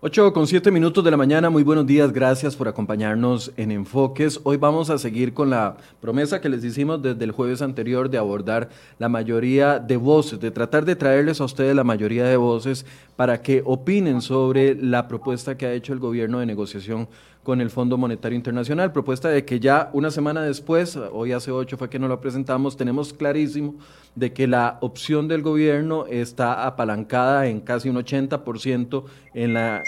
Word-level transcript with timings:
8 0.00 0.32
con 0.32 0.46
7 0.46 0.70
minutos 0.70 1.02
de 1.02 1.10
la 1.10 1.16
mañana, 1.16 1.50
muy 1.50 1.64
buenos 1.64 1.84
días, 1.84 2.12
gracias 2.12 2.54
por 2.54 2.68
acompañarnos 2.68 3.50
en 3.56 3.72
Enfoques. 3.72 4.38
Hoy 4.44 4.56
vamos 4.56 4.90
a 4.90 4.98
seguir 4.98 5.34
con 5.34 5.50
la 5.50 5.76
promesa 6.00 6.40
que 6.40 6.48
les 6.48 6.62
hicimos 6.62 7.02
desde 7.02 7.24
el 7.24 7.32
jueves 7.32 7.62
anterior 7.62 8.08
de 8.08 8.16
abordar 8.16 8.68
la 9.00 9.08
mayoría 9.08 9.80
de 9.80 9.96
voces, 9.96 10.38
de 10.38 10.52
tratar 10.52 10.84
de 10.84 10.94
traerles 10.94 11.40
a 11.40 11.46
ustedes 11.46 11.74
la 11.74 11.82
mayoría 11.82 12.26
de 12.26 12.36
voces 12.36 12.86
para 13.16 13.42
que 13.42 13.60
opinen 13.64 14.20
sobre 14.20 14.76
la 14.76 15.08
propuesta 15.08 15.56
que 15.56 15.66
ha 15.66 15.72
hecho 15.72 15.94
el 15.94 15.98
gobierno 15.98 16.38
de 16.38 16.46
negociación 16.46 17.08
con 17.42 17.60
el 17.60 17.70
Fondo 17.70 17.96
Monetario 17.96 18.36
Internacional, 18.36 18.92
propuesta 18.92 19.28
de 19.28 19.44
que 19.44 19.60
ya 19.60 19.90
una 19.92 20.10
semana 20.10 20.42
después, 20.42 20.96
hoy 20.96 21.32
hace 21.32 21.50
ocho 21.50 21.76
fue 21.76 21.88
que 21.88 21.98
nos 21.98 22.08
lo 22.08 22.20
presentamos, 22.20 22.76
tenemos 22.76 23.12
clarísimo 23.12 23.74
de 24.14 24.32
que 24.32 24.46
la 24.46 24.78
opción 24.80 25.28
del 25.28 25.42
gobierno 25.42 26.06
está 26.06 26.66
apalancada 26.66 27.46
en 27.46 27.60
casi 27.60 27.88
un 27.88 27.96
80% 27.96 29.04
en 29.34 29.54
la 29.54 29.82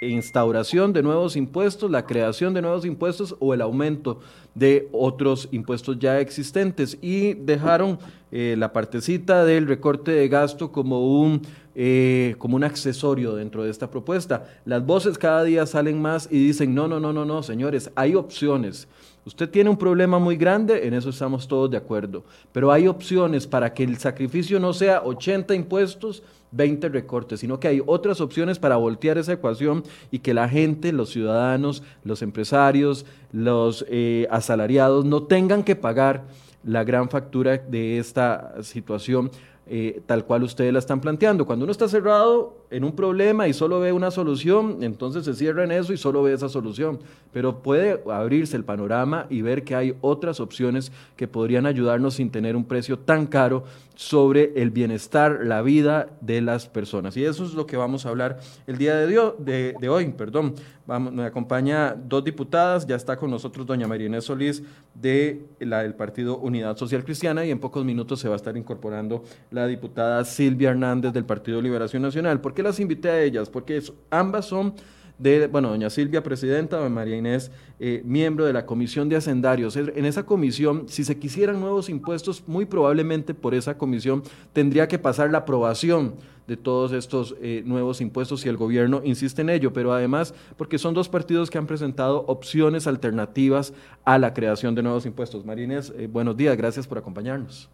instauración 0.00 0.92
de 0.92 1.02
nuevos 1.02 1.36
impuestos, 1.36 1.90
la 1.90 2.06
creación 2.06 2.54
de 2.54 2.62
nuevos 2.62 2.84
impuestos 2.84 3.36
o 3.40 3.54
el 3.54 3.60
aumento 3.60 4.20
de 4.54 4.88
otros 4.92 5.48
impuestos 5.52 5.98
ya 5.98 6.20
existentes. 6.20 6.98
Y 7.00 7.34
dejaron 7.34 7.98
eh, 8.30 8.54
la 8.58 8.72
partecita 8.72 9.44
del 9.44 9.66
recorte 9.66 10.12
de 10.12 10.28
gasto 10.28 10.72
como 10.72 11.20
un, 11.20 11.42
eh, 11.74 12.36
como 12.38 12.56
un 12.56 12.64
accesorio 12.64 13.34
dentro 13.34 13.64
de 13.64 13.70
esta 13.70 13.90
propuesta. 13.90 14.46
Las 14.64 14.84
voces 14.84 15.18
cada 15.18 15.42
día 15.44 15.66
salen 15.66 16.00
más 16.00 16.28
y 16.30 16.46
dicen, 16.46 16.74
no, 16.74 16.86
no, 16.86 17.00
no, 17.00 17.12
no, 17.12 17.24
no, 17.24 17.42
señores, 17.42 17.90
hay 17.94 18.14
opciones. 18.14 18.86
Usted 19.26 19.48
tiene 19.48 19.70
un 19.70 19.78
problema 19.78 20.18
muy 20.18 20.36
grande, 20.36 20.86
en 20.86 20.92
eso 20.92 21.08
estamos 21.08 21.48
todos 21.48 21.70
de 21.70 21.78
acuerdo, 21.78 22.24
pero 22.52 22.70
hay 22.70 22.86
opciones 22.86 23.46
para 23.46 23.72
que 23.72 23.82
el 23.82 23.96
sacrificio 23.96 24.60
no 24.60 24.74
sea 24.74 25.02
80 25.02 25.54
impuestos, 25.54 26.22
20 26.52 26.90
recortes, 26.90 27.40
sino 27.40 27.58
que 27.58 27.68
hay 27.68 27.82
otras 27.84 28.20
opciones 28.20 28.58
para 28.58 28.76
voltear 28.76 29.16
esa 29.16 29.32
ecuación 29.32 29.82
y 30.10 30.18
que 30.18 30.34
la 30.34 30.48
gente, 30.48 30.92
los 30.92 31.08
ciudadanos, 31.10 31.82
los 32.04 32.20
empresarios, 32.20 33.06
los 33.32 33.84
eh, 33.88 34.28
asalariados 34.30 35.04
no 35.06 35.22
tengan 35.24 35.64
que 35.64 35.74
pagar 35.74 36.24
la 36.62 36.84
gran 36.84 37.08
factura 37.08 37.58
de 37.58 37.98
esta 37.98 38.62
situación 38.62 39.30
eh, 39.66 40.02
tal 40.04 40.26
cual 40.26 40.42
ustedes 40.42 40.72
la 40.72 40.78
están 40.78 41.00
planteando. 41.00 41.46
Cuando 41.46 41.64
uno 41.64 41.72
está 41.72 41.88
cerrado 41.88 42.66
en 42.70 42.84
un 42.84 42.94
problema 42.94 43.48
y 43.48 43.54
solo 43.54 43.80
ve 43.80 43.92
una 43.92 44.10
solución, 44.10 44.82
entonces 44.82 45.24
se 45.24 45.32
cierra 45.32 45.64
en 45.64 45.72
eso 45.72 45.94
y 45.94 45.96
solo 45.96 46.22
ve 46.22 46.34
esa 46.34 46.50
solución. 46.50 47.00
Pero 47.32 47.62
puede 47.62 48.02
abrirse 48.12 48.56
el 48.56 48.64
panorama 48.64 49.26
y 49.30 49.40
ver 49.40 49.64
que 49.64 49.74
hay 49.74 49.96
otras 50.02 50.38
opciones 50.38 50.92
que 51.16 51.28
podrían 51.28 51.64
ayudarnos 51.64 52.14
sin 52.14 52.30
tener 52.30 52.56
un 52.56 52.66
precio 52.66 52.98
tan 52.98 53.26
caro 53.26 53.64
sobre 53.94 54.52
el 54.56 54.70
bienestar, 54.70 55.40
la 55.44 55.62
vida 55.62 56.08
de 56.20 56.42
las 56.42 56.68
personas. 56.68 57.16
Y 57.16 57.24
eso 57.24 57.44
es 57.44 57.54
lo 57.54 57.66
que 57.66 57.76
vamos 57.76 58.04
a 58.04 58.10
hablar 58.10 58.40
el 58.66 58.76
día 58.76 58.96
de, 58.96 59.74
de, 59.80 59.88
hoy. 59.88 60.08
Perdón. 60.12 60.54
Vamos, 60.86 61.14
me 61.14 61.24
acompaña 61.24 61.94
dos 61.94 62.22
diputadas, 62.22 62.86
ya 62.86 62.96
está 62.96 63.16
con 63.16 63.30
nosotros 63.30 63.66
doña 63.66 63.88
María 63.88 64.06
Inés 64.06 64.24
Solís 64.24 64.62
de 64.94 65.46
la, 65.58 65.82
del 65.82 65.94
Partido 65.94 66.36
Unidad 66.36 66.76
Social 66.76 67.04
Cristiana 67.04 67.42
y 67.46 67.50
en 67.50 67.58
pocos 67.58 67.86
minutos 67.86 68.20
se 68.20 68.28
va 68.28 68.34
a 68.34 68.36
estar 68.36 68.54
incorporando 68.54 69.24
la 69.50 69.66
diputada 69.66 70.22
Silvia 70.26 70.70
Hernández 70.70 71.14
del 71.14 71.24
Partido 71.24 71.62
Liberación 71.62 72.02
Nacional. 72.02 72.42
¿Por 72.42 72.52
qué 72.52 72.62
las 72.62 72.80
invité 72.80 73.08
a 73.08 73.22
ellas? 73.22 73.48
Porque 73.48 73.82
ambas 74.10 74.44
son 74.44 74.74
de, 75.18 75.46
bueno, 75.46 75.70
doña 75.70 75.88
Silvia, 75.88 76.22
presidenta, 76.22 76.76
doña 76.76 76.90
María 76.90 77.16
Inés, 77.16 77.50
eh, 77.80 78.02
miembro 78.04 78.44
de 78.44 78.52
la 78.52 78.66
Comisión 78.66 79.08
de 79.08 79.16
Hacendarios. 79.16 79.76
En 79.76 80.04
esa 80.04 80.26
comisión, 80.26 80.86
si 80.88 81.04
se 81.04 81.18
quisieran 81.18 81.60
nuevos 81.60 81.88
impuestos, 81.88 82.42
muy 82.46 82.66
probablemente 82.66 83.32
por 83.32 83.54
esa 83.54 83.78
comisión 83.78 84.22
tendría 84.52 84.86
que 84.86 84.98
pasar 84.98 85.30
la 85.30 85.38
aprobación 85.38 86.16
de 86.46 86.56
todos 86.56 86.92
estos 86.92 87.34
eh, 87.40 87.62
nuevos 87.64 88.00
impuestos 88.00 88.44
y 88.44 88.48
el 88.48 88.56
gobierno 88.56 89.00
insiste 89.04 89.42
en 89.42 89.50
ello, 89.50 89.72
pero 89.72 89.92
además 89.92 90.34
porque 90.56 90.78
son 90.78 90.94
dos 90.94 91.08
partidos 91.08 91.50
que 91.50 91.58
han 91.58 91.66
presentado 91.66 92.24
opciones 92.26 92.86
alternativas 92.86 93.72
a 94.04 94.18
la 94.18 94.34
creación 94.34 94.74
de 94.74 94.82
nuevos 94.82 95.06
impuestos. 95.06 95.44
María 95.44 95.64
Inés, 95.64 95.92
eh, 95.96 96.08
buenos 96.10 96.36
días, 96.36 96.56
gracias 96.56 96.86
por 96.86 96.98
acompañarnos. 96.98 97.68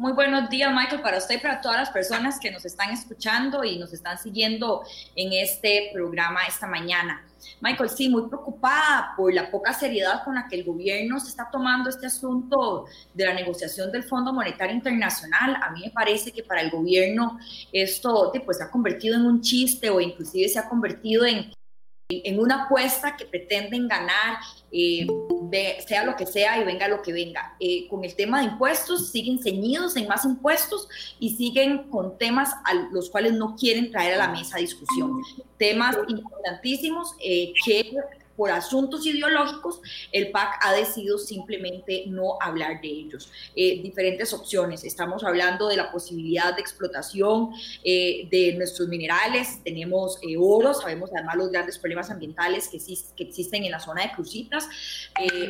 Muy 0.00 0.12
buenos 0.12 0.48
días, 0.48 0.72
Michael, 0.74 1.02
para 1.02 1.18
usted 1.18 1.34
y 1.34 1.40
para 1.40 1.60
todas 1.60 1.76
las 1.76 1.90
personas 1.90 2.40
que 2.40 2.50
nos 2.50 2.64
están 2.64 2.88
escuchando 2.88 3.62
y 3.64 3.78
nos 3.78 3.92
están 3.92 4.16
siguiendo 4.16 4.82
en 5.14 5.34
este 5.34 5.90
programa 5.92 6.46
esta 6.48 6.66
mañana. 6.66 7.22
Michael, 7.60 7.90
sí, 7.90 8.08
muy 8.08 8.26
preocupada 8.26 9.12
por 9.14 9.34
la 9.34 9.50
poca 9.50 9.74
seriedad 9.74 10.24
con 10.24 10.36
la 10.36 10.48
que 10.48 10.56
el 10.56 10.64
gobierno 10.64 11.20
se 11.20 11.28
está 11.28 11.50
tomando 11.52 11.90
este 11.90 12.06
asunto 12.06 12.86
de 13.12 13.26
la 13.26 13.34
negociación 13.34 13.92
del 13.92 14.04
Fondo 14.04 14.32
Monetario 14.32 14.74
Internacional. 14.74 15.56
A 15.62 15.70
mí 15.70 15.82
me 15.84 15.90
parece 15.90 16.32
que 16.32 16.44
para 16.44 16.62
el 16.62 16.70
gobierno 16.70 17.38
esto 17.70 18.32
pues, 18.42 18.56
se 18.56 18.64
ha 18.64 18.70
convertido 18.70 19.16
en 19.16 19.26
un 19.26 19.42
chiste 19.42 19.90
o 19.90 20.00
inclusive 20.00 20.48
se 20.48 20.58
ha 20.58 20.66
convertido 20.66 21.26
en, 21.26 21.52
en 22.10 22.40
una 22.40 22.64
apuesta 22.64 23.16
que 23.16 23.24
pretenden 23.24 23.88
ganar, 23.88 24.38
eh, 24.72 25.06
sea 25.86 26.04
lo 26.04 26.16
que 26.16 26.26
sea 26.26 26.60
y 26.60 26.64
venga 26.64 26.88
lo 26.88 27.02
que 27.02 27.12
venga. 27.12 27.56
Eh, 27.60 27.88
con 27.88 28.04
el 28.04 28.14
tema 28.14 28.40
de 28.40 28.46
impuestos, 28.46 29.10
siguen 29.10 29.42
ceñidos 29.42 29.96
en 29.96 30.08
más 30.08 30.24
impuestos 30.24 30.88
y 31.18 31.36
siguen 31.36 31.90
con 31.90 32.18
temas 32.18 32.50
a 32.64 32.74
los 32.92 33.10
cuales 33.10 33.32
no 33.34 33.56
quieren 33.56 33.90
traer 33.90 34.14
a 34.14 34.26
la 34.26 34.28
mesa 34.28 34.58
discusión. 34.58 35.20
Temas 35.58 35.96
importantísimos 36.08 37.14
eh, 37.22 37.52
que 37.64 37.92
por 38.40 38.50
asuntos 38.50 39.04
ideológicos, 39.04 39.82
el 40.12 40.30
PAC 40.30 40.60
ha 40.62 40.72
decidido 40.72 41.18
simplemente 41.18 42.04
no 42.06 42.38
hablar 42.40 42.80
de 42.80 42.88
ellos. 42.88 43.30
Eh, 43.54 43.82
diferentes 43.82 44.32
opciones. 44.32 44.82
Estamos 44.82 45.24
hablando 45.24 45.68
de 45.68 45.76
la 45.76 45.92
posibilidad 45.92 46.54
de 46.54 46.62
explotación 46.62 47.50
eh, 47.84 48.26
de 48.30 48.54
nuestros 48.54 48.88
minerales. 48.88 49.62
Tenemos 49.62 50.18
eh, 50.26 50.36
oro, 50.38 50.72
sabemos 50.72 51.10
además 51.14 51.36
los 51.36 51.50
grandes 51.50 51.76
problemas 51.76 52.10
ambientales 52.10 52.68
que, 52.68 52.78
existen 53.22 53.64
en 53.64 53.72
la 53.72 53.78
zona 53.78 54.04
de 54.04 54.12
Crucitas. 54.12 54.66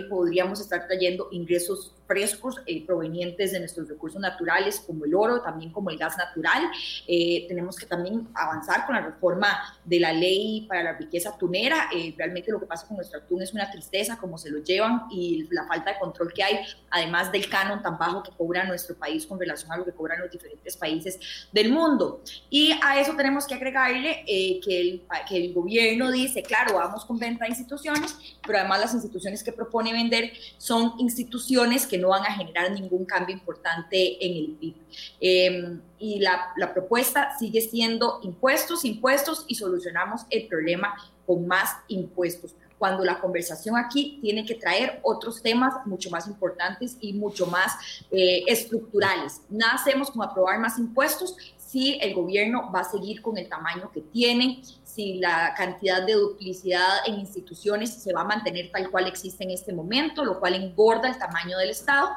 podríamos 0.08 0.60
estar 0.60 0.88
trayendo 0.88 1.28
ingresos 1.30 1.92
frescos 2.10 2.56
provenientes 2.88 3.52
de 3.52 3.60
nuestros 3.60 3.88
recursos 3.88 4.20
naturales 4.20 4.82
como 4.84 5.04
el 5.04 5.14
oro, 5.14 5.42
también 5.42 5.70
como 5.70 5.90
el 5.90 5.96
gas 5.96 6.16
natural. 6.18 6.68
tenemos 7.06 7.76
que 7.76 7.86
también 7.86 8.26
avanzar 8.34 8.84
con 8.84 8.96
la 8.96 9.02
reforma 9.02 9.46
de 9.84 10.00
la 10.00 10.12
ley 10.12 10.66
para 10.68 10.82
la 10.82 10.92
riqueza 10.94 11.38
tunera. 11.38 11.88
realmente 12.16 12.50
lo 12.50 12.58
que 12.58 12.66
pasa 12.66 12.84
con 12.88 12.96
nuestro 12.96 13.20
atún 13.20 13.42
es 13.42 13.52
una 13.52 13.70
tristeza, 13.70 14.18
como 14.18 14.38
se 14.38 14.50
lo 14.50 14.58
llevan 14.58 15.02
y 15.08 15.46
la 15.52 15.68
falta 15.68 15.92
de 15.92 16.00
control 16.00 16.32
que 16.32 16.42
hay, 16.42 16.58
además 16.90 17.30
del 17.30 17.48
canon 17.48 17.80
tan 17.80 17.96
bajo 17.96 18.24
que 18.24 18.32
cobra 18.36 18.64
nuestro 18.64 18.96
país 18.96 19.24
con 19.24 19.38
relación 19.38 19.70
a 19.70 19.76
lo 19.76 19.84
que 19.84 19.92
cobran 19.92 20.20
los 20.20 20.32
diferentes 20.32 20.76
países 20.76 21.48
del 21.52 21.70
mundo. 21.70 22.22
Y 22.48 22.72
a 22.82 23.00
eso 23.00 23.14
tenemos 23.14 23.46
que 23.46 23.54
agregarle 23.54 24.24
eh, 24.26 24.60
que, 24.64 24.80
el, 24.80 25.02
que 25.28 25.36
el 25.36 25.54
gobierno 25.54 26.10
dice, 26.10 26.42
claro, 26.42 26.74
vamos 26.74 27.04
con 27.04 27.18
venta 27.20 27.44
de 27.44 27.50
instituciones, 27.50 28.16
pero 28.44 28.58
además 28.58 28.80
las 28.80 28.94
instituciones 28.94 29.44
que 29.44 29.52
propone 29.52 29.92
vender 29.92 30.32
son 30.58 30.94
instituciones 30.98 31.86
que 31.86 31.98
no 32.00 32.08
van 32.08 32.22
a 32.22 32.32
generar 32.32 32.70
ningún 32.72 33.04
cambio 33.04 33.34
importante 33.34 34.24
en 34.24 34.36
el 34.36 34.50
PIB. 34.56 34.74
Em, 35.20 35.80
y 35.98 36.18
la, 36.20 36.52
propuesta 36.72 37.36
sigue 37.38 37.60
siendo 37.60 38.20
impuestos, 38.22 38.84
impuestos 38.84 39.44
y 39.48 39.54
solucionamos 39.54 40.22
el 40.30 40.46
problema 40.46 40.94
con 41.26 41.46
más 41.46 41.76
impuestos 41.88 42.54
cuando 42.78 43.04
la 43.04 43.20
conversación 43.20 43.76
aquí 43.76 44.18
tiene 44.22 44.46
que 44.46 44.54
traer 44.54 45.00
otros 45.02 45.42
temas 45.42 45.74
mucho 45.84 46.08
más 46.08 46.26
importantes 46.26 46.96
y 46.98 47.12
mucho 47.12 47.46
más 47.46 47.74
eh, 48.10 48.42
estructurales. 48.46 49.42
Nada 49.50 49.74
hacemos 49.74 50.10
con 50.10 50.22
aprobar 50.22 50.58
más 50.58 50.78
impuestos 50.78 51.36
si 51.58 51.98
el 52.00 52.14
gobierno 52.14 52.72
va 52.74 52.80
a 52.80 52.84
seguir 52.84 53.22
con 53.22 53.36
el 53.36 53.48
tamaño 53.48 53.90
que 53.92 54.00
tiene, 54.00 54.62
si 54.94 55.14
la 55.14 55.54
cantidad 55.56 56.04
de 56.04 56.14
duplicidad 56.14 57.06
en 57.06 57.20
instituciones 57.20 57.90
se 57.90 58.12
va 58.12 58.22
a 58.22 58.24
mantener 58.24 58.70
tal 58.70 58.90
cual 58.90 59.06
existe 59.06 59.44
en 59.44 59.50
este 59.50 59.72
momento, 59.72 60.24
lo 60.24 60.40
cual 60.40 60.54
engorda 60.54 61.08
el 61.08 61.18
tamaño 61.18 61.58
del 61.58 61.70
Estado. 61.70 62.10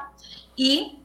Y 0.56 0.98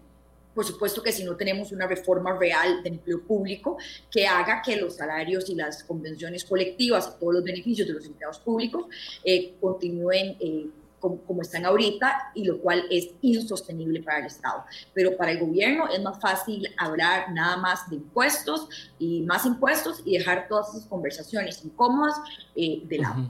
por 0.53 0.65
supuesto 0.65 1.01
que 1.01 1.11
si 1.11 1.23
no 1.23 1.37
tenemos 1.37 1.71
una 1.71 1.87
reforma 1.87 2.37
real 2.37 2.83
de 2.83 2.89
empleo 2.89 3.21
público 3.21 3.77
que 4.11 4.27
haga 4.27 4.61
que 4.61 4.75
los 4.75 4.95
salarios 4.95 5.49
y 5.49 5.55
las 5.55 5.83
convenciones 5.83 6.43
colectivas 6.43 7.17
todos 7.19 7.35
los 7.35 7.43
beneficios 7.43 7.87
de 7.87 7.93
los 7.93 8.05
empleados 8.05 8.39
públicos 8.39 8.85
eh, 9.23 9.53
continúen 9.61 10.35
eh, 10.39 10.67
como, 10.99 11.41
están 11.41 11.65
ahorita 11.65 12.31
y 12.35 12.45
lo 12.45 12.59
cual 12.59 12.83
es 12.89 13.09
insostenible 13.21 14.01
para 14.01 14.19
el 14.19 14.25
Estado. 14.25 14.63
Pero 14.93 15.15
para 15.17 15.31
el 15.31 15.39
gobierno 15.39 15.87
es 15.87 16.01
más 16.01 16.19
fácil 16.19 16.67
hablar 16.77 17.31
nada 17.31 17.57
más 17.57 17.89
de 17.89 17.97
impuestos 17.97 18.67
y 18.97 19.21
más 19.21 19.45
impuestos 19.45 20.01
y 20.05 20.17
dejar 20.17 20.47
todas 20.47 20.69
esas 20.69 20.85
conversaciones 20.85 21.63
incómodas 21.63 22.15
eh, 22.55 22.81
de 22.85 22.97
lado. 22.97 23.29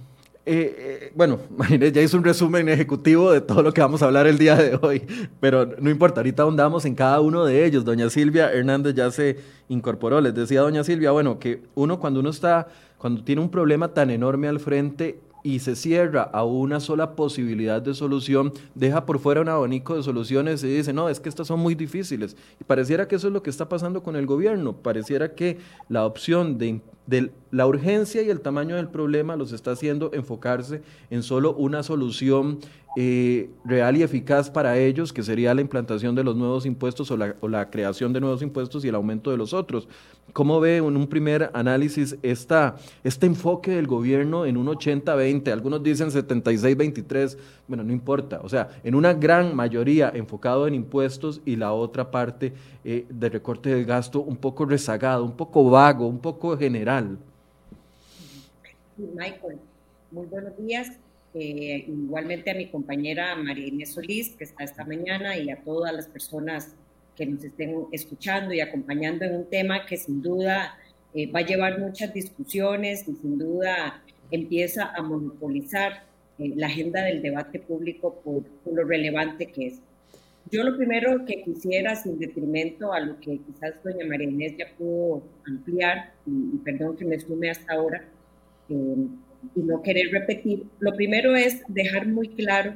Eh, 0.51 0.75
eh, 0.79 1.11
bueno, 1.13 1.39
ya 1.93 2.01
hizo 2.01 2.17
un 2.17 2.23
resumen 2.23 2.69
ejecutivo 2.69 3.31
de 3.31 3.39
todo 3.41 3.61
lo 3.61 3.71
que 3.71 3.81
vamos 3.81 4.01
a 4.01 4.05
hablar 4.05 4.25
el 4.25 4.39
día 4.39 4.55
de 4.55 4.79
hoy, 4.81 5.03
pero 5.39 5.65
no 5.79 5.91
importa, 5.91 6.21
ahorita 6.21 6.41
ahondamos 6.41 6.85
en 6.85 6.95
cada 6.95 7.21
uno 7.21 7.45
de 7.45 7.65
ellos. 7.65 7.85
Doña 7.85 8.09
Silvia 8.09 8.51
Hernández 8.51 8.95
ya 8.95 9.11
se 9.11 9.37
incorporó. 9.67 10.21
Les 10.21 10.33
decía 10.33 10.61
doña 10.61 10.83
Silvia, 10.83 11.11
bueno, 11.11 11.37
que 11.37 11.61
uno 11.75 11.99
cuando 11.99 12.19
uno 12.19 12.31
está, 12.31 12.67
cuando 12.97 13.23
tiene 13.23 13.41
un 13.41 13.51
problema 13.51 13.93
tan 13.93 14.09
enorme 14.09 14.47
al 14.47 14.59
frente 14.59 15.19
y 15.43 15.59
se 15.59 15.75
cierra 15.75 16.23
a 16.23 16.43
una 16.43 16.79
sola 16.79 17.15
posibilidad 17.15 17.81
de 17.81 17.93
solución, 17.93 18.51
deja 18.75 19.05
por 19.05 19.19
fuera 19.19 19.41
un 19.41 19.49
abanico 19.49 19.95
de 19.95 20.03
soluciones 20.03 20.63
y 20.63 20.67
dice, 20.67 20.93
no, 20.93 21.09
es 21.09 21.19
que 21.19 21.29
estas 21.29 21.47
son 21.47 21.59
muy 21.59 21.75
difíciles. 21.75 22.35
Y 22.59 22.63
pareciera 22.63 23.07
que 23.07 23.15
eso 23.15 23.27
es 23.27 23.33
lo 23.33 23.43
que 23.43 23.49
está 23.49 23.69
pasando 23.69 24.03
con 24.03 24.15
el 24.15 24.25
gobierno, 24.25 24.73
pareciera 24.73 25.35
que 25.35 25.57
la 25.87 26.05
opción 26.05 26.57
de 26.57 26.81
de 27.09 27.31
la 27.51 27.65
urgencia 27.65 28.21
y 28.21 28.29
el 28.29 28.41
tamaño 28.41 28.75
del 28.75 28.89
problema 28.89 29.35
los 29.35 29.51
está 29.51 29.71
haciendo 29.71 30.11
enfocarse 30.13 30.81
en 31.09 31.23
solo 31.23 31.53
una 31.55 31.83
solución 31.83 32.59
eh, 32.95 33.51
real 33.65 33.97
y 33.97 34.03
eficaz 34.03 34.49
para 34.49 34.77
ellos, 34.77 35.13
que 35.13 35.21
sería 35.21 35.53
la 35.53 35.61
implantación 35.61 36.15
de 36.15 36.23
los 36.23 36.35
nuevos 36.35 36.65
impuestos 36.65 37.11
o 37.11 37.17
la, 37.17 37.69
creación 37.69 38.13
de 38.13 38.19
nuevos 38.19 38.41
impuestos 38.41 38.83
y 38.83 38.87
el 38.87 38.95
aumento 38.95 39.29
de 39.29 39.37
los 39.37 39.53
otros. 39.53 39.87
¿Cómo 40.33 40.59
ve 40.59 40.77
en 40.77 40.97
un 40.97 41.07
primer 41.07 41.51
análisis 41.53 42.17
esta, 42.23 42.75
este 43.03 43.27
enfoque 43.27 43.71
del 43.71 43.85
gobierno 43.85 44.45
en 44.45 44.57
un 44.57 44.67
80-20? 44.67 45.51
Algunos 45.51 45.83
dicen 45.83 46.09
76-23, 46.09 47.37
bueno, 47.67 47.83
no 47.83 47.93
importa. 47.93 48.41
O 48.43 48.49
sea, 48.49 48.69
en 48.83 48.95
una 48.95 49.13
gran 49.13 49.55
mayoría 49.55 50.11
enfocado 50.13 50.67
en 50.67 50.73
impuestos 50.73 51.41
y 51.45 51.55
la 51.55 51.73
otra 51.73 52.09
parte 52.09 52.53
eh, 52.83 53.05
de 53.09 53.29
recorte 53.29 53.69
del 53.69 53.85
gasto 53.85 54.21
un 54.21 54.37
poco 54.37 54.65
rezagado, 54.65 55.23
un 55.23 55.37
poco 55.37 55.69
vago, 55.69 56.07
un 56.07 56.19
poco 56.19 56.57
general. 56.57 57.17
Michael, 58.99 59.59
muy 60.11 60.25
buenos 60.25 60.57
días. 60.57 60.91
Eh, 61.33 61.85
igualmente 61.87 62.51
a 62.51 62.55
mi 62.55 62.67
compañera 62.67 63.35
María 63.35 63.67
Inés 63.67 63.93
Solís, 63.93 64.35
que 64.35 64.43
está 64.43 64.63
esta 64.63 64.83
mañana, 64.83 65.37
y 65.37 65.49
a 65.49 65.57
todas 65.63 65.93
las 65.93 66.07
personas 66.07 66.75
que 67.15 67.25
nos 67.25 67.43
estén 67.43 67.85
escuchando 67.91 68.53
y 68.53 68.61
acompañando 68.61 69.25
en 69.25 69.35
un 69.35 69.45
tema 69.45 69.85
que 69.85 69.97
sin 69.97 70.21
duda 70.21 70.77
eh, 71.13 71.31
va 71.31 71.39
a 71.39 71.45
llevar 71.45 71.79
muchas 71.79 72.13
discusiones 72.13 73.07
y 73.07 73.15
sin 73.15 73.37
duda 73.37 74.01
empieza 74.31 74.91
a 74.93 75.01
monopolizar 75.01 76.03
eh, 76.37 76.53
la 76.55 76.67
agenda 76.67 77.03
del 77.03 77.21
debate 77.21 77.59
público 77.59 78.21
por, 78.23 78.43
lo 78.73 78.83
relevante 78.85 79.47
que 79.47 79.67
es. 79.67 79.81
Yo 80.51 80.63
lo 80.63 80.75
primero 80.75 81.25
que 81.25 81.43
quisiera, 81.43 81.95
sin 81.95 82.17
detrimento 82.17 82.91
a 82.91 82.99
lo 82.99 83.19
que 83.19 83.37
quizás 83.37 83.75
doña 83.83 84.05
María 84.05 84.27
Inés 84.27 84.57
ya 84.57 84.65
pudo 84.77 85.21
ampliar, 85.45 86.13
y, 86.25 86.57
perdón 86.57 86.97
que 86.97 87.05
me 87.05 87.19
sume 87.19 87.51
hasta 87.51 87.73
ahora, 87.73 88.03
y 88.69 89.59
no 89.61 89.81
querer 89.81 90.11
repetir, 90.11 90.63
lo 90.79 90.93
primero 90.93 91.35
es 91.35 91.61
dejar 91.67 92.07
muy 92.07 92.29
claro 92.29 92.73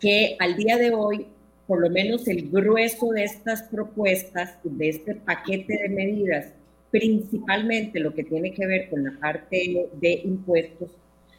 que 0.00 0.36
al 0.38 0.56
día 0.56 0.76
de 0.78 0.92
hoy, 0.92 1.26
por 1.66 1.80
lo 1.80 1.90
menos 1.90 2.26
el 2.28 2.50
grueso 2.50 3.10
de 3.10 3.24
estas 3.24 3.62
propuestas, 3.64 4.58
de 4.64 4.88
este 4.88 5.14
paquete 5.14 5.78
de 5.82 5.88
medidas, 5.88 6.52
principalmente 6.90 8.00
lo 8.00 8.14
que 8.14 8.24
tiene 8.24 8.52
que 8.52 8.66
ver 8.66 8.88
con 8.88 9.04
la 9.04 9.12
parte 9.20 9.88
de 10.00 10.20
impuestos, 10.24 10.90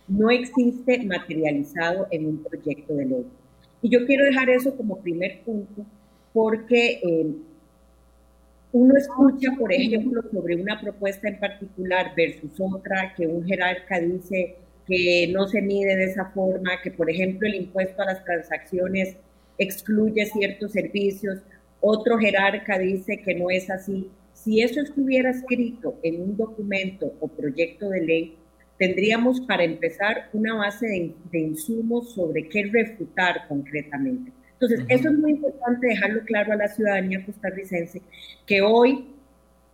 no 0.07 0.29
existe 0.29 1.03
materializado 1.03 2.07
en 2.11 2.25
un 2.25 2.43
proyecto 2.43 2.93
de 2.93 3.05
ley. 3.05 3.25
Y 3.81 3.89
yo 3.89 4.05
quiero 4.05 4.25
dejar 4.25 4.49
eso 4.49 4.75
como 4.75 5.01
primer 5.01 5.41
punto 5.41 5.85
porque 6.33 7.01
eh, 7.03 7.35
uno 8.73 8.95
escucha, 8.95 9.49
por 9.59 9.73
ejemplo, 9.73 10.21
sobre 10.31 10.55
una 10.55 10.79
propuesta 10.79 11.27
en 11.27 11.39
particular 11.39 12.13
versus 12.15 12.51
otra, 12.59 13.13
que 13.15 13.27
un 13.27 13.45
jerarca 13.45 13.99
dice 13.99 14.55
que 14.87 15.29
no 15.31 15.47
se 15.47 15.61
mide 15.61 15.95
de 15.95 16.05
esa 16.05 16.25
forma, 16.25 16.81
que 16.81 16.91
por 16.91 17.09
ejemplo 17.09 17.47
el 17.47 17.55
impuesto 17.55 18.01
a 18.01 18.05
las 18.05 18.23
transacciones 18.23 19.17
excluye 19.57 20.25
ciertos 20.25 20.71
servicios, 20.71 21.39
otro 21.81 22.17
jerarca 22.17 22.79
dice 22.79 23.21
que 23.21 23.35
no 23.35 23.49
es 23.49 23.69
así. 23.69 24.09
Si 24.33 24.61
eso 24.61 24.81
estuviera 24.81 25.31
escrito 25.31 25.99
en 26.03 26.21
un 26.21 26.37
documento 26.37 27.13
o 27.19 27.27
proyecto 27.27 27.89
de 27.89 28.01
ley, 28.01 28.37
tendríamos 28.77 29.41
para 29.41 29.63
empezar 29.63 30.29
una 30.33 30.55
base 30.55 30.87
de, 30.87 31.13
de 31.31 31.39
insumos 31.39 32.13
sobre 32.13 32.47
qué 32.47 32.63
refutar 32.71 33.47
concretamente. 33.47 34.31
Entonces, 34.61 34.85
eso 34.89 35.09
es 35.09 35.17
muy 35.17 35.31
importante 35.31 35.87
dejarlo 35.87 36.21
claro 36.23 36.53
a 36.53 36.55
la 36.55 36.67
ciudadanía 36.67 37.25
costarricense, 37.25 37.99
que 38.45 38.61
hoy 38.61 39.07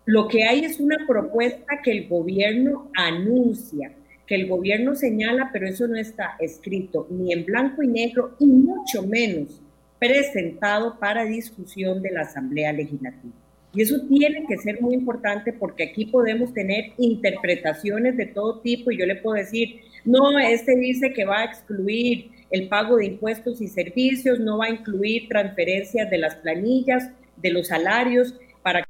lo 0.06 0.30
que 0.30 0.46
hay 0.46 0.64
es 0.64 0.80
una 0.80 1.06
propuesta 1.06 1.82
que 1.84 1.92
el 1.92 2.08
gobierno 2.08 2.90
anuncia, 2.96 3.92
que 4.26 4.36
el 4.36 4.48
gobierno 4.48 4.96
señala, 4.96 5.50
pero 5.52 5.68
eso 5.68 5.90
no 5.90 5.98
está 5.98 6.38
escrito 6.40 7.06
ni 7.10 7.34
en 7.34 7.44
blanco 7.44 7.84
y 7.84 7.88
negro 7.88 8.38
y 8.40 8.46
mucho 8.46 9.04
menos 9.04 9.62
presentado 10.00 10.98
para 11.00 11.26
discusión 11.26 12.02
de 12.02 12.12
la 12.12 12.22
Asamblea 12.22 12.72
Legislativa. 12.72 13.34
Y 13.74 13.82
eso 13.82 14.00
tiene 14.08 14.46
que 14.48 14.58
ser 14.58 14.82
muy 14.82 14.94
importante 14.94 15.52
porque 15.52 15.84
aquí 15.84 16.06
podemos 16.06 16.54
tener 16.54 16.94
interpretaciones 16.98 18.16
de 18.16 18.28
todo 18.28 18.62
tipo 18.62 18.92
y 18.92 18.98
yo 18.98 19.06
le 19.06 19.18
puedo 19.18 19.36
decir, 19.36 19.82
no, 20.06 20.40
este 20.40 20.78
dice 20.78 21.12
que 21.12 21.26
va 21.26 21.40
a 21.40 21.46
excluir 21.46 22.32
el 22.50 22.70
pago 22.70 22.98
de 22.98 23.06
impuestos 23.06 23.62
y 23.62 23.68
servicios, 23.68 24.40
no 24.40 24.60
va 24.60 24.66
a 24.66 24.70
incluir 24.70 25.28
transferencias 25.28 26.10
de 26.10 26.18
las 26.18 26.36
planillas, 26.36 27.12
de 27.38 27.52
los 27.52 27.68
salarios, 27.68 28.36
para 28.62 28.82
que 28.82 28.90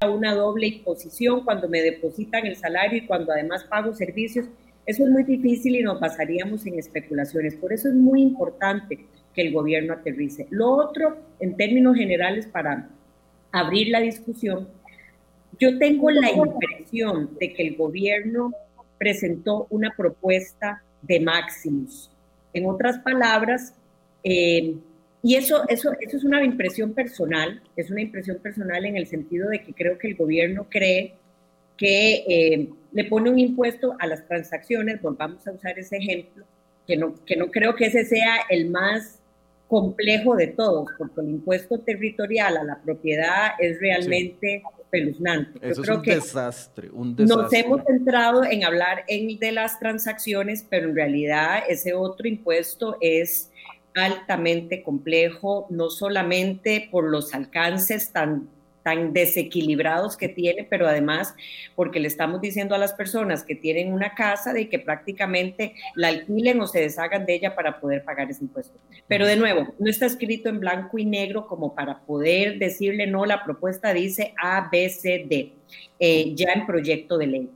haya 0.00 0.12
una 0.12 0.34
doble 0.34 0.66
imposición 0.66 1.44
cuando 1.44 1.68
me 1.68 1.80
depositan 1.80 2.46
el 2.46 2.56
salario 2.56 2.98
y 2.98 3.06
cuando 3.06 3.32
además 3.32 3.64
pago 3.64 3.94
servicios. 3.94 4.46
Eso 4.84 5.04
es 5.04 5.10
muy 5.10 5.24
difícil 5.24 5.76
y 5.76 5.82
nos 5.82 6.00
basaríamos 6.00 6.66
en 6.66 6.78
especulaciones. 6.78 7.56
Por 7.56 7.72
eso 7.72 7.88
es 7.88 7.94
muy 7.94 8.22
importante 8.22 9.06
que 9.34 9.42
el 9.42 9.52
gobierno 9.52 9.94
aterrice. 9.94 10.46
Lo 10.50 10.70
otro, 10.70 11.18
en 11.40 11.56
términos 11.56 11.96
generales, 11.96 12.46
para 12.46 12.88
abrir 13.52 13.88
la 13.88 14.00
discusión, 14.00 14.68
yo 15.58 15.78
tengo 15.78 16.10
la 16.10 16.30
impresión 16.30 17.36
de 17.38 17.52
que 17.52 17.66
el 17.66 17.76
gobierno 17.76 18.52
presentó 18.98 19.66
una 19.70 19.94
propuesta 19.96 20.82
de 21.02 21.20
máximos 21.20 22.10
en 22.52 22.66
otras 22.66 22.98
palabras, 22.98 23.74
eh, 24.24 24.74
y 25.22 25.34
eso, 25.34 25.64
eso, 25.68 25.92
eso 26.00 26.16
es 26.16 26.24
una 26.24 26.44
impresión 26.44 26.94
personal, 26.94 27.60
es 27.76 27.90
una 27.90 28.02
impresión 28.02 28.38
personal 28.38 28.84
en 28.84 28.96
el 28.96 29.06
sentido 29.06 29.48
de 29.48 29.62
que 29.62 29.72
creo 29.72 29.98
que 29.98 30.08
el 30.08 30.14
gobierno 30.14 30.66
cree 30.70 31.14
que 31.76 32.24
eh, 32.28 32.68
le 32.92 33.04
pone 33.04 33.30
un 33.30 33.38
impuesto 33.38 33.96
a 33.98 34.06
las 34.06 34.26
transacciones, 34.26 35.00
volvamos 35.02 35.46
a 35.46 35.52
usar 35.52 35.78
ese 35.78 35.96
ejemplo, 35.96 36.44
que 36.86 36.96
no, 36.96 37.14
que 37.24 37.36
no 37.36 37.50
creo 37.50 37.74
que 37.74 37.86
ese 37.86 38.04
sea 38.04 38.36
el 38.48 38.70
más 38.70 39.18
complejo 39.68 40.34
de 40.34 40.48
todos, 40.48 40.88
porque 40.96 41.20
el 41.20 41.30
impuesto 41.30 41.78
territorial 41.78 42.56
a 42.56 42.64
la 42.64 42.80
propiedad 42.82 43.50
es 43.58 43.78
realmente 43.80 44.62
espeluznante. 44.90 45.58
Eso 45.62 45.82
es 45.82 45.88
un 45.88 46.02
desastre, 46.02 46.90
un 46.90 47.16
desastre. 47.16 47.42
Nos 47.42 47.52
hemos 47.52 47.84
centrado 47.84 48.44
en 48.44 48.64
hablar 48.64 49.04
en, 49.06 49.38
de 49.38 49.52
las 49.52 49.78
transacciones, 49.78 50.66
pero 50.68 50.88
en 50.88 50.96
realidad 50.96 51.62
ese 51.68 51.94
otro 51.94 52.26
impuesto 52.26 52.96
es 53.00 53.50
altamente 53.94 54.82
complejo, 54.82 55.66
no 55.70 55.90
solamente 55.90 56.88
por 56.90 57.04
los 57.04 57.34
alcances 57.34 58.12
tan 58.12 58.48
tan 58.82 59.12
desequilibrados 59.12 60.16
que 60.16 60.28
tiene, 60.28 60.64
pero 60.64 60.88
además 60.88 61.34
porque 61.74 62.00
le 62.00 62.08
estamos 62.08 62.40
diciendo 62.40 62.74
a 62.74 62.78
las 62.78 62.92
personas 62.92 63.44
que 63.44 63.54
tienen 63.54 63.92
una 63.92 64.14
casa 64.14 64.52
de 64.52 64.68
que 64.68 64.78
prácticamente 64.78 65.74
la 65.94 66.08
alquilen 66.08 66.60
o 66.60 66.66
se 66.66 66.80
deshagan 66.80 67.26
de 67.26 67.34
ella 67.34 67.54
para 67.54 67.80
poder 67.80 68.04
pagar 68.04 68.30
ese 68.30 68.44
impuesto. 68.44 68.78
Pero 69.06 69.26
de 69.26 69.36
nuevo, 69.36 69.74
no 69.78 69.90
está 69.90 70.06
escrito 70.06 70.48
en 70.48 70.60
blanco 70.60 70.98
y 70.98 71.04
negro 71.04 71.46
como 71.46 71.74
para 71.74 71.98
poder 72.00 72.58
decirle 72.58 73.06
no, 73.06 73.26
la 73.26 73.44
propuesta 73.44 73.92
dice 73.92 74.34
A, 74.42 74.68
B, 74.70 74.88
C, 74.88 75.26
D, 75.28 75.52
eh, 75.98 76.32
ya 76.34 76.52
en 76.52 76.66
proyecto 76.66 77.18
de 77.18 77.26
ley. 77.26 77.50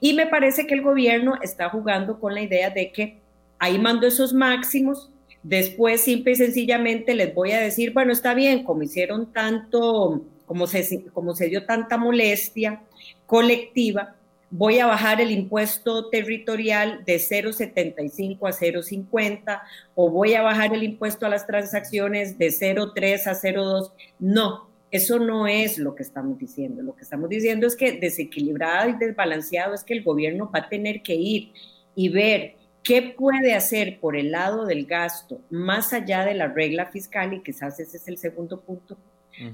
Y 0.00 0.14
me 0.14 0.26
parece 0.26 0.66
que 0.66 0.74
el 0.74 0.82
gobierno 0.82 1.38
está 1.42 1.68
jugando 1.68 2.20
con 2.20 2.34
la 2.34 2.42
idea 2.42 2.70
de 2.70 2.92
que 2.92 3.18
ahí 3.58 3.78
mando 3.78 4.06
esos 4.06 4.32
máximos, 4.32 5.10
después 5.42 6.00
simple 6.00 6.32
y 6.32 6.36
sencillamente 6.36 7.14
les 7.14 7.34
voy 7.34 7.52
a 7.52 7.60
decir, 7.60 7.92
bueno, 7.92 8.12
está 8.12 8.34
bien, 8.34 8.64
como 8.64 8.82
hicieron 8.82 9.32
tanto 9.32 10.24
como 10.46 10.66
se, 10.66 11.04
como 11.12 11.34
se 11.34 11.48
dio 11.48 11.64
tanta 11.64 11.96
molestia 11.96 12.82
colectiva, 13.26 14.16
voy 14.52 14.78
a 14.78 14.86
bajar 14.86 15.20
el 15.22 15.30
impuesto 15.30 16.10
territorial 16.10 17.04
de 17.06 17.16
0,75 17.16 18.36
a 18.46 18.52
0,50 18.52 19.62
o 19.94 20.10
voy 20.10 20.34
a 20.34 20.42
bajar 20.42 20.74
el 20.74 20.82
impuesto 20.82 21.24
a 21.24 21.30
las 21.30 21.46
transacciones 21.46 22.36
de 22.36 22.48
0,3 22.48 23.26
a 23.26 23.32
0,2. 23.32 23.92
No, 24.18 24.68
eso 24.90 25.18
no 25.18 25.46
es 25.46 25.78
lo 25.78 25.94
que 25.94 26.02
estamos 26.02 26.38
diciendo. 26.38 26.82
Lo 26.82 26.94
que 26.94 27.02
estamos 27.02 27.30
diciendo 27.30 27.66
es 27.66 27.74
que 27.74 27.92
desequilibrado 27.92 28.90
y 28.90 28.98
desbalanceado 28.98 29.74
es 29.74 29.84
que 29.84 29.94
el 29.94 30.04
gobierno 30.04 30.50
va 30.54 30.60
a 30.60 30.68
tener 30.68 31.02
que 31.02 31.14
ir 31.14 31.52
y 31.94 32.10
ver 32.10 32.56
qué 32.82 33.14
puede 33.16 33.54
hacer 33.54 34.00
por 34.00 34.16
el 34.16 34.32
lado 34.32 34.66
del 34.66 34.84
gasto 34.84 35.40
más 35.48 35.94
allá 35.94 36.26
de 36.26 36.34
la 36.34 36.48
regla 36.48 36.86
fiscal 36.86 37.32
y 37.32 37.42
quizás 37.42 37.80
ese 37.80 37.96
es 37.96 38.06
el 38.06 38.18
segundo 38.18 38.60
punto 38.60 38.98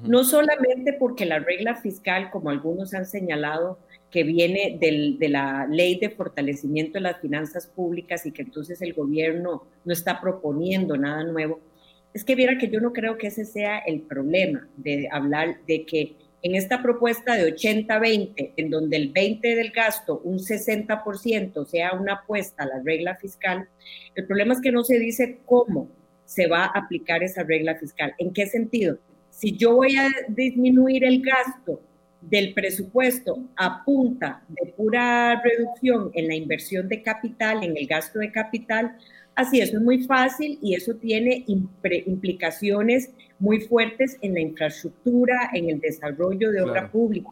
no 0.03 0.25
solamente 0.25 0.93
porque 0.93 1.25
la 1.25 1.39
regla 1.39 1.77
fiscal, 1.77 2.31
como 2.31 2.51
algunos 2.51 2.95
han 2.95 3.07
señalado, 3.07 3.79
que 4.11 4.23
viene 4.23 4.79
de 4.81 5.29
la 5.29 5.67
ley 5.71 5.99
de 5.99 6.11
fortalecimiento 6.11 6.95
de 6.95 7.03
las 7.03 7.21
finanzas 7.21 7.67
públicas 7.67 8.25
y 8.27 8.33
que 8.33 8.43
entonces 8.43 8.81
el 8.83 8.95
gobierno 8.95 9.65
no 9.85 9.93
está 9.93 10.21
proponiendo 10.21 10.97
nada 10.97 11.25
nuevo, 11.25 11.61
es 12.15 12.25
que 12.25 12.35
viera 12.35 12.59
que 12.59 12.69
yo 12.69 12.81
no 12.81 12.93
creo 12.93 13.19
que 13.19 13.29
ese 13.29 13.45
sea 13.45 13.79
el 13.79 14.01
problema 14.01 14.67
de 14.77 15.09
hablar 15.13 15.59
de 15.67 15.85
que 15.85 16.17
en 16.43 16.55
esta 16.55 16.83
propuesta 16.83 17.35
de 17.35 17.55
80-20, 17.55 18.53
en 18.57 18.71
donde 18.71 18.97
el 18.97 19.11
20 19.11 19.57
del 19.57 19.71
gasto, 19.71 20.21
un 20.25 20.39
60% 20.39 21.67
sea 21.67 21.93
una 21.93 22.15
apuesta 22.15 22.63
a 22.63 22.67
la 22.67 22.81
regla 22.83 23.17
fiscal, 23.17 23.69
el 24.15 24.27
problema 24.27 24.55
es 24.55 24.61
que 24.61 24.73
no 24.73 24.85
se 24.85 24.99
dice 24.99 25.39
cómo 25.45 25.89
se 26.25 26.47
va 26.47 26.65
a 26.65 26.79
aplicar 26.79 27.23
esa 27.23 27.43
regla 27.43 27.75
fiscal. 27.77 28.15
¿En 28.19 28.33
qué 28.33 28.47
sentido? 28.47 28.99
Si 29.39 29.57
yo 29.57 29.77
voy 29.77 29.95
a 29.95 30.09
disminuir 30.29 31.05
el 31.05 31.23
gasto 31.23 31.81
del 32.21 32.55
presupuesto 32.55 33.39
apunta 33.55 34.43
de 34.49 34.73
pura 34.73 35.41
reducción 35.41 36.11
en 36.15 36.27
la 36.27 36.35
inversión 36.35 36.89
de 36.89 37.05
capital, 37.05 37.63
en 37.63 37.77
el 37.77 37.87
gasto 37.87 38.19
de 38.19 38.33
capital, 38.33 38.97
así 39.37 39.61
eso 39.61 39.77
es 39.77 39.83
muy 39.83 40.03
fácil 40.03 40.59
y 40.61 40.75
eso 40.75 40.97
tiene 40.97 41.45
implicaciones 41.47 43.13
muy 43.39 43.61
fuertes 43.61 44.19
en 44.23 44.35
la 44.35 44.41
infraestructura, 44.41 45.51
en 45.55 45.71
el 45.71 45.79
desarrollo 45.79 46.51
de 46.51 46.61
obra 46.61 46.91
pública. 46.91 47.31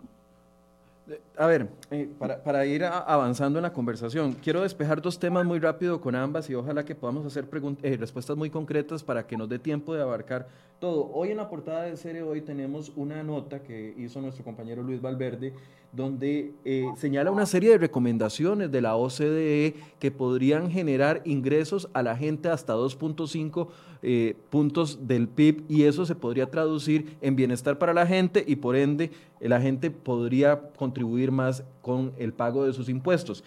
A 1.39 1.47
ver, 1.47 1.69
eh, 1.91 2.09
para, 2.19 2.65
ir 2.65 2.83
avanzando 2.85 3.59
en 3.59 3.65
la 3.65 3.73
conversación, 3.73 4.33
quiero 4.43 4.63
despejar 4.63 5.03
dos 5.03 5.19
temas 5.19 5.45
muy 5.45 5.59
rápido 5.59 6.01
con 6.01 6.15
ambas 6.15 6.49
y 6.49 6.55
ojalá 6.55 6.83
que 6.83 6.95
podamos 6.95 7.27
hacer 7.27 7.47
eh, 7.83 7.97
respuestas 7.99 8.39
muy 8.39 8.49
concretas 8.49 9.05
para 9.05 9.27
que 9.27 9.37
nos 9.37 9.47
dé 9.47 9.59
tiempo 9.59 9.95
de 9.95 10.01
abarcar 10.01 10.49
todo. 10.79 11.11
Hoy 11.13 11.33
en 11.33 11.37
la 11.37 11.51
portada 11.51 11.83
de 11.83 11.97
serie 11.99 12.23
hoy 12.23 12.41
tenemos 12.41 12.91
una 12.97 13.23
nota 13.23 13.63
que 13.63 13.95
hizo 13.99 14.23
nuestro 14.23 14.45
compañero 14.45 14.83
Luis 14.83 15.03
Valverde 15.03 15.53
donde 15.93 16.53
eh, 16.65 16.87
señala 16.97 17.31
una 17.31 17.47
serie 17.47 17.71
de 17.71 17.79
recomendaciones 17.79 18.71
de 18.71 18.81
la 18.83 18.97
OCDE 18.97 19.75
que 19.99 20.11
podrían 20.11 20.71
generar 20.71 21.23
ingresos 21.25 21.89
a 21.95 22.03
la 22.03 22.17
gente 22.17 22.51
hasta 22.51 22.75
2.5 22.75 23.69
eh, 24.03 24.37
puntos 24.51 25.07
del 25.07 25.27
PIB 25.27 25.65
y 25.69 25.85
eso 25.85 26.05
se 26.05 26.15
podría 26.15 26.51
traducir 26.51 27.17
en 27.23 27.35
bienestar 27.35 27.79
para 27.79 27.95
la 27.95 28.07
gente 28.07 28.45
y 28.47 28.57
por 28.57 28.77
ende 28.77 29.11
la 29.41 29.61
gente 29.61 29.91
podría 29.91 30.61
contribuir 30.77 31.26
más 31.31 31.65
con 31.83 32.13
el 32.19 32.33
pago 32.33 32.67
de 32.67 32.73
sus 32.73 32.89
impuestos. 32.89 33.45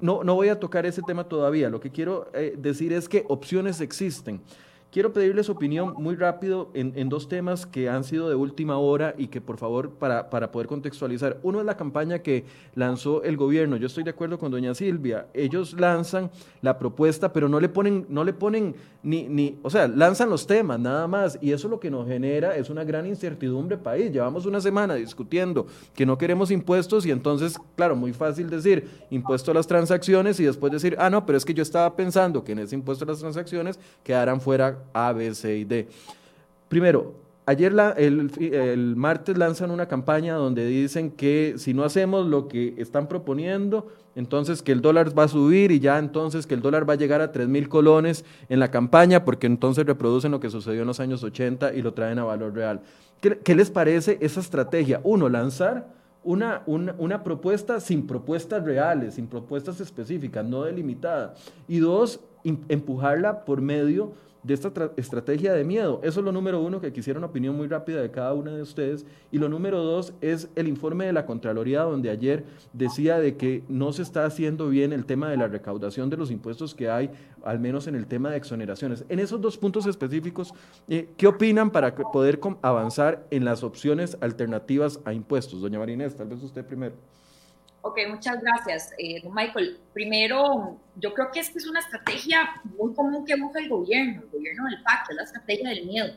No, 0.00 0.22
no 0.22 0.34
voy 0.34 0.48
a 0.48 0.60
tocar 0.60 0.86
ese 0.86 1.02
tema 1.02 1.24
todavía, 1.24 1.68
lo 1.68 1.80
que 1.80 1.90
quiero 1.90 2.30
eh, 2.32 2.54
decir 2.56 2.92
es 2.92 3.08
que 3.08 3.24
opciones 3.28 3.80
existen. 3.80 4.40
Quiero 4.90 5.12
pedirles 5.12 5.50
opinión 5.50 5.92
muy 5.98 6.16
rápido 6.16 6.70
en, 6.72 7.10
dos 7.10 7.28
temas 7.28 7.66
que 7.66 7.90
han 7.90 8.04
sido 8.04 8.30
de 8.30 8.34
última 8.34 8.78
hora 8.78 9.14
y 9.18 9.26
que 9.26 9.42
por 9.42 9.58
favor 9.58 9.90
para, 9.90 10.30
para, 10.30 10.50
poder 10.50 10.66
contextualizar. 10.66 11.38
Uno 11.42 11.60
es 11.60 11.66
la 11.66 11.76
campaña 11.76 12.20
que 12.20 12.46
lanzó 12.74 13.22
el 13.22 13.36
gobierno. 13.36 13.76
Yo 13.76 13.86
estoy 13.86 14.02
de 14.02 14.10
acuerdo 14.10 14.38
con 14.38 14.50
doña 14.50 14.74
Silvia. 14.74 15.26
Ellos 15.34 15.74
lanzan 15.78 16.30
la 16.62 16.78
propuesta, 16.78 17.34
pero 17.34 17.50
no 17.50 17.60
le 17.60 17.68
ponen, 17.68 18.06
no 18.08 18.24
le 18.24 18.32
ponen 18.32 18.74
ni, 19.02 19.28
ni, 19.28 19.58
o 19.62 19.68
sea, 19.68 19.86
lanzan 19.88 20.30
los 20.30 20.46
temas 20.46 20.80
nada 20.80 21.06
más. 21.06 21.38
Y 21.42 21.52
eso 21.52 21.68
lo 21.68 21.78
que 21.78 21.90
nos 21.90 22.08
genera 22.08 22.56
es 22.56 22.70
una 22.70 22.82
gran 22.82 23.04
incertidumbre 23.06 23.76
país. 23.76 24.10
Llevamos 24.10 24.46
una 24.46 24.58
semana 24.58 24.94
discutiendo 24.94 25.66
que 25.94 26.06
no 26.06 26.16
queremos 26.16 26.50
impuestos 26.50 27.04
y 27.04 27.10
entonces, 27.10 27.58
claro, 27.76 27.94
muy 27.94 28.14
fácil 28.14 28.48
decir 28.48 28.88
impuesto 29.10 29.50
a 29.50 29.54
las 29.54 29.66
transacciones 29.66 30.40
y 30.40 30.44
después 30.44 30.72
decir, 30.72 30.96
ah, 30.98 31.10
no, 31.10 31.26
pero 31.26 31.36
es 31.36 31.44
que 31.44 31.52
yo 31.52 31.62
estaba 31.62 31.94
pensando 31.94 32.42
que 32.42 32.52
en 32.52 32.60
ese 32.60 32.74
impuesto 32.74 33.04
a 33.04 33.08
las 33.08 33.18
transacciones 33.18 33.78
quedaran 34.02 34.40
fuera 34.40 34.77
a, 34.92 35.12
B, 35.12 35.34
C 35.34 35.58
y 35.58 35.64
D. 35.64 35.88
Primero, 36.68 37.14
ayer 37.48 37.74
el, 37.96 38.94
martes 38.96 39.38
lanzan 39.38 39.70
una 39.70 39.88
campaña 39.88 40.34
donde 40.34 40.66
dicen 40.66 41.10
que 41.10 41.54
si 41.56 41.72
no 41.72 41.82
hacemos 41.82 42.26
lo 42.26 42.46
que 42.46 42.74
están 42.76 43.08
proponiendo, 43.08 43.88
entonces 44.14 44.60
que 44.60 44.72
el 44.72 44.82
dólar 44.82 45.18
va 45.18 45.24
a 45.24 45.28
subir 45.28 45.70
y 45.70 45.80
ya 45.80 45.98
entonces 45.98 46.46
que 46.46 46.52
el 46.52 46.60
dólar 46.60 46.86
va 46.86 46.92
a 46.92 46.96
llegar 46.96 47.22
a 47.22 47.32
3 47.32 47.48
mil 47.48 47.70
colones 47.70 48.26
en 48.50 48.60
la 48.60 48.70
campaña 48.70 49.24
porque 49.24 49.46
entonces 49.46 49.86
reproducen 49.86 50.30
lo 50.30 50.40
que 50.40 50.50
sucedió 50.50 50.82
en 50.82 50.88
los 50.88 51.00
años 51.00 51.22
80 51.22 51.72
y 51.72 51.80
lo 51.80 51.94
traen 51.94 52.18
a 52.18 52.24
valor 52.24 52.52
real. 52.52 52.82
¿Qué, 53.20 53.54
les 53.54 53.70
parece 53.70 54.18
esa 54.20 54.40
estrategia? 54.40 55.00
Uno, 55.02 55.30
lanzar 55.30 55.88
una, 56.22 56.62
una, 56.66 56.94
una, 56.98 57.24
propuesta 57.24 57.80
sin 57.80 58.06
propuestas 58.06 58.62
reales, 58.62 59.14
sin 59.14 59.26
propuestas 59.26 59.80
específicas, 59.80 60.44
no 60.44 60.64
delimitadas. 60.64 61.32
Y 61.66 61.78
dos, 61.78 62.20
empujarla 62.44 63.44
por 63.44 63.62
medio 63.62 64.12
de 64.48 64.54
esta 64.54 64.72
estrategia 64.96 65.52
de 65.52 65.62
miedo. 65.62 66.00
Eso 66.02 66.20
es 66.20 66.24
lo 66.24 66.32
número 66.32 66.60
uno, 66.62 66.80
que 66.80 66.90
quisiera 66.90 67.18
una 67.18 67.26
opinión 67.26 67.54
muy 67.54 67.68
rápida 67.68 68.00
de 68.00 68.10
cada 68.10 68.32
una 68.32 68.50
de 68.50 68.62
ustedes. 68.62 69.04
Y 69.30 69.36
lo 69.36 69.50
número 69.50 69.82
dos 69.82 70.14
es 70.22 70.48
el 70.56 70.68
informe 70.68 71.04
de 71.04 71.12
la 71.12 71.26
Contraloría, 71.26 71.82
donde 71.82 72.08
ayer 72.08 72.44
decía 72.72 73.18
de 73.18 73.36
que 73.36 73.62
no 73.68 73.92
se 73.92 74.00
está 74.00 74.24
haciendo 74.24 74.70
bien 74.70 74.94
el 74.94 75.04
tema 75.04 75.28
de 75.28 75.36
la 75.36 75.48
recaudación 75.48 76.08
de 76.08 76.16
los 76.16 76.30
impuestos 76.30 76.74
que 76.74 76.88
hay, 76.88 77.10
al 77.44 77.60
menos 77.60 77.88
en 77.88 77.94
el 77.94 78.06
tema 78.06 78.30
de 78.30 78.38
exoneraciones. 78.38 79.04
En 79.10 79.18
esos 79.18 79.38
dos 79.38 79.58
puntos 79.58 79.84
específicos, 79.84 80.54
eh, 80.88 81.10
¿qué 81.18 81.26
opinan 81.26 81.70
para 81.70 81.94
poder 81.94 82.40
avanzar 82.62 83.26
en 83.30 83.44
las 83.44 83.62
opciones 83.62 84.16
alternativas 84.22 84.98
a 85.04 85.12
impuestos? 85.12 85.60
Doña 85.60 85.78
Marinés, 85.78 86.16
tal 86.16 86.28
vez 86.28 86.42
usted 86.42 86.64
primero. 86.64 86.94
Ok, 87.82 87.98
muchas 88.08 88.40
gracias, 88.40 88.92
eh, 88.98 89.22
Michael. 89.30 89.78
Primero, 89.92 90.80
yo 90.96 91.14
creo 91.14 91.30
que 91.30 91.40
esta 91.40 91.58
es 91.58 91.66
una 91.66 91.78
estrategia 91.78 92.50
muy 92.76 92.92
común 92.92 93.24
que 93.24 93.34
usa 93.34 93.60
el 93.60 93.68
gobierno, 93.68 94.22
el 94.22 94.28
gobierno 94.30 94.64
del 94.64 94.82
pacto, 94.82 95.14
la 95.14 95.22
estrategia 95.22 95.68
del 95.68 95.86
miedo. 95.86 96.12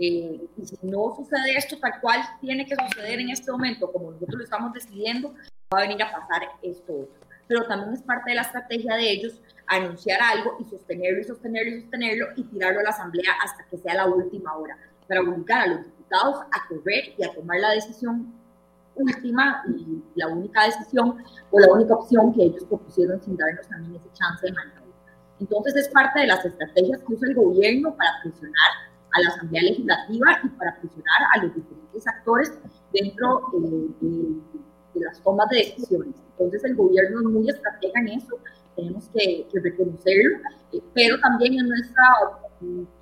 Eh, 0.00 0.38
y 0.56 0.66
si 0.66 0.76
no 0.82 1.14
sucede 1.16 1.56
esto 1.56 1.78
tal 1.78 2.00
cual 2.00 2.20
tiene 2.40 2.66
que 2.66 2.76
suceder 2.76 3.20
en 3.20 3.30
este 3.30 3.50
momento, 3.50 3.90
como 3.90 4.12
nosotros 4.12 4.38
lo 4.38 4.44
estamos 4.44 4.72
decidiendo, 4.74 5.34
va 5.74 5.78
a 5.78 5.82
venir 5.82 6.02
a 6.02 6.12
pasar 6.12 6.42
esto 6.62 6.92
otro. 6.92 7.26
Pero 7.48 7.66
también 7.66 7.94
es 7.94 8.02
parte 8.02 8.30
de 8.30 8.36
la 8.36 8.42
estrategia 8.42 8.94
de 8.94 9.10
ellos 9.10 9.40
anunciar 9.66 10.20
algo 10.20 10.56
y 10.60 10.64
sostenerlo 10.64 11.20
y 11.20 11.24
sostenerlo 11.24 11.70
y 11.70 11.80
sostenerlo 11.80 12.26
y 12.36 12.44
tirarlo 12.44 12.80
a 12.80 12.82
la 12.84 12.90
asamblea 12.90 13.32
hasta 13.42 13.64
que 13.64 13.78
sea 13.78 13.94
la 13.94 14.06
última 14.06 14.54
hora, 14.54 14.76
para 15.08 15.22
obligar 15.22 15.62
a 15.62 15.66
los 15.66 15.84
diputados 15.84 16.40
a 16.52 16.68
correr 16.68 17.14
y 17.16 17.24
a 17.24 17.32
tomar 17.32 17.58
la 17.60 17.70
decisión 17.70 18.37
última 18.98 19.62
y 19.68 20.02
la 20.14 20.28
única 20.28 20.64
decisión 20.64 21.16
o 21.50 21.60
la 21.60 21.72
única 21.72 21.94
opción 21.94 22.32
que 22.32 22.44
ellos 22.44 22.64
propusieron 22.64 23.20
sin 23.22 23.36
darnos 23.36 23.66
también 23.68 23.96
ese 23.96 24.12
chance 24.12 24.46
de 24.46 24.52
maniobra. 24.52 24.88
Entonces 25.40 25.76
es 25.76 25.88
parte 25.88 26.20
de 26.20 26.26
las 26.26 26.44
estrategias 26.44 27.00
que 27.02 27.14
usa 27.14 27.28
el 27.28 27.34
gobierno 27.34 27.94
para 27.96 28.10
presionar 28.22 28.70
a 29.12 29.20
la 29.20 29.28
Asamblea 29.28 29.62
Legislativa 29.62 30.40
y 30.42 30.48
para 30.48 30.76
presionar 30.80 31.20
a 31.34 31.42
los 31.44 31.54
diferentes 31.54 32.06
actores 32.06 32.58
dentro 32.92 33.42
eh, 33.54 33.88
de, 34.94 35.04
las 35.04 35.22
tomas 35.22 35.48
de 35.50 35.58
decisiones. 35.58 36.14
Entonces 36.32 36.64
el 36.64 36.74
gobierno 36.74 37.20
es 37.20 37.26
muy 37.26 37.48
estratega 37.48 38.00
en 38.00 38.08
eso, 38.08 38.38
tenemos 38.76 39.08
que, 39.08 39.46
reconocerlo, 39.52 40.38
eh, 40.72 40.80
pero 40.94 41.18
también 41.20 41.54
en 41.54 41.68
nuestra, 41.68 42.04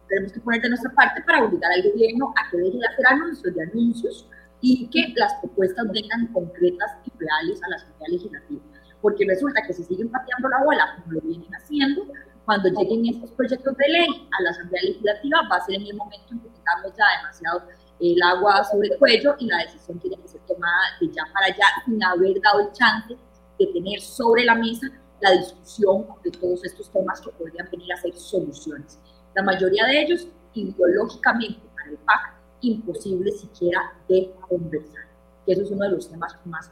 tenemos 0.09 0.33
que 0.33 0.41
poner 0.41 0.61
de 0.63 0.69
nuestra 0.71 0.93
parte 0.93 1.23
para 1.23 1.45
obligar 1.45 1.73
al 1.73 1.91
gobierno 1.91 2.35
a 2.37 2.51
que 2.51 2.59
deje 2.59 2.79
de 2.79 2.87
hacer 2.87 3.07
anuncios 3.07 3.55
de 3.55 3.63
anuncios 3.63 4.29
y 4.61 4.89
que 4.89 5.13
las 5.17 5.35
propuestas 5.35 5.87
vengan 5.93 6.33
concretas 6.33 6.91
y 7.05 7.19
reales 7.19 7.63
a 7.63 7.69
la 7.69 7.77
Asamblea 7.77 8.09
Legislativa. 8.09 8.63
Porque 9.01 9.27
resulta 9.27 9.63
que 9.67 9.73
si 9.73 9.85
siguen 9.85 10.11
pateando 10.11 10.49
la 10.49 10.65
bola 10.65 10.97
como 10.97 11.13
lo 11.13 11.21
vienen 11.21 11.51
haciendo, 11.55 12.07
cuando 12.45 12.69
lleguen 12.69 13.07
estos 13.07 13.33
proyectos 13.33 13.77
de 13.77 13.89
ley 13.89 14.29
a 14.39 14.43
la 14.43 14.51
Asamblea 14.51 14.83
Legislativa 14.83 15.49
va 15.51 15.57
a 15.57 15.65
ser 15.65 15.75
en 15.77 15.87
el 15.87 15.97
momento 15.97 16.27
en 16.33 16.41
que 16.41 16.49
tengamos 16.49 16.97
ya 16.97 17.05
demasiado 17.19 17.63
el 17.99 18.23
agua 18.23 18.65
sobre 18.65 18.89
el 18.89 18.99
cuello 18.99 19.35
y 19.39 19.47
la 19.47 19.59
decisión 19.59 19.99
tiene 19.99 20.17
que 20.19 20.29
ser 20.29 20.41
tomada 20.43 20.83
de 21.01 21.09
ya 21.09 21.23
para 21.33 21.47
allá 21.47 21.67
sin 21.85 22.03
haber 22.03 22.41
dado 22.41 22.61
el 22.61 22.73
chance 22.73 23.17
de 23.59 23.67
tener 23.67 24.01
sobre 24.01 24.45
la 24.45 24.55
mesa 24.55 24.87
la 25.21 25.33
discusión 25.33 26.07
de 26.23 26.31
todos 26.31 26.65
estos 26.65 26.91
temas 26.93 27.21
que 27.21 27.31
podrían 27.31 27.69
venir 27.71 27.93
a 27.93 27.97
ser 27.97 28.15
soluciones. 28.15 28.99
La 29.35 29.43
mayoría 29.43 29.87
de 29.87 30.03
ellos 30.03 30.29
ideológicamente 30.53 31.61
para 31.75 31.91
el 31.91 31.97
PAC 31.99 32.36
imposible 32.61 33.33
siquiera 33.33 33.81
de 34.09 34.33
conversar. 34.49 35.07
Que 35.45 35.53
eso 35.53 35.63
es 35.63 35.71
uno 35.71 35.85
de 35.85 35.91
los 35.93 36.09
temas 36.09 36.37
más 36.45 36.71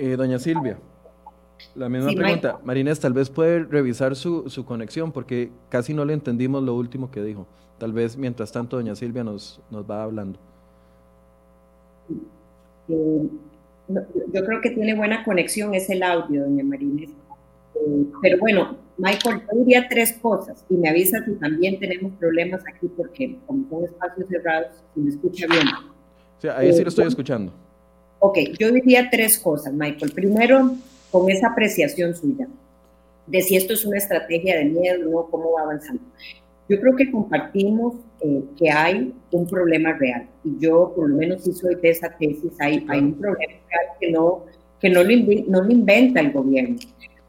eh, 0.00 0.16
doña 0.16 0.38
Silvia, 0.38 0.78
la 1.74 1.88
misma 1.88 2.12
pregunta. 2.12 2.60
Marinés, 2.62 3.00
tal 3.00 3.12
vez 3.12 3.30
puede 3.30 3.64
revisar 3.64 4.14
su, 4.14 4.48
su, 4.48 4.64
conexión 4.64 5.10
porque 5.10 5.50
casi 5.70 5.92
no 5.92 6.04
le 6.04 6.12
entendimos 6.12 6.62
lo 6.62 6.76
último 6.76 7.10
que 7.10 7.20
dijo. 7.20 7.48
Tal 7.78 7.92
vez 7.92 8.16
mientras 8.16 8.52
tanto 8.52 8.76
doña 8.76 8.94
Silvia 8.94 9.24
nos, 9.24 9.60
nos 9.70 9.90
va 9.90 10.04
hablando. 10.04 10.38
Eh, 12.88 13.28
yo 13.88 14.44
creo 14.44 14.60
que 14.60 14.70
tiene 14.70 14.94
buena 14.94 15.24
conexión, 15.24 15.74
es 15.74 15.90
el 15.90 16.04
audio, 16.04 16.42
doña 16.42 16.62
Marinés. 16.62 17.10
Eh, 17.74 18.04
pero 18.22 18.38
bueno, 18.38 18.76
Michael, 18.98 19.42
yo 19.52 19.58
diría 19.60 19.86
tres 19.88 20.12
cosas 20.14 20.64
y 20.68 20.74
me 20.74 20.88
avisa 20.88 21.24
si 21.24 21.32
también 21.34 21.78
tenemos 21.78 22.12
problemas 22.18 22.62
aquí 22.66 22.88
porque 22.96 23.38
como 23.46 23.68
son 23.70 23.84
espacios 23.84 24.28
cerrados, 24.28 24.68
se 24.92 25.00
me 25.00 25.10
escucha 25.10 25.46
bien. 25.46 25.66
Sí, 26.40 26.48
ahí 26.48 26.72
sí 26.72 26.82
lo 26.82 26.88
estoy 26.88 27.04
eh, 27.04 27.08
escuchando. 27.08 27.52
Ok, 28.18 28.38
yo 28.58 28.72
diría 28.72 29.08
tres 29.08 29.38
cosas, 29.38 29.72
Michael. 29.72 30.10
Primero, 30.12 30.74
con 31.12 31.30
esa 31.30 31.48
apreciación 31.48 32.16
suya 32.16 32.48
de 33.28 33.40
si 33.42 33.56
esto 33.56 33.74
es 33.74 33.84
una 33.84 33.98
estrategia 33.98 34.58
de 34.58 34.64
miedo, 34.64 35.08
¿no? 35.08 35.26
¿Cómo 35.30 35.52
va 35.52 35.62
avanzando? 35.62 36.02
Yo 36.68 36.80
creo 36.80 36.96
que 36.96 37.10
compartimos 37.10 37.94
eh, 38.20 38.42
que 38.58 38.70
hay 38.70 39.14
un 39.30 39.46
problema 39.46 39.92
real 39.92 40.26
y 40.44 40.58
yo 40.58 40.92
por 40.94 41.08
lo 41.08 41.16
menos 41.16 41.44
sí 41.44 41.52
soy 41.52 41.76
de 41.76 41.90
esa 41.90 42.10
tesis, 42.10 42.52
hay, 42.58 42.84
hay 42.88 42.98
un 42.98 43.14
problema 43.14 43.52
real 43.70 43.86
que 44.00 44.10
no, 44.10 44.44
que 44.80 44.90
no 44.90 45.02
lo, 45.04 45.10
no 45.46 45.62
lo 45.62 45.70
inventa 45.70 46.20
el 46.20 46.32
gobierno 46.32 46.76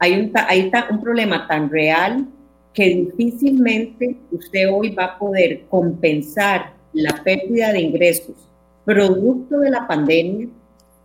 hay 0.00 0.20
un, 0.20 0.32
hay 0.34 0.72
un 0.90 1.00
problema 1.00 1.46
tan 1.46 1.70
real 1.70 2.26
que 2.74 2.84
difícilmente 2.88 4.16
usted 4.32 4.68
hoy 4.72 4.94
va 4.94 5.04
a 5.04 5.18
poder 5.18 5.66
compensar 5.68 6.72
la 6.92 7.22
pérdida 7.22 7.72
de 7.72 7.80
ingresos 7.80 8.50
producto 8.84 9.60
de 9.60 9.70
la 9.70 9.86
pandemia, 9.86 10.48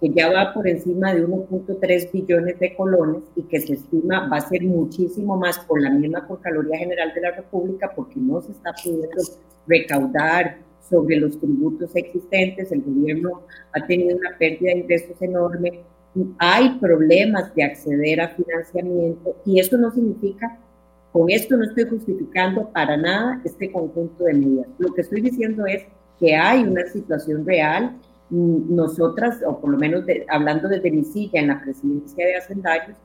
que 0.01 0.09
ya 0.09 0.31
va 0.31 0.53
por 0.53 0.67
encima 0.67 1.13
de 1.13 1.27
1.3 1.27 2.11
billones 2.11 2.59
de 2.59 2.75
colones 2.75 3.23
y 3.35 3.43
que 3.43 3.59
se 3.59 3.73
estima 3.73 4.27
va 4.27 4.37
a 4.37 4.41
ser 4.41 4.63
muchísimo 4.63 5.37
más 5.37 5.59
por 5.59 5.81
la 5.81 5.91
misma 5.91 6.25
Contraloría 6.25 6.79
General 6.79 7.13
de 7.13 7.21
la 7.21 7.31
República 7.31 7.91
porque 7.95 8.15
no 8.17 8.41
se 8.41 8.53
está 8.53 8.73
pudiendo 8.83 9.21
recaudar 9.67 10.57
sobre 10.89 11.17
los 11.17 11.39
tributos 11.39 11.95
existentes, 11.95 12.71
el 12.71 12.81
gobierno 12.81 13.41
ha 13.73 13.85
tenido 13.85 14.17
una 14.17 14.37
pérdida 14.37 14.71
de 14.71 14.79
ingresos 14.79 15.21
enorme, 15.21 15.81
hay 16.37 16.77
problemas 16.79 17.53
de 17.55 17.63
acceder 17.63 18.21
a 18.21 18.29
financiamiento 18.29 19.35
y 19.45 19.59
eso 19.59 19.77
no 19.77 19.91
significa, 19.91 20.59
con 21.11 21.29
esto 21.29 21.57
no 21.57 21.63
estoy 21.63 21.85
justificando 21.85 22.69
para 22.71 22.97
nada 22.97 23.41
este 23.43 23.71
conjunto 23.71 24.23
de 24.23 24.33
medidas. 24.33 24.67
Lo 24.77 24.93
que 24.93 25.01
estoy 25.01 25.21
diciendo 25.21 25.65
es 25.65 25.83
que 26.19 26.35
hay 26.35 26.63
una 26.63 26.85
situación 26.87 27.45
real. 27.45 27.97
Nosotras, 28.29 29.39
o 29.45 29.59
por 29.59 29.69
lo 29.69 29.77
menos 29.77 30.03
hablando 30.29 30.67
desde 30.67 30.91
mi 30.91 31.03
silla 31.03 31.39
en 31.39 31.47
la 31.47 31.61
presidencia 31.61 32.25
de 32.25 32.35
Hacendarios, 32.35 32.97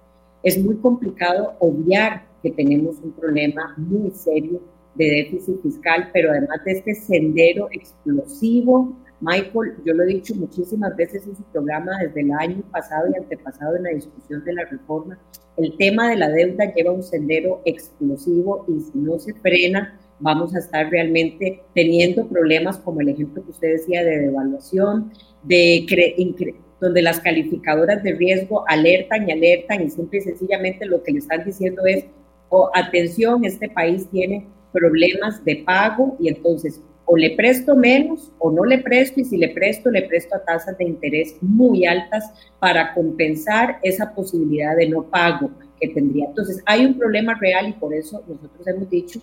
es 0.43 0.63
muy 0.63 0.77
complicado 0.77 1.55
obviar 1.59 2.25
que 2.43 2.51
tenemos 2.51 2.97
un 3.03 3.13
problema 3.13 3.75
muy 3.77 4.11
serio 4.13 4.61
de 4.95 5.05
déficit 5.05 5.61
fiscal, 5.63 6.11
pero 6.13 6.31
además 6.31 6.65
de 6.65 6.73
este 6.73 6.95
sendero 6.95 7.69
explosivo, 7.71 8.97
Michael, 9.21 9.75
yo 9.85 9.93
lo 9.93 10.05
he 10.05 10.07
dicho 10.07 10.35
muchísimas 10.35 10.97
veces 10.97 11.27
en 11.27 11.37
su 11.37 11.43
programa 11.45 11.99
desde 12.03 12.23
el 12.23 12.33
año 12.33 12.63
pasado 12.71 13.09
y 13.11 13.17
antepasado 13.17 13.77
en 13.77 13.83
la 13.83 13.91
discusión 13.91 14.43
de 14.45 14.55
la 14.55 14.65
reforma, 14.65 15.19
el 15.57 15.77
tema 15.77 16.09
de 16.09 16.17
la 16.17 16.31
deuda 16.31 16.73
lleva 16.73 16.93
un 16.93 17.03
sendero 17.03 17.61
explosivo 17.67 18.65
y 18.67 18.81
si 18.81 18.99
no 18.99 19.19
se 19.19 19.35
frena, 19.35 20.01
vamos 20.21 20.55
a 20.55 20.59
estar 20.59 20.89
realmente 20.91 21.63
teniendo 21.75 22.27
problemas 22.29 22.79
como 22.79 23.01
el 23.01 23.11
ejemplo 23.11 23.45
que 23.45 23.51
usted 23.51 23.73
decía 23.73 24.05
de 24.05 24.21
devaluación, 24.21 25.13
de 25.43 25.87
donde 26.81 27.03
las 27.03 27.21
calificadoras 27.21 28.03
de 28.03 28.13
riesgo 28.13 28.65
alertan 28.69 29.29
y 29.29 29.33
alertan 29.33 29.83
y 29.83 29.91
simple 29.91 30.19
y 30.19 30.23
sencillamente 30.23 30.87
lo 30.87 31.03
que 31.03 31.13
le 31.13 31.19
están 31.19 31.45
diciendo 31.45 31.83
es, 31.85 32.07
oh, 32.49 32.71
atención, 32.75 33.45
este 33.45 33.69
país 33.69 34.09
tiene 34.11 34.47
problemas 34.73 35.45
de 35.45 35.57
pago 35.57 36.17
y 36.19 36.29
entonces 36.29 36.81
o 37.13 37.17
le 37.17 37.31
presto 37.31 37.75
menos 37.75 38.31
o 38.39 38.53
no 38.53 38.65
le 38.65 38.79
presto 38.79 39.19
y 39.19 39.25
si 39.25 39.37
le 39.37 39.49
presto, 39.49 39.91
le 39.91 40.03
presto 40.03 40.37
a 40.37 40.45
tasas 40.45 40.79
de 40.79 40.85
interés 40.85 41.35
muy 41.41 41.85
altas 41.85 42.31
para 42.61 42.95
compensar 42.95 43.81
esa 43.83 44.15
posibilidad 44.15 44.77
de 44.77 44.89
no 44.89 45.03
pago 45.03 45.51
que 45.81 45.89
tendría. 45.89 46.27
Entonces 46.27 46.63
hay 46.67 46.87
un 46.87 46.97
problema 46.97 47.35
real 47.35 47.69
y 47.69 47.73
por 47.73 47.93
eso 47.93 48.23
nosotros 48.29 48.65
hemos 48.65 48.89
dicho 48.89 49.19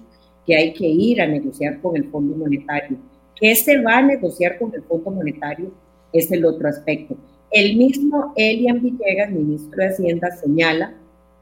que 0.46 0.54
hay 0.54 0.74
que 0.74 0.86
ir 0.86 1.22
a 1.22 1.28
negociar 1.28 1.80
con 1.80 1.96
el 1.96 2.10
Fondo 2.10 2.36
Monetario. 2.36 2.98
¿Qué 3.40 3.56
se 3.56 3.82
va 3.82 4.00
a 4.00 4.02
negociar 4.02 4.60
con 4.60 4.76
el 4.76 4.84
Fondo 4.84 5.12
Monetario? 5.12 5.72
Es 6.12 6.30
el 6.30 6.44
otro 6.44 6.68
aspecto. 6.68 7.16
El 7.52 7.78
mismo 7.78 8.34
Elian 8.36 8.82
Villegas, 8.82 9.32
ministro 9.32 9.82
de 9.82 9.88
Hacienda, 9.88 10.32
señala 10.32 10.94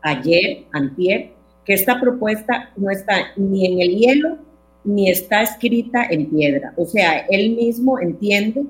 ayer, 0.04 0.66
antier, 0.74 1.32
que 1.66 1.74
esta 1.74 2.00
propuesta 2.00 2.70
no 2.76 2.92
está 2.92 3.34
ni 3.36 3.66
en 3.66 3.82
el 3.82 3.98
hielo 3.98 4.38
ni 4.86 5.10
está 5.10 5.42
escrita 5.42 6.06
en 6.10 6.30
piedra. 6.30 6.74
O 6.78 6.86
sea, 6.86 7.26
él 7.30 7.56
mismo 7.56 8.00
entiende 8.00 8.64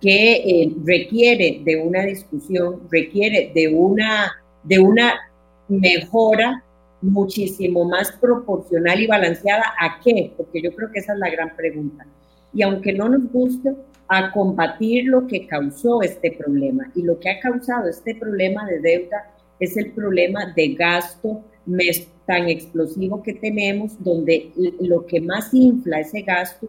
que 0.00 0.32
eh, 0.32 0.74
requiere 0.84 1.60
de 1.64 1.76
una 1.76 2.04
discusión, 2.04 2.80
requiere 2.90 3.52
de 3.54 3.68
una, 3.68 4.32
de 4.62 4.78
una 4.78 5.14
mejora 5.68 6.64
muchísimo 7.00 7.84
más 7.84 8.12
proporcional 8.12 9.00
y 9.00 9.06
balanceada. 9.06 9.74
¿A 9.78 10.00
qué? 10.02 10.32
Porque 10.36 10.62
yo 10.62 10.72
creo 10.74 10.90
que 10.90 11.00
esa 11.00 11.12
es 11.12 11.18
la 11.18 11.30
gran 11.30 11.54
pregunta. 11.54 12.06
Y 12.52 12.62
aunque 12.62 12.92
no 12.92 13.08
nos 13.08 13.30
guste, 13.30 13.74
a 14.08 14.32
combatir 14.32 15.04
lo 15.04 15.26
que 15.26 15.46
causó 15.46 16.02
este 16.02 16.32
problema. 16.32 16.90
Y 16.94 17.02
lo 17.02 17.20
que 17.20 17.28
ha 17.28 17.40
causado 17.40 17.88
este 17.88 18.14
problema 18.14 18.66
de 18.66 18.80
deuda 18.80 19.30
es 19.60 19.76
el 19.76 19.92
problema 19.92 20.52
de 20.56 20.68
gasto 20.74 21.42
tan 22.26 22.48
explosivo 22.48 23.22
que 23.22 23.34
tenemos, 23.34 24.02
donde 24.02 24.52
lo 24.80 25.06
que 25.06 25.20
más 25.20 25.52
infla 25.54 26.00
ese 26.00 26.22
gasto, 26.22 26.68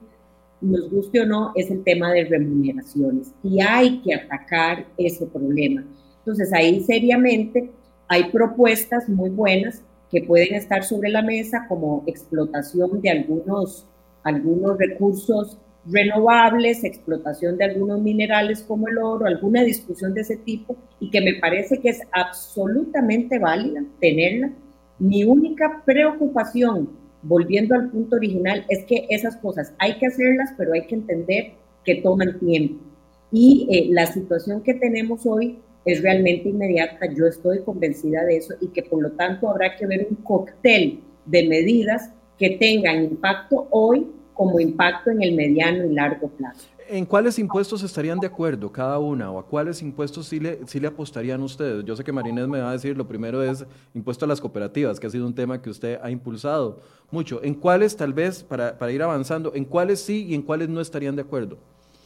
nos 0.62 0.90
guste 0.90 1.22
o 1.22 1.26
no, 1.26 1.52
es 1.56 1.72
el 1.72 1.84
tema 1.84 2.12
de 2.12 2.26
remuneraciones. 2.26 3.32
Y 3.44 3.62
hay 3.62 4.02
que 4.02 4.14
atacar 4.14 4.86
ese 4.98 5.26
problema. 5.26 5.86
Entonces 6.20 6.52
ahí 6.54 6.82
seriamente 6.82 7.72
hay 8.08 8.26
propuestas 8.32 9.08
muy 9.08 9.30
buenas 9.30 9.82
que 10.12 10.22
pueden 10.22 10.56
estar 10.56 10.84
sobre 10.84 11.10
la 11.10 11.22
mesa 11.22 11.66
como 11.68 12.04
explotación 12.08 13.02
de 13.02 13.10
algunos, 13.10 13.86
algunos 14.24 14.78
recursos 14.78 15.58
renovables, 15.86 16.84
explotación 16.84 17.58
de 17.58 17.66
algunos 17.66 18.02
minerales 18.02 18.64
como 18.64 18.88
el 18.88 18.98
oro, 18.98 19.26
alguna 19.26 19.64
discusión 19.64 20.14
de 20.14 20.22
ese 20.22 20.38
tipo 20.38 20.76
y 21.00 21.10
que 21.10 21.22
me 21.22 21.36
parece 21.36 21.80
que 21.80 21.90
es 21.90 22.02
absolutamente 22.12 23.40
válida 23.40 23.84
tenerla 24.00 24.52
mi 25.00 25.24
única 25.24 25.82
preocupación, 25.86 26.90
volviendo 27.22 27.76
al 27.76 27.90
punto 27.90 28.18
original, 28.18 28.66
es 28.70 28.84
que 28.86 29.08
esas 29.10 29.38
cosas 29.38 29.74
hay 29.80 29.98
que 29.98 30.08
hacerlas, 30.08 30.54
pero 30.58 30.74
hay 30.74 30.86
que 30.86 30.96
entender 30.96 31.54
que 31.84 31.96
toman 31.96 32.40
tiempo. 32.40 32.84
Y 33.32 33.68
eh, 33.72 33.88
la 33.92 34.06
situación 34.06 34.62
que 34.62 34.74
tenemos 34.74 35.26
hoy 35.26 35.60
es 35.86 36.02
realmente 36.02 36.50
inmediata, 36.50 37.06
yo 37.14 37.26
estoy 37.26 37.62
convencida 37.64 38.24
de 38.26 38.38
eso 38.38 38.54
y 38.60 38.68
que 38.68 38.84
por 38.84 39.02
lo 39.02 39.12
tanto 39.12 39.50
habrá 39.50 39.76
que 39.76 39.86
ver 39.86 40.08
un 40.10 40.18
cóctel 40.18 41.00
de 41.26 41.48
medidas 41.48 42.12
que 42.38 42.52
tengan 42.52 43.04
impacto 43.04 43.68
hoy 43.72 44.08
como 44.34 44.60
impacto 44.60 45.12
en 45.12 45.22
el 45.22 45.36
mediano 45.36 45.86
y 45.86 45.94
largo 45.94 46.30
plazo. 46.30 46.68
¿En 46.92 47.06
cuáles 47.06 47.38
impuestos 47.38 47.84
estarían 47.84 48.20
de 48.20 48.26
acuerdo 48.26 48.72
cada 48.72 48.98
una 48.98 49.30
o 49.30 49.38
a 49.38 49.46
cuáles 49.46 49.80
impuestos 49.84 50.26
sí 50.28 50.40
le, 50.40 50.66
sí 50.66 50.80
le 50.80 50.88
apostarían 50.88 51.40
ustedes? 51.44 51.86
Yo 51.86 51.96
sé 51.96 52.04
que 52.04 52.12
Marinés 52.12 52.48
me 52.48 52.62
va 52.62 52.70
a 52.70 52.74
decir, 52.74 52.98
lo 52.98 53.08
primero 53.08 53.44
es 53.44 53.64
impuesto 53.94 54.26
a 54.26 54.28
las 54.28 54.42
cooperativas, 54.42 55.00
que 55.00 55.06
ha 55.06 55.10
sido 55.12 55.28
un 55.28 55.36
tema 55.36 55.62
que 55.62 55.70
usted 55.70 56.00
ha 56.02 56.10
impulsado 56.10 56.82
mucho. 57.12 57.44
¿En 57.44 57.54
cuáles 57.54 57.96
tal 57.96 58.12
vez, 58.14 58.42
para, 58.42 58.76
para 58.80 58.92
ir 58.92 59.04
avanzando, 59.04 59.54
en 59.54 59.66
cuáles 59.66 60.00
sí 60.00 60.26
y 60.30 60.34
en 60.34 60.42
cuáles 60.42 60.68
no 60.68 60.82
estarían 60.82 61.16
de 61.16 61.22
acuerdo? 61.22 61.60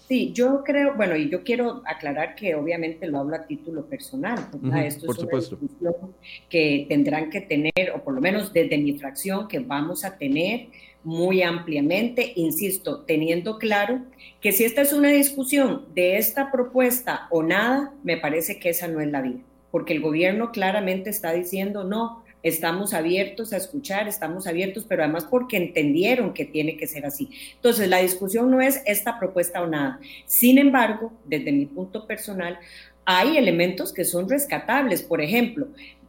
Sí, 0.09 0.33
yo 0.33 0.63
creo, 0.65 0.95
bueno, 0.97 1.15
y 1.15 1.29
yo 1.29 1.43
quiero 1.45 1.81
aclarar 1.85 2.35
que 2.35 2.53
obviamente 2.53 3.07
lo 3.07 3.19
hablo 3.19 3.37
a 3.37 3.47
título 3.47 3.85
personal, 3.85 4.37
Esto 4.85 5.05
por 5.05 5.15
es 5.15 5.21
supuesto. 5.21 5.55
una 5.55 5.61
discusión 5.61 6.13
que 6.49 6.85
tendrán 6.89 7.29
que 7.29 7.39
tener, 7.39 7.93
o 7.95 8.03
por 8.03 8.13
lo 8.13 8.19
menos 8.19 8.51
desde 8.51 8.77
mi 8.77 8.99
fracción, 8.99 9.47
que 9.47 9.59
vamos 9.59 10.03
a 10.03 10.17
tener 10.17 10.67
muy 11.03 11.41
ampliamente, 11.41 12.33
insisto, 12.35 13.01
teniendo 13.01 13.57
claro 13.57 14.01
que 14.41 14.51
si 14.51 14.63
esta 14.63 14.81
es 14.81 14.93
una 14.93 15.09
discusión 15.09 15.85
de 15.93 16.17
esta 16.17 16.51
propuesta 16.51 17.27
o 17.29 17.43
nada, 17.43 17.93
me 18.03 18.17
parece 18.17 18.59
que 18.59 18.69
esa 18.69 18.87
no 18.87 19.01
es 19.01 19.09
la 19.09 19.21
vía, 19.21 19.39
porque 19.71 19.93
el 19.93 20.01
gobierno 20.01 20.51
claramente 20.51 21.09
está 21.09 21.33
diciendo 21.33 21.83
no, 21.83 22.23
estamos 22.43 22.93
abiertos 22.93 23.53
a 23.53 23.57
escuchar, 23.57 24.07
estamos 24.07 24.47
abiertos, 24.47 24.85
pero 24.87 25.03
además 25.03 25.25
porque 25.25 25.57
entendieron 25.57 26.33
que 26.33 26.45
tiene 26.45 26.77
que 26.77 26.87
ser 26.87 27.05
así. 27.05 27.29
Entonces, 27.55 27.87
la 27.89 27.99
discusión 27.99 28.51
no 28.51 28.61
es 28.61 28.81
esta 28.85 29.17
propuesta 29.17 29.61
o 29.61 29.67
nada. 29.67 29.99
Sin 30.25 30.57
embargo, 30.57 31.13
desde 31.25 31.53
mi 31.53 31.65
punto 31.65 32.05
personal, 32.05 32.59
hay 33.05 33.37
elementos 33.37 33.93
que 33.93 34.03
son 34.03 34.29
rescatables. 34.29 35.01
Por 35.01 35.21
ejemplo, 35.21 35.67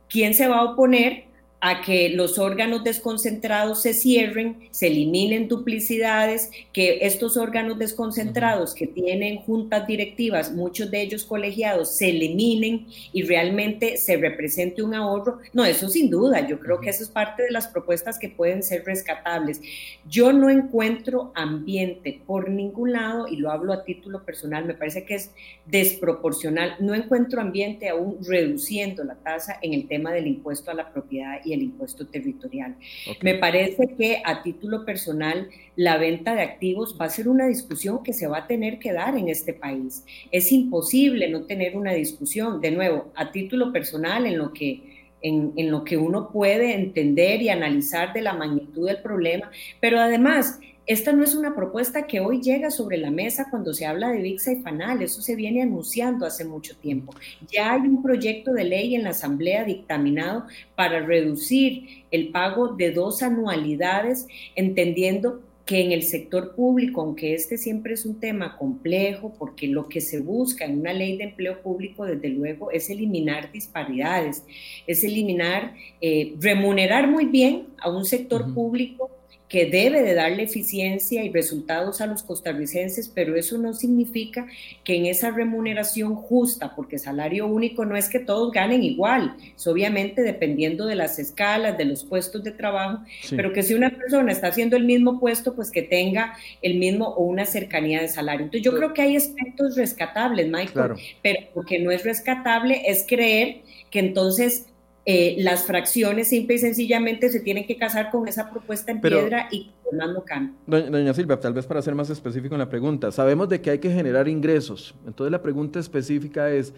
¿quién 0.09 0.35
se 0.35 0.49
va 0.49 0.59
a 0.59 0.65
oponer 0.65 1.25
a 1.67 1.81
que 1.81 2.11
los 2.11 2.39
órganos 2.39 2.85
desconcentrados 2.85 3.81
se 3.81 3.95
cierren, 3.95 4.69
se 4.71 4.89
eliminen 4.89 5.49
duplicidades, 5.49 6.51
que 6.75 6.99
estos 7.07 7.39
órganos 7.39 7.79
desconcentrados 7.79 8.75
que 8.75 8.87
tienen 8.87 9.39
juntas 9.39 9.87
directivas, 9.87 10.53
muchos 10.53 10.91
de 10.91 11.01
ellos 11.01 11.25
colegiados, 11.25 11.97
se 11.97 12.11
eliminen 12.11 12.87
y 13.15 13.23
realmente 13.23 13.97
se 13.97 14.19
represente 14.19 14.83
un 14.83 14.93
ahorro. 14.93 15.39
No, 15.55 15.65
eso 15.65 15.89
sin 15.89 16.11
duda, 16.11 16.47
yo 16.47 16.61
creo 16.61 16.83
que 16.83 16.91
eso 16.91 17.03
es 17.03 17.09
parte 17.09 17.45
de 17.45 17.51
las 17.51 17.67
propuestas 17.69 18.19
que 18.19 18.29
pueden 18.29 18.63
ser 18.63 18.85
rescatables. 18.85 19.63
Yo 20.07 20.35
no 20.35 20.51
encuentro 20.51 21.33
ambiente 21.35 22.21
por 22.27 22.51
ningún 22.51 22.93
lado, 22.93 23.27
y 23.27 23.37
lo 23.37 23.51
hablo 23.51 23.73
a 23.73 23.85
título 23.85 24.23
personal, 24.23 24.67
me 24.67 24.75
parece 24.75 25.07
que 25.07 25.15
es 25.15 25.31
desproporcional, 25.65 26.77
no 26.81 26.95
encuentro 26.95 27.41
ambiente 27.41 27.89
aún 27.89 28.19
reduciendo 28.21 29.03
la 29.03 29.15
tasa 29.15 29.59
en 29.63 29.73
el 29.73 29.89
tema 29.89 30.13
del 30.13 30.27
impuesto 30.27 30.71
a 30.71 30.75
la 30.75 30.93
propiedad 30.93 31.41
y 31.43 31.54
el 31.55 31.63
impuesto 31.63 32.07
territorial. 32.07 32.77
Me 33.23 33.35
parece 33.35 33.95
que 33.97 34.23
a 34.25 34.43
título 34.43 34.85
personal 34.85 35.49
la 35.77 35.97
venta 35.97 36.35
de 36.35 36.43
activos 36.43 36.97
va 37.01 37.07
a 37.07 37.11
ser 37.11 37.29
una 37.29 37.47
discusión 37.47 38.03
que 38.03 38.13
se 38.13 38.27
va 38.27 38.39
a 38.39 38.47
tener 38.47 38.79
que 38.79 38.93
dar 38.93 39.17
en 39.17 39.29
este 39.29 39.53
país. 39.53 40.05
Es 40.31 40.53
imposible 40.53 41.29
no 41.29 41.45
tener 41.45 41.77
una 41.77 41.93
discusión, 41.93 42.61
de 42.61 42.71
nuevo, 42.71 43.13
a 43.15 43.33
título 43.33 43.73
personal 43.73 44.27
en 44.27 44.39
lo 44.39 44.53
que 44.53 44.95
en, 45.23 45.55
en, 45.57 45.71
lo 45.71 45.85
que 45.85 45.97
uno 45.97 46.31
puede 46.31 46.75
entender 46.75 47.41
y 47.41 47.49
analizar 47.49 48.13
de 48.13 48.21
la 48.21 48.35
magnitud 48.35 48.87
del 48.87 49.01
problema, 49.01 49.51
pero 49.81 49.99
además 49.99 50.61
esta 50.87 51.13
no 51.13 51.25
es 51.25 51.35
una 51.35 51.55
propuesta 51.55 52.07
que 52.07 52.21
hoy 52.21 52.43
llega 52.43 52.71
sobre 52.71 52.99
la 52.99 53.11
mesa 53.11 53.49
cuando 53.51 53.73
se 53.73 53.87
habla 53.87 54.11
de 54.11 54.21
VIXA 54.21 54.53
y 54.53 54.57
FANAL, 54.57 55.03
eso 55.03 55.23
se 55.23 55.35
viene 55.35 55.63
anunciando 55.63 56.27
hace 56.27 56.45
mucho 56.45 56.77
tiempo. 56.77 57.15
Ya 57.51 57.73
hay 57.73 57.83
un 57.83 58.03
proyecto 58.03 58.53
de 58.53 58.65
ley 58.65 58.95
en 58.95 59.05
la 59.05 59.11
Asamblea 59.11 59.65
dictaminado 59.65 60.45
para 60.75 61.01
reducir 61.01 62.05
el 62.11 62.29
pago 62.29 62.69
de 62.69 62.93
dos 62.93 63.23
anualidades, 63.23 64.27
entendiendo 64.57 65.41
que 65.65 65.81
en 65.81 65.93
el 65.93 66.03
sector 66.03 66.55
público, 66.55 67.01
aunque 67.01 67.35
este 67.35 67.57
siempre 67.57 67.95
es 67.95 68.05
un 68.05 68.21
tema 68.21 68.59
complejo, 68.59 69.35
porque 69.39 69.67
lo 69.67 69.89
que 69.89 70.03
se 70.03 70.21
busca 70.21 70.67
en 70.67 70.81
una 70.81 70.93
ley 70.93 71.17
de 71.17 71.25
empleo 71.25 71.63
público, 71.63 72.05
desde 72.05 72.29
luego, 72.29 72.71
es 72.71 72.91
eliminar 72.91 73.51
disparidades, 73.51 74.45
es 74.87 75.03
eliminar, 75.05 75.75
eh, 76.03 76.35
remunerar 76.39 77.09
muy 77.09 77.25
bien 77.25 77.69
a 77.79 77.89
un 77.89 78.05
sector 78.05 78.53
público 78.53 79.11
que 79.49 79.67
debe 79.67 80.03
de 80.03 80.15
darle 80.15 80.45
eficiencia 80.45 81.23
y 81.23 81.31
resultados 81.31 82.01
a 82.01 82.07
los 82.07 82.23
costarricenses, 82.23 83.09
pero 83.09 83.37
eso 83.37 83.59
no 83.59 83.75
significa 83.75 84.47
que 84.83 84.97
en 84.97 85.07
esa 85.07 85.31
remuneración 85.31 86.15
justa, 86.15 86.75
porque 86.75 86.99
salario 86.99 87.47
único 87.47 87.85
no 87.85 87.97
es 87.97 88.09
que 88.09 88.19
todos 88.19 88.51
ganen 88.53 88.83
igual, 88.83 89.37
es 89.55 89.67
obviamente 89.67 90.23
dependiendo 90.23 90.87
de 90.87 90.95
las 90.95 91.19
escalas, 91.19 91.77
de 91.77 91.85
los 91.85 92.05
puestos 92.05 92.43
de 92.43 92.53
trabajo, 92.53 93.05
pero 93.31 93.53
que 93.53 93.63
si 93.63 93.75
una 93.75 93.91
persona 93.91 94.33
está 94.33 94.49
haciendo 94.49 94.77
el 94.77 94.85
mismo 94.85 95.21
puesto, 95.21 95.55
pues 95.55 95.71
que 95.71 95.83
tenga 95.83 96.35
el 96.63 96.79
mismo 96.79 97.09
o 97.09 97.25
una 97.25 97.45
cercanía 97.45 98.01
de 98.01 98.09
salario. 98.09 98.47
Entonces 98.47 98.65
yo 98.65 98.75
creo 98.75 98.95
que 98.95 99.03
hay 99.03 99.17
aspectos 99.17 99.77
rescatables, 99.77 100.49
Michael, 100.49 100.95
pero 101.23 101.41
lo 101.55 101.63
que 101.63 101.79
no 101.79 101.91
es 101.91 102.03
rescatable 102.03 102.83
es 102.87 103.05
creer 103.07 103.59
que 103.91 103.99
entonces 103.99 104.67
eh, 105.07 105.37
las 105.39 105.65
fracciones 105.65 106.29
simple 106.29 106.57
y 106.57 106.59
sencillamente 106.59 107.29
se 107.29 107.41
tienen 107.41 107.67
que 107.67 107.77
casar 107.77 108.11
con 108.11 108.27
esa 108.27 108.51
propuesta 108.51 108.91
en 108.91 109.01
piedra 109.01 109.49
y 109.51 109.71
no 109.93 110.25
cambia. 110.25 110.55
Doña, 110.67 111.13
Silvia, 111.15 111.39
tal 111.39 111.53
vez 111.53 111.67
para 111.67 111.83
ser 111.83 111.95
más 111.95 112.11
específico 112.11 112.55
en 112.55 112.61
la 112.61 112.69
pregunta, 112.69 113.13
sabemos 113.13 113.49
de 113.49 113.61
que 113.61 113.71
hay 113.71 113.79
que 113.79 113.91
generar 113.91 114.29
ingresos, 114.29 114.95
entonces 115.07 115.31
la 115.31 115.43
pregunta 115.43 115.79
específica 115.79 116.51
es, 116.51 116.73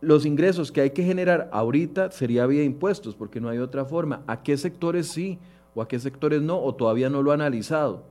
los 0.00 0.24
ingresos 0.24 0.72
que 0.72 0.80
hay 0.80 0.90
que 0.90 1.04
generar 1.04 1.48
ahorita 1.52 2.10
sería 2.10 2.46
vía 2.46 2.64
impuestos, 2.64 3.14
porque 3.14 3.40
no 3.40 3.48
hay 3.48 3.58
otra 3.58 3.84
forma. 3.84 4.22
¿A 4.26 4.42
qué 4.42 4.56
sectores 4.56 5.08
sí 5.08 5.38
o 5.74 5.82
a 5.82 5.88
qué 5.88 5.98
sectores 5.98 6.40
no? 6.40 6.58
¿O 6.58 6.74
todavía 6.74 7.10
no 7.10 7.22
lo 7.22 7.30
ha 7.32 7.34
analizado? 7.34 8.04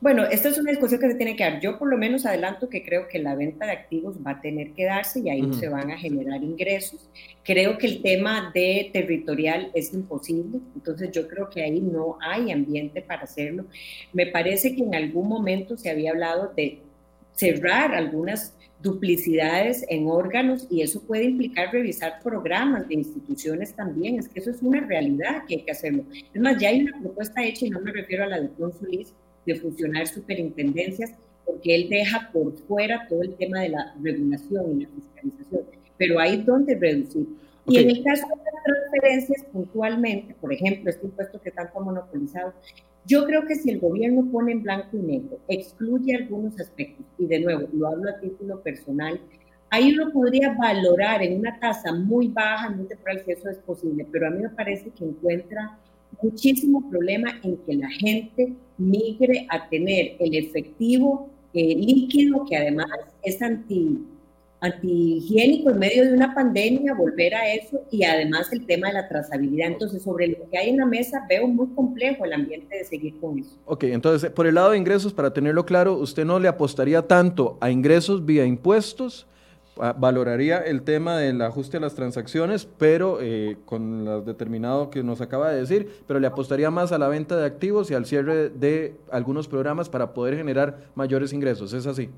Bueno, 0.00 0.24
esta 0.24 0.48
es 0.48 0.56
una 0.56 0.70
discusión 0.70 0.98
que 0.98 1.10
se 1.10 1.14
tiene 1.14 1.36
que 1.36 1.44
dar. 1.44 1.60
Yo 1.60 1.78
por 1.78 1.88
lo 1.88 1.98
menos 1.98 2.24
adelanto 2.24 2.70
que 2.70 2.82
creo 2.82 3.06
que 3.06 3.18
la 3.18 3.34
venta 3.34 3.66
de 3.66 3.72
activos 3.72 4.16
va 4.26 4.30
a 4.30 4.40
tener 4.40 4.72
que 4.72 4.86
darse 4.86 5.20
y 5.20 5.28
ahí 5.28 5.52
se 5.52 5.68
van 5.68 5.90
a 5.90 5.98
generar 5.98 6.42
ingresos. 6.42 7.06
Creo 7.44 7.76
que 7.76 7.86
el 7.86 8.00
tema 8.00 8.50
de 8.54 8.88
territorial 8.94 9.70
es 9.74 9.92
imposible, 9.92 10.60
entonces 10.74 11.10
yo 11.12 11.28
creo 11.28 11.50
que 11.50 11.62
ahí 11.62 11.80
no 11.80 12.16
hay 12.22 12.50
ambiente 12.50 13.02
para 13.02 13.24
hacerlo. 13.24 13.66
Me 14.14 14.26
parece 14.26 14.74
que 14.74 14.82
en 14.82 14.94
algún 14.94 15.28
momento 15.28 15.76
se 15.76 15.90
había 15.90 16.12
hablado 16.12 16.50
de 16.56 16.78
cerrar 17.32 17.94
algunas 17.94 18.56
duplicidades 18.82 19.84
en 19.90 20.08
órganos 20.08 20.66
y 20.70 20.80
eso 20.80 21.02
puede 21.02 21.24
implicar 21.24 21.72
revisar 21.72 22.20
programas 22.22 22.88
de 22.88 22.94
instituciones 22.94 23.74
también. 23.74 24.18
Es 24.18 24.28
que 24.30 24.40
eso 24.40 24.50
es 24.50 24.62
una 24.62 24.80
realidad 24.80 25.44
que 25.46 25.56
hay 25.56 25.62
que 25.62 25.72
hacerlo. 25.72 26.04
Es 26.32 26.40
más, 26.40 26.58
ya 26.58 26.70
hay 26.70 26.84
una 26.84 26.98
propuesta 27.00 27.44
hecha 27.44 27.66
y 27.66 27.70
no 27.70 27.80
me 27.80 27.92
refiero 27.92 28.24
a 28.24 28.28
la 28.28 28.40
de 28.40 28.48
Consulis 28.48 29.12
de 29.46 29.54
fusionar 29.54 30.06
superintendencias, 30.06 31.12
porque 31.44 31.74
él 31.74 31.88
deja 31.88 32.30
por 32.32 32.56
fuera 32.58 33.06
todo 33.08 33.22
el 33.22 33.34
tema 33.34 33.60
de 33.60 33.70
la 33.70 33.94
regulación 34.00 34.80
y 34.80 34.84
la 34.84 34.88
fiscalización, 34.90 35.62
pero 35.96 36.20
hay 36.20 36.42
donde 36.42 36.74
reducir. 36.74 37.26
Y 37.66 37.78
en 37.78 37.90
el 37.90 38.02
caso 38.02 38.26
de 38.26 38.34
las 38.34 38.64
transferencias, 38.64 39.44
puntualmente, 39.52 40.34
por 40.40 40.52
ejemplo, 40.52 40.90
este 40.90 41.06
impuesto 41.06 41.40
que 41.40 41.50
tanto 41.50 41.78
ha 41.78 41.82
monopolizado, 41.82 42.52
yo 43.06 43.24
creo 43.26 43.46
que 43.46 43.54
si 43.54 43.70
el 43.70 43.80
gobierno 43.80 44.26
pone 44.30 44.52
en 44.52 44.62
blanco 44.62 44.96
y 44.96 45.00
negro, 45.00 45.38
excluye 45.48 46.16
algunos 46.16 46.58
aspectos, 46.60 47.06
y 47.18 47.26
de 47.26 47.40
nuevo, 47.40 47.68
lo 47.72 47.88
hablo 47.88 48.10
a 48.10 48.20
título 48.20 48.60
personal, 48.60 49.20
ahí 49.70 49.92
uno 49.94 50.12
podría 50.12 50.52
valorar 50.54 51.22
en 51.22 51.38
una 51.38 51.58
tasa 51.58 51.92
muy 51.92 52.28
baja, 52.28 52.70
muy 52.70 52.86
temporal, 52.86 53.22
si 53.24 53.32
eso 53.32 53.48
es 53.48 53.58
posible, 53.58 54.06
pero 54.10 54.26
a 54.26 54.30
mí 54.30 54.42
me 54.42 54.50
parece 54.50 54.90
que 54.90 55.04
encuentra 55.04 55.78
muchísimo 56.22 56.88
problema 56.90 57.38
en 57.42 57.56
que 57.58 57.74
la 57.74 57.88
gente 57.88 58.54
migre 58.80 59.46
a 59.48 59.68
tener 59.68 60.16
el 60.18 60.34
efectivo 60.34 61.28
eh, 61.52 61.74
líquido 61.76 62.44
que 62.48 62.56
además 62.56 62.86
es 63.22 63.42
anti, 63.42 63.98
antihigiénico 64.60 65.70
en 65.70 65.78
medio 65.78 66.04
de 66.04 66.14
una 66.14 66.34
pandemia, 66.34 66.94
volver 66.94 67.34
a 67.34 67.52
eso 67.52 67.80
y 67.90 68.04
además 68.04 68.52
el 68.52 68.66
tema 68.66 68.88
de 68.88 68.94
la 68.94 69.08
trazabilidad. 69.08 69.68
Entonces, 69.68 70.02
sobre 70.02 70.28
lo 70.28 70.48
que 70.50 70.58
hay 70.58 70.70
en 70.70 70.76
la 70.76 70.86
mesa, 70.86 71.24
veo 71.28 71.48
muy 71.48 71.68
complejo 71.74 72.24
el 72.24 72.32
ambiente 72.32 72.76
de 72.76 72.84
seguir 72.84 73.18
con 73.20 73.38
eso. 73.38 73.56
Ok, 73.64 73.84
entonces, 73.84 74.30
por 74.30 74.46
el 74.46 74.54
lado 74.54 74.70
de 74.70 74.78
ingresos, 74.78 75.12
para 75.12 75.32
tenerlo 75.32 75.64
claro, 75.64 75.96
¿usted 75.96 76.24
no 76.24 76.38
le 76.38 76.48
apostaría 76.48 77.02
tanto 77.02 77.58
a 77.60 77.70
ingresos 77.70 78.24
vía 78.24 78.44
impuestos? 78.44 79.26
Valoraría 79.76 80.58
el 80.58 80.82
tema 80.82 81.16
del 81.16 81.40
ajuste 81.42 81.78
a 81.78 81.80
las 81.80 81.94
transacciones, 81.94 82.68
pero 82.78 83.18
eh, 83.20 83.56
con 83.64 84.04
lo 84.04 84.22
determinado 84.22 84.90
que 84.90 85.02
nos 85.02 85.20
acaba 85.20 85.50
de 85.50 85.60
decir, 85.60 85.90
pero 86.06 86.20
le 86.20 86.26
apostaría 86.26 86.70
más 86.70 86.92
a 86.92 86.98
la 86.98 87.08
venta 87.08 87.36
de 87.36 87.46
activos 87.46 87.90
y 87.90 87.94
al 87.94 88.06
cierre 88.06 88.50
de 88.50 88.94
algunos 89.10 89.48
programas 89.48 89.88
para 89.88 90.12
poder 90.12 90.36
generar 90.36 90.90
mayores 90.94 91.32
ingresos. 91.32 91.72
¿Es 91.72 91.86
así? 91.86 92.10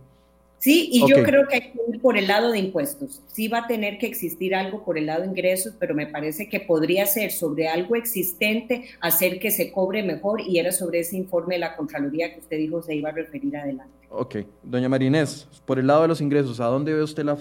Sí, 0.63 0.91
y 0.93 1.01
yo 1.09 1.25
creo 1.25 1.49
que 1.49 1.57
hay 1.57 1.73
que 1.73 1.81
ir 1.93 2.01
por 2.01 2.17
el 2.17 2.29
lado 2.29 2.53
de 2.53 2.61
impuestos. 2.61 3.21
Sí 3.27 3.49
va 3.49 3.59
a 3.59 3.67
tener 3.67 3.99
que 3.99 4.07
existir 4.07 4.55
algo 4.55 4.85
por 4.85 4.97
el 4.97 5.07
lado 5.07 5.23
de 5.23 5.27
ingresos, 5.27 5.75
pero 5.77 5.93
me 5.93 6.07
parece 6.07 6.49
que 6.49 6.61
podría 6.61 7.05
ser 7.05 7.33
sobre 7.33 7.67
algo 7.67 7.97
existente, 7.97 8.85
hacer 9.01 9.41
que 9.41 9.51
se 9.51 9.73
cobre 9.73 10.05
mejor, 10.05 10.41
y 10.41 10.61
era 10.61 10.71
sobre 10.71 11.01
ese 11.01 11.17
informe 11.17 11.57
de 11.57 11.59
la 11.63 11.75
Contraloría 11.75 12.33
que 12.33 12.39
usted 12.39 12.59
dijo 12.59 12.81
se 12.81 12.95
iba 12.95 13.09
a 13.09 13.13
referir 13.13 13.57
adelante. 13.57 13.93
Ok, 14.09 14.37
doña 14.63 14.89
Marinés, 14.89 15.49
por 15.67 15.81
el 15.81 15.89
lado 15.89 16.03
de 16.03 16.09
los 16.09 16.21
ingresos, 16.21 16.61
¿a 16.61 16.67
dónde 16.67 16.95
ve 16.95 17.03
usted 17.03 17.25
la 17.25 17.37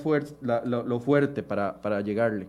lo, 0.63 0.99
fuerte 0.99 1.43
para, 1.43 1.79
para 1.79 2.01
llegarle? 2.01 2.47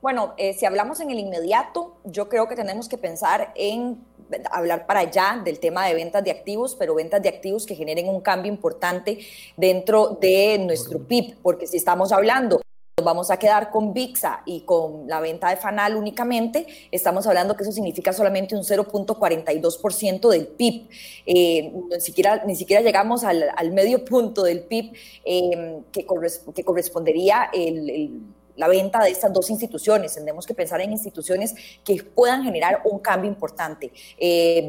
Bueno, 0.00 0.34
eh, 0.36 0.54
si 0.54 0.64
hablamos 0.64 1.00
en 1.00 1.10
el 1.10 1.18
inmediato, 1.18 1.96
yo 2.04 2.28
creo 2.28 2.46
que 2.46 2.54
tenemos 2.54 2.88
que 2.88 2.98
pensar 2.98 3.52
en 3.56 4.04
hablar 4.50 4.86
para 4.86 5.00
allá 5.00 5.40
del 5.44 5.58
tema 5.58 5.86
de 5.86 5.94
ventas 5.94 6.22
de 6.22 6.30
activos, 6.30 6.76
pero 6.78 6.94
ventas 6.94 7.20
de 7.20 7.28
activos 7.28 7.66
que 7.66 7.74
generen 7.74 8.08
un 8.08 8.20
cambio 8.20 8.52
importante 8.52 9.18
dentro 9.56 10.18
de 10.20 10.58
nuestro 10.58 11.00
PIB, 11.00 11.38
porque 11.42 11.66
si 11.66 11.76
estamos 11.76 12.12
hablando 12.12 12.60
vamos 13.02 13.30
a 13.30 13.38
quedar 13.38 13.70
con 13.70 13.92
VIXA 13.92 14.42
y 14.44 14.62
con 14.62 15.06
la 15.06 15.20
venta 15.20 15.48
de 15.50 15.56
FANAL 15.56 15.94
únicamente, 15.94 16.66
estamos 16.90 17.26
hablando 17.28 17.56
que 17.56 17.62
eso 17.62 17.70
significa 17.70 18.12
solamente 18.12 18.56
un 18.56 18.62
0.42% 18.64 20.28
del 20.28 20.48
PIB. 20.48 20.88
Eh, 21.24 21.72
ni, 21.90 22.00
siquiera, 22.00 22.44
ni 22.44 22.56
siquiera 22.56 22.82
llegamos 22.82 23.22
al, 23.22 23.72
medio 23.72 24.04
punto 24.04 24.42
del 24.42 24.64
PIB 24.64 24.92
eh, 25.24 25.80
que, 25.92 26.06
que, 26.54 26.64
correspondería 26.64 27.50
el 27.52 28.10
la 28.58 28.68
venta 28.68 29.02
de 29.02 29.10
estas 29.10 29.32
dos 29.32 29.48
instituciones. 29.50 30.14
Tenemos 30.14 30.44
que 30.44 30.52
pensar 30.52 30.80
en 30.80 30.92
instituciones 30.92 31.54
que 31.84 32.02
puedan 32.02 32.42
generar 32.42 32.82
un 32.84 32.98
cambio 32.98 33.30
importante. 33.30 33.92
Eh, 34.18 34.66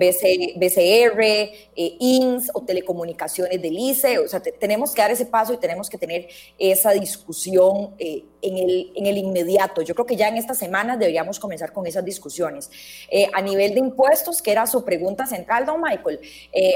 BCR, 0.56 1.22
eh, 1.22 1.98
INS 2.00 2.52
o 2.54 2.62
telecomunicaciones 2.62 3.60
del 3.62 3.78
ICE. 3.78 4.20
O 4.20 4.28
sea, 4.28 4.40
tenemos 4.42 4.94
que 4.94 5.02
dar 5.02 5.12
ese 5.12 5.26
paso 5.26 5.54
y 5.54 5.58
tenemos 5.58 5.90
que 5.90 5.98
tener 5.98 6.28
esa 6.60 6.92
discusión 6.92 7.96
eh, 7.98 8.26
en, 8.42 8.58
el, 8.58 8.92
en 8.96 9.06
el 9.06 9.18
inmediato. 9.18 9.82
Yo 9.82 9.94
creo 9.96 10.06
que 10.06 10.16
ya 10.16 10.28
en 10.28 10.38
estas 10.38 10.58
semanas 10.58 11.00
deberíamos 11.00 11.40
comenzar 11.40 11.72
con 11.72 11.86
esas 11.88 12.06
discusiones. 12.06 12.70
Eh, 13.10 13.30
a 13.34 13.42
nivel 13.42 13.74
de 13.74 13.80
impuestos, 13.80 14.42
que 14.42 14.52
era 14.52 14.66
su 14.68 14.84
pregunta 14.84 15.26
central, 15.26 15.66
don 15.66 15.82
Michael, 15.82 16.20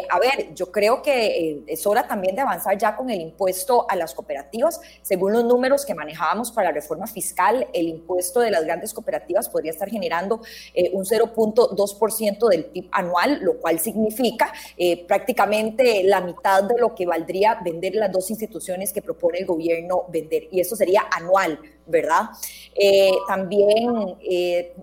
a 0.10 0.20
ver, 0.20 0.54
yo 0.54 0.72
creo 0.72 1.02
que 1.02 1.64
es 1.68 1.86
hora 1.86 2.08
también 2.08 2.36
de 2.36 2.42
avanzar 2.42 2.78
ya 2.78 2.96
con 2.96 3.10
el 3.10 3.22
impuesto 3.22 3.86
a 3.90 3.96
las 3.96 4.14
cooperativas. 4.14 4.80
Según 5.02 5.34
los 5.34 5.44
números 5.44 5.86
que 5.86 5.94
manejábamos 5.94 6.52
para 6.52 6.70
la 6.70 6.74
reforma 6.74 7.08
fiscal, 7.08 7.68
el 7.74 7.88
impuesto 7.88 8.40
de 8.40 8.52
las 8.52 8.64
grandes 8.64 8.94
cooperativas 8.94 9.50
podría 9.50 9.72
estar 9.72 9.90
generando 9.90 10.42
eh, 10.74 10.92
un 10.94 11.06
0.2% 11.06 12.50
del 12.50 12.66
PIB 12.66 12.88
anual, 12.92 13.40
lo 13.42 13.58
cual 13.60 13.80
significa 13.80 14.52
eh, 14.78 15.06
prácticamente 15.06 16.04
la 16.04 16.22
mitad 16.22 16.64
de 16.64 16.78
lo 16.78 16.96
que 16.96 17.06
valdría 17.06 17.60
vender 17.64 17.96
las 17.96 18.12
dos 18.12 18.30
instituciones 18.30 18.94
que 18.94 19.02
propone 19.02 19.40
el 19.40 19.46
gobierno 19.46 20.06
vender. 20.10 20.48
Y 20.52 20.60
eso 20.60 20.76
sería 20.76 21.06
anual, 21.12 21.53
¿verdad? 21.86 22.30
Eh, 22.76 23.12
también 23.28 24.16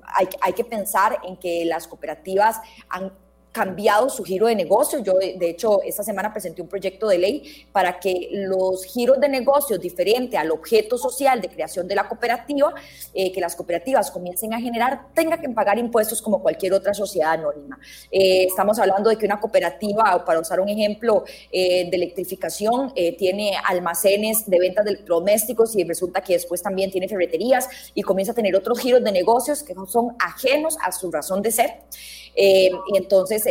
hay, 0.04 0.28
hay 0.40 0.52
que 0.52 0.64
pensar 0.64 1.18
en 1.24 1.36
que 1.36 1.64
las 1.64 1.86
cooperativas 1.88 2.60
han 2.88 3.12
cambiado 3.52 4.08
su 4.10 4.22
giro 4.24 4.46
de 4.46 4.54
negocio. 4.54 5.00
Yo, 5.00 5.14
de 5.14 5.50
hecho, 5.50 5.82
esta 5.82 6.02
semana 6.02 6.32
presenté 6.32 6.62
un 6.62 6.68
proyecto 6.68 7.08
de 7.08 7.18
ley 7.18 7.66
para 7.72 7.98
que 7.98 8.28
los 8.32 8.84
giros 8.84 9.20
de 9.20 9.28
negocio 9.28 9.78
diferente 9.78 10.36
al 10.36 10.50
objeto 10.50 10.96
social 10.96 11.40
de 11.40 11.48
creación 11.48 11.88
de 11.88 11.94
la 11.94 12.08
cooperativa, 12.08 12.72
eh, 13.12 13.32
que 13.32 13.40
las 13.40 13.56
cooperativas 13.56 14.10
comiencen 14.10 14.54
a 14.54 14.60
generar, 14.60 15.12
tengan 15.14 15.40
que 15.40 15.48
pagar 15.48 15.78
impuestos 15.78 16.22
como 16.22 16.40
cualquier 16.40 16.72
otra 16.74 16.94
sociedad 16.94 17.32
anónima. 17.32 17.78
Eh, 18.10 18.44
estamos 18.44 18.78
hablando 18.78 19.10
de 19.10 19.16
que 19.16 19.26
una 19.26 19.40
cooperativa, 19.40 20.24
para 20.24 20.40
usar 20.40 20.60
un 20.60 20.68
ejemplo 20.68 21.24
eh, 21.50 21.88
de 21.90 21.96
electrificación, 21.96 22.92
tiene 23.18 23.54
almacenes 23.66 24.48
de 24.48 24.58
ventas 24.58 24.84
de 24.84 24.92
electrodomésticos 24.92 25.74
y 25.76 25.84
resulta 25.84 26.20
que 26.20 26.34
después 26.34 26.62
también 26.62 26.90
tiene 26.90 27.08
ferreterías 27.08 27.68
y 27.94 28.02
comienza 28.02 28.32
a 28.32 28.34
tener 28.34 28.54
otros 28.54 28.78
giros 28.78 29.02
de 29.02 29.12
negocios 29.12 29.62
que 29.62 29.74
son 29.88 30.16
ajenos 30.18 30.76
a 30.82 30.92
su 30.92 31.10
razón 31.10 31.42
de 31.42 31.50
ser. 31.50 31.70
Eh, 32.34 32.70
y 32.92 32.96
entonces 32.96 33.44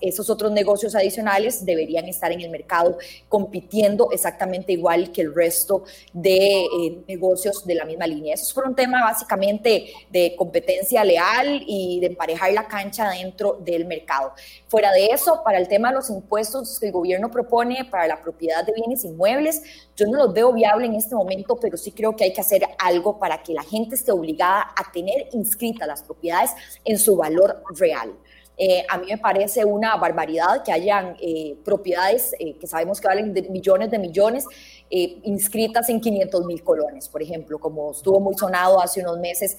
esos 0.00 0.30
otros 0.30 0.52
negocios 0.52 0.94
adicionales 0.94 1.64
deberían 1.64 2.06
estar 2.06 2.32
en 2.32 2.40
el 2.40 2.50
mercado 2.50 2.98
compitiendo 3.28 4.10
exactamente 4.10 4.72
igual 4.72 5.12
que 5.12 5.22
el 5.22 5.34
resto 5.34 5.84
de 6.12 6.64
eh, 6.64 6.98
negocios 7.08 7.64
de 7.66 7.74
la 7.74 7.84
misma 7.84 8.06
línea. 8.06 8.34
Eso 8.34 8.44
es 8.44 8.52
por 8.52 8.66
un 8.66 8.74
tema 8.74 9.02
básicamente 9.02 9.92
de 10.10 10.34
competencia 10.36 11.04
leal 11.04 11.62
y 11.66 12.00
de 12.00 12.06
emparejar 12.08 12.52
la 12.52 12.66
cancha 12.66 13.10
dentro 13.10 13.58
del 13.64 13.86
mercado. 13.86 14.32
Fuera 14.68 14.92
de 14.92 15.06
eso, 15.06 15.42
para 15.44 15.58
el 15.58 15.68
tema 15.68 15.88
de 15.88 15.96
los 15.96 16.10
impuestos 16.10 16.78
que 16.78 16.86
el 16.86 16.92
gobierno 16.92 17.30
propone 17.30 17.84
para 17.84 18.06
la 18.06 18.20
propiedad 18.20 18.64
de 18.64 18.72
bienes 18.72 19.04
inmuebles, 19.04 19.62
yo 20.02 20.10
no 20.10 20.18
los 20.18 20.32
veo 20.32 20.52
viable 20.52 20.86
en 20.86 20.94
este 20.94 21.14
momento, 21.14 21.56
pero 21.56 21.76
sí 21.76 21.92
creo 21.92 22.16
que 22.16 22.24
hay 22.24 22.32
que 22.32 22.40
hacer 22.40 22.62
algo 22.78 23.18
para 23.18 23.42
que 23.42 23.52
la 23.52 23.62
gente 23.62 23.94
esté 23.94 24.12
obligada 24.12 24.72
a 24.76 24.90
tener 24.92 25.28
inscritas 25.32 25.86
las 25.86 26.02
propiedades 26.02 26.50
en 26.84 26.98
su 26.98 27.16
valor 27.16 27.62
real. 27.76 28.12
Eh, 28.58 28.84
a 28.88 28.98
mí 28.98 29.06
me 29.08 29.18
parece 29.18 29.64
una 29.64 29.96
barbaridad 29.96 30.62
que 30.62 30.72
hayan 30.72 31.16
eh, 31.20 31.56
propiedades 31.64 32.34
eh, 32.38 32.54
que 32.58 32.66
sabemos 32.66 33.00
que 33.00 33.08
valen 33.08 33.32
de 33.32 33.42
millones 33.42 33.90
de 33.90 33.98
millones 33.98 34.44
inscritas 34.90 35.88
en 35.88 36.02
500 36.02 36.44
mil 36.44 36.62
colones, 36.62 37.08
por 37.08 37.22
ejemplo, 37.22 37.58
como 37.58 37.92
estuvo 37.92 38.20
muy 38.20 38.36
sonado 38.36 38.78
hace 38.78 39.00
unos 39.00 39.18
meses 39.18 39.56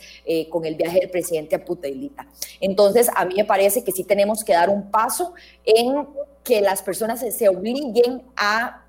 con 0.52 0.64
el 0.64 0.76
viaje 0.76 1.00
del 1.00 1.10
presidente 1.10 1.56
a 1.56 1.66
Putelita. 1.66 2.28
Entonces, 2.62 3.10
a 3.16 3.26
mí 3.26 3.34
me 3.38 3.44
parece 3.44 3.84
que 3.84 3.92
sí 3.92 4.04
tenemos 4.04 4.44
que 4.44 4.54
dar 4.54 4.70
un 4.70 4.92
paso 4.92 5.34
en 5.66 6.08
que 6.44 6.62
las 6.62 6.84
personas 6.84 7.22
se, 7.22 7.50
obliguen 7.50 8.22
a 8.36 8.83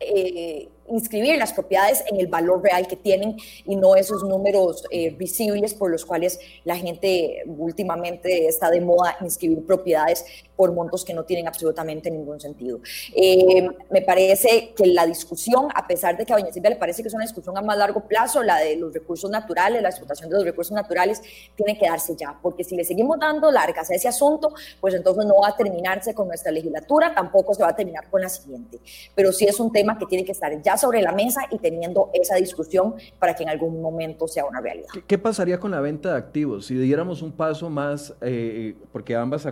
eh, 0.00 0.68
inscribir 0.90 1.36
las 1.38 1.52
propiedades 1.52 2.04
en 2.06 2.20
el 2.20 2.26
valor 2.26 2.62
real 2.62 2.86
que 2.86 2.96
tienen 2.96 3.36
y 3.64 3.76
no 3.76 3.96
esos 3.96 4.22
números 4.22 4.84
eh, 4.90 5.10
visibles 5.10 5.74
por 5.74 5.90
los 5.90 6.04
cuales 6.04 6.38
la 6.64 6.76
gente 6.76 7.42
últimamente 7.46 8.46
está 8.46 8.70
de 8.70 8.80
moda 8.80 9.16
inscribir 9.20 9.64
propiedades 9.64 10.24
por 10.56 10.72
montos 10.72 11.04
que 11.04 11.14
no 11.14 11.24
tienen 11.24 11.46
absolutamente 11.46 12.10
ningún 12.10 12.40
sentido. 12.40 12.80
Eh, 13.14 13.68
me 13.90 14.02
parece 14.02 14.74
que 14.76 14.86
la 14.86 15.06
discusión, 15.06 15.68
a 15.72 15.86
pesar 15.86 16.16
de 16.16 16.26
que 16.26 16.32
a 16.32 16.36
doña 16.36 16.52
Silvia 16.52 16.70
le 16.70 16.76
parece 16.76 17.02
que 17.02 17.08
es 17.08 17.14
una 17.14 17.22
discusión 17.22 17.56
a 17.56 17.62
más 17.62 17.78
largo 17.78 18.08
plazo, 18.08 18.42
la 18.42 18.58
de 18.58 18.74
los 18.74 18.92
recursos 18.92 19.30
naturales, 19.30 19.80
la 19.80 19.90
explotación 19.90 20.28
de 20.28 20.36
los 20.36 20.44
recursos 20.44 20.72
naturales, 20.72 21.22
tiene 21.54 21.78
que 21.78 21.86
darse 21.86 22.16
ya, 22.16 22.36
porque 22.42 22.64
si 22.64 22.74
le 22.74 22.84
seguimos 22.84 23.20
dando 23.20 23.52
largas 23.52 23.88
a 23.90 23.94
ese 23.94 24.08
asunto, 24.08 24.52
pues 24.80 24.94
entonces 24.94 25.26
no 25.26 25.40
va 25.40 25.50
a 25.50 25.56
terminarse 25.56 26.12
con 26.12 26.26
nuestra 26.26 26.50
legislatura, 26.50 27.14
tampoco 27.14 27.54
se 27.54 27.62
va 27.62 27.68
a 27.68 27.76
terminar 27.76 28.10
con 28.10 28.20
la 28.20 28.28
siguiente. 28.28 28.80
Pero 29.14 29.32
sí 29.32 29.44
es 29.44 29.60
un 29.60 29.70
tema 29.70 29.96
que 29.96 30.06
tiene 30.06 30.24
que 30.24 30.32
estar 30.32 30.50
ya 30.60 30.76
sobre 30.78 31.02
la 31.02 31.12
mesa 31.12 31.42
y 31.50 31.58
teniendo 31.58 32.10
esa 32.14 32.36
discusión 32.36 32.94
para 33.18 33.34
que 33.34 33.42
en 33.42 33.50
algún 33.50 33.80
momento 33.80 34.26
sea 34.28 34.44
una 34.44 34.60
realidad. 34.60 34.88
¿Qué 35.06 35.18
pasaría 35.18 35.58
con 35.58 35.70
la 35.70 35.80
venta 35.80 36.12
de 36.12 36.18
activos? 36.18 36.66
Si 36.66 36.74
diéramos 36.74 37.22
un 37.22 37.32
paso 37.32 37.68
más, 37.70 38.14
eh, 38.20 38.74
porque 38.92 39.16
ambas 39.16 39.46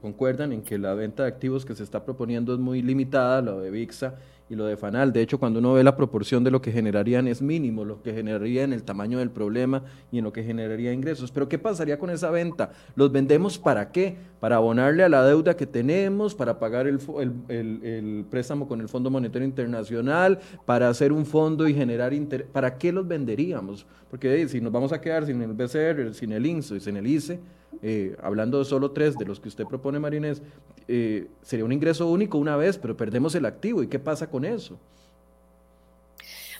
concuerdan 0.00 0.52
en 0.52 0.62
que 0.62 0.78
la 0.78 0.94
venta 0.94 1.24
de 1.24 1.28
activos 1.28 1.64
que 1.64 1.74
se 1.74 1.82
está 1.82 2.04
proponiendo 2.04 2.52
es 2.52 2.60
muy 2.60 2.82
limitada, 2.82 3.42
lo 3.42 3.60
de 3.60 3.70
VIXA 3.70 4.14
y 4.50 4.54
lo 4.54 4.64
de 4.64 4.76
Fanal. 4.76 5.12
De 5.12 5.20
hecho, 5.20 5.38
cuando 5.38 5.58
uno 5.58 5.74
ve 5.74 5.84
la 5.84 5.96
proporción 5.96 6.42
de 6.44 6.50
lo 6.50 6.62
que 6.62 6.72
generarían 6.72 7.28
es 7.28 7.42
mínimo, 7.42 7.84
lo 7.84 8.02
que 8.02 8.12
generaría 8.12 8.64
en 8.64 8.72
el 8.72 8.82
tamaño 8.82 9.18
del 9.18 9.30
problema 9.30 9.82
y 10.10 10.18
en 10.18 10.24
lo 10.24 10.32
que 10.32 10.42
generaría 10.42 10.92
ingresos. 10.92 11.30
Pero 11.30 11.48
¿qué 11.48 11.58
pasaría 11.58 11.98
con 11.98 12.10
esa 12.10 12.30
venta? 12.30 12.70
¿Los 12.94 13.12
vendemos 13.12 13.58
para 13.58 13.90
qué? 13.92 14.16
Para 14.40 14.56
abonarle 14.56 15.04
a 15.04 15.08
la 15.08 15.24
deuda 15.24 15.56
que 15.56 15.66
tenemos, 15.66 16.34
para 16.34 16.58
pagar 16.58 16.86
el, 16.86 18.24
préstamo 18.30 18.66
con 18.66 18.80
el 18.80 18.88
Fondo 18.88 19.10
Monetario 19.10 19.46
Internacional, 19.46 20.38
para 20.64 20.88
hacer 20.88 21.12
un 21.12 21.26
fondo 21.26 21.68
y 21.68 21.74
generar 21.74 22.14
interés. 22.14 22.46
¿Para 22.50 22.78
qué 22.78 22.92
los 22.92 23.06
venderíamos? 23.06 23.86
Porque 24.10 24.48
si 24.48 24.60
nos 24.60 24.72
vamos 24.72 24.92
a 24.92 25.00
quedar 25.00 25.26
sin 25.26 25.42
el 25.42 25.52
BCR, 25.52 26.14
sin 26.14 26.32
el 26.32 26.46
INSO 26.46 26.76
y 26.76 26.80
sin 26.80 26.96
el 26.96 27.06
ICE, 27.06 27.38
eh, 27.82 28.16
hablando 28.22 28.58
de 28.58 28.64
solo 28.64 28.90
tres 28.90 29.16
de 29.16 29.24
los 29.24 29.40
que 29.40 29.48
usted 29.48 29.64
propone, 29.64 29.98
Marinés, 29.98 30.42
eh, 30.88 31.26
sería 31.42 31.64
un 31.64 31.72
ingreso 31.72 32.08
único 32.08 32.38
una 32.38 32.56
vez, 32.56 32.78
pero 32.78 32.96
perdemos 32.96 33.34
el 33.34 33.46
activo. 33.46 33.82
¿Y 33.82 33.88
qué 33.88 33.98
pasa 33.98 34.28
con 34.28 34.44
eso? 34.44 34.78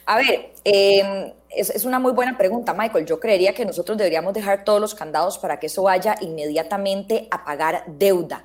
A 0.07 0.16
ver, 0.16 0.53
em, 0.64 1.33
es, 1.51 1.71
es, 1.71 1.85
una 1.85 1.99
muy 1.99 2.12
buena 2.12 2.38
pregunta, 2.38 2.73
Michael. 2.73 3.05
Yo 3.05 3.21
creería 3.21 3.53
que 3.53 3.64
nosotros 3.64 3.99
deberíamos 3.99 4.33
dejar 4.33 4.64
todos 4.64 4.81
los 4.81 4.94
candados 4.94 5.38
para 5.38 5.59
que 5.59 5.66
eso 5.66 5.83
vaya 5.83 6.14
inmediatamente 6.21 7.29
a 7.31 7.44
pagar 7.44 7.85
deuda. 7.87 8.44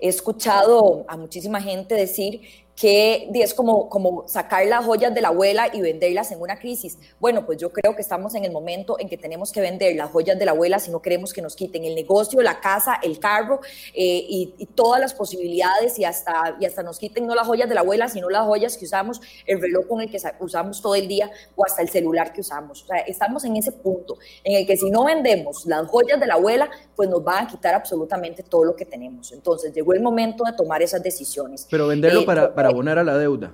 He 0.00 0.08
escuchado 0.08 1.04
a 1.06 1.16
muchísima 1.16 1.60
gente 1.60 1.94
decir 1.94 2.42
que 2.76 3.30
es 3.34 3.54
como, 3.54 3.88
como 3.88 4.26
sacar 4.26 4.66
las 4.66 4.84
joyas 4.84 5.14
de 5.14 5.20
la 5.20 5.28
abuela 5.28 5.68
y 5.72 5.80
venderlas 5.80 6.32
en 6.32 6.40
una 6.40 6.58
crisis. 6.58 6.98
Bueno, 7.20 7.46
pues 7.46 7.58
yo 7.58 7.72
creo 7.72 7.94
que 7.94 8.02
estamos 8.02 8.34
en 8.34 8.44
el 8.44 8.52
momento 8.52 8.98
en 8.98 9.08
que 9.08 9.16
tenemos 9.16 9.52
que 9.52 9.60
vender 9.60 9.94
las 9.96 10.10
joyas 10.10 10.38
de 10.38 10.44
la 10.44 10.52
abuela 10.52 10.78
si 10.78 10.90
no 10.90 11.00
queremos 11.00 11.32
que 11.32 11.40
nos 11.40 11.54
quiten 11.54 11.84
el 11.84 11.94
negocio, 11.94 12.42
la 12.42 12.60
casa, 12.60 12.98
el 13.02 13.18
carro 13.18 13.60
eh, 13.94 14.24
y, 14.28 14.68
todas 14.74 15.00
las 15.00 15.14
posibilidades 15.14 15.98
y 16.00 16.04
hasta, 16.04 16.56
y 16.58 16.64
hasta 16.64 16.82
nos 16.82 16.98
quiten 16.98 17.26
no 17.26 17.34
las 17.34 17.46
joyas 17.46 17.68
de 17.68 17.76
la 17.76 17.82
abuela, 17.82 18.08
sino 18.08 18.28
las 18.28 18.44
joyas 18.44 18.76
que 18.76 18.86
usamos, 18.86 19.20
el 19.46 19.60
reloj 19.60 19.86
con 19.86 20.00
el 20.00 20.10
que 20.10 20.18
usamos 20.40 20.82
todo 20.82 20.96
el 20.96 21.06
día 21.06 21.30
o 21.54 21.64
hasta 21.64 21.82
el 21.82 21.88
celular 21.88 22.32
que 22.32 22.40
usamos. 22.40 22.82
O 22.82 22.86
sea, 22.86 22.98
estamos 23.00 23.44
en 23.44 23.56
ese 23.56 23.70
punto 23.70 24.18
en 24.42 24.56
el 24.56 24.66
que 24.66 24.76
si 24.76 24.90
no 24.90 25.04
vendemos 25.04 25.64
las 25.66 25.86
joyas 25.86 26.18
de 26.18 26.26
la 26.26 26.34
abuela, 26.34 26.68
pues 26.96 27.08
nos 27.08 27.22
van 27.22 27.44
a 27.44 27.48
quitar 27.48 27.74
absolutamente 27.74 28.42
todo 28.42 28.64
lo 28.64 28.74
que 28.74 28.84
tenemos. 28.84 29.30
Entonces 29.30 29.72
llegó 29.72 29.92
el 29.92 30.00
momento 30.00 30.42
de 30.44 30.54
tomar 30.54 30.82
esas 30.82 31.02
decisiones. 31.02 31.68
Pero 31.70 31.86
venderlo 31.86 32.22
eh, 32.22 32.26
para 32.26 32.63
para 32.63 32.63
abonar 32.66 32.98
a 32.98 33.04
la 33.04 33.16
deuda. 33.16 33.52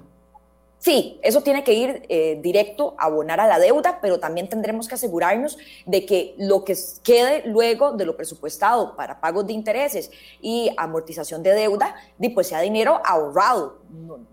Sí, 0.81 1.21
eso 1.23 1.43
tiene 1.43 1.63
que 1.63 1.75
ir 1.75 2.03
eh, 2.09 2.39
directo 2.43 2.95
a 2.97 3.05
abonar 3.05 3.39
a 3.39 3.47
la 3.47 3.59
deuda, 3.59 3.99
pero 4.01 4.19
también 4.19 4.49
tendremos 4.49 4.89
que 4.89 4.95
asegurarnos 4.95 5.59
de 5.85 6.07
que 6.07 6.35
lo 6.39 6.65
que 6.65 6.75
quede 7.05 7.43
luego 7.47 7.93
de 7.93 8.07
lo 8.07 8.17
presupuestado 8.17 8.97
para 8.97 9.21
pagos 9.21 9.47
de 9.47 9.53
intereses 9.53 10.11
y 10.41 10.71
amortización 10.79 11.43
de 11.43 11.53
deuda, 11.53 11.95
pues 12.33 12.47
sea 12.47 12.63
dinero 12.63 12.99
ahorrado. 13.05 13.81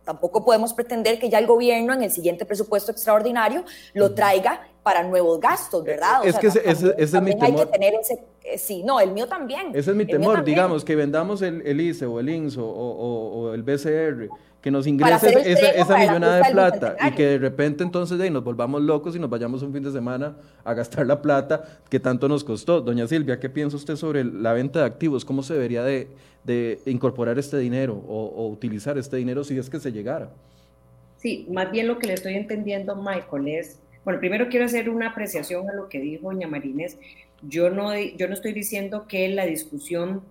tampoco 0.06 0.46
podemos 0.46 0.74
pretender 0.74 1.20
que 1.20 1.30
ya 1.30 1.40
el 1.40 1.48
gobierno 1.48 1.94
en 1.94 2.04
el 2.04 2.12
siguiente 2.12 2.46
presupuesto 2.46 2.94
extraordinario 2.94 3.66
lo 3.94 4.13
traiga 4.13 4.70
para 4.84 5.04
nuevos 5.04 5.42
gastos, 5.42 5.84
¿verdad? 5.84 6.26
es 6.26 6.40
que 6.40 6.48
ese, 6.48 6.96
es 6.98 7.12
mi 7.22 7.38
temor. 7.38 7.44
Hay 7.44 7.66
que 7.66 7.66
tener 7.66 7.94
ese, 7.96 8.24
eh, 8.46 8.58
sí, 8.58 8.84
no, 8.84 9.02
el 9.02 9.12
mío 9.12 9.28
también. 9.28 9.72
Ese 9.76 9.92
es 9.92 9.98
mi 9.98 10.06
temor, 10.06 10.46
digamos, 10.46 10.86
que 10.86 10.96
vendamos 10.96 11.42
el, 11.42 11.82
ICE 11.82 12.06
o 12.06 12.22
el 12.22 12.30
INSO 12.30 12.66
o, 12.66 13.50
o 13.50 13.54
el 13.54 13.63
BCR 13.63 14.30
que 14.62 14.72
nos 14.72 14.88
ingrese 14.88 15.52
esa, 15.80 15.98
millonada 15.98 16.38
de 16.38 16.52
plata 16.52 16.96
y 17.08 17.12
que 17.12 17.26
de 17.26 17.38
repente 17.38 17.84
entonces 17.84 18.17
de 18.17 18.30
nos 18.30 18.43
volvamos 18.43 18.82
locos 18.82 19.15
y 19.15 19.20
nos 19.20 19.30
vayamos 19.30 19.62
un 19.62 19.72
fin 19.72 19.84
de 19.84 19.91
semana 19.91 20.36
a 20.63 20.74
gastar 20.74 21.06
la 21.06 21.22
plata 21.22 21.63
que 21.89 22.00
tanto 22.00 22.28
nos 22.28 22.43
costó. 22.43 22.82
Doña 22.82 23.08
Silvia, 23.08 23.39
¿qué 23.39 23.50
piensa 23.50 23.78
usted 23.78 23.96
sobre 23.96 24.24
la 24.24 24.54
venta 24.54 24.80
de 24.80 24.86
activos? 24.86 25.26
¿Cómo 25.26 25.43
se 25.43 25.54
debería 25.54 25.84
de, 25.84 26.08
incorporar 26.86 27.38
este 27.38 27.58
dinero 27.58 27.93
o, 28.08 28.48
utilizar 28.48 28.98
este 28.98 29.17
dinero 29.17 29.43
si 29.43 29.58
es 29.58 29.70
que 29.70 29.80
se 29.80 29.91
llegara? 29.91 30.32
Sí, 31.17 31.48
más 31.52 31.72
bien 31.72 31.88
lo 31.88 31.98
que 32.00 32.08
le 32.08 32.13
estoy 32.13 32.36
entendiendo, 32.36 32.96
Michael, 32.96 33.48
es, 33.48 33.80
bueno, 34.06 34.20
primero 34.20 34.48
quiero 34.50 34.65
hacer 34.65 34.89
una 34.89 35.10
apreciación 35.10 35.70
a 35.70 35.74
lo 35.74 35.89
que 35.89 36.00
dijo 36.00 36.32
doña 36.32 36.48
Marínez. 36.48 36.98
Yo 37.41 37.70
no, 37.70 37.96
yo 37.96 38.28
no 38.28 38.34
estoy 38.34 38.54
diciendo 38.54 39.06
que 39.08 39.28
la 39.30 39.46
discusión 39.46 40.22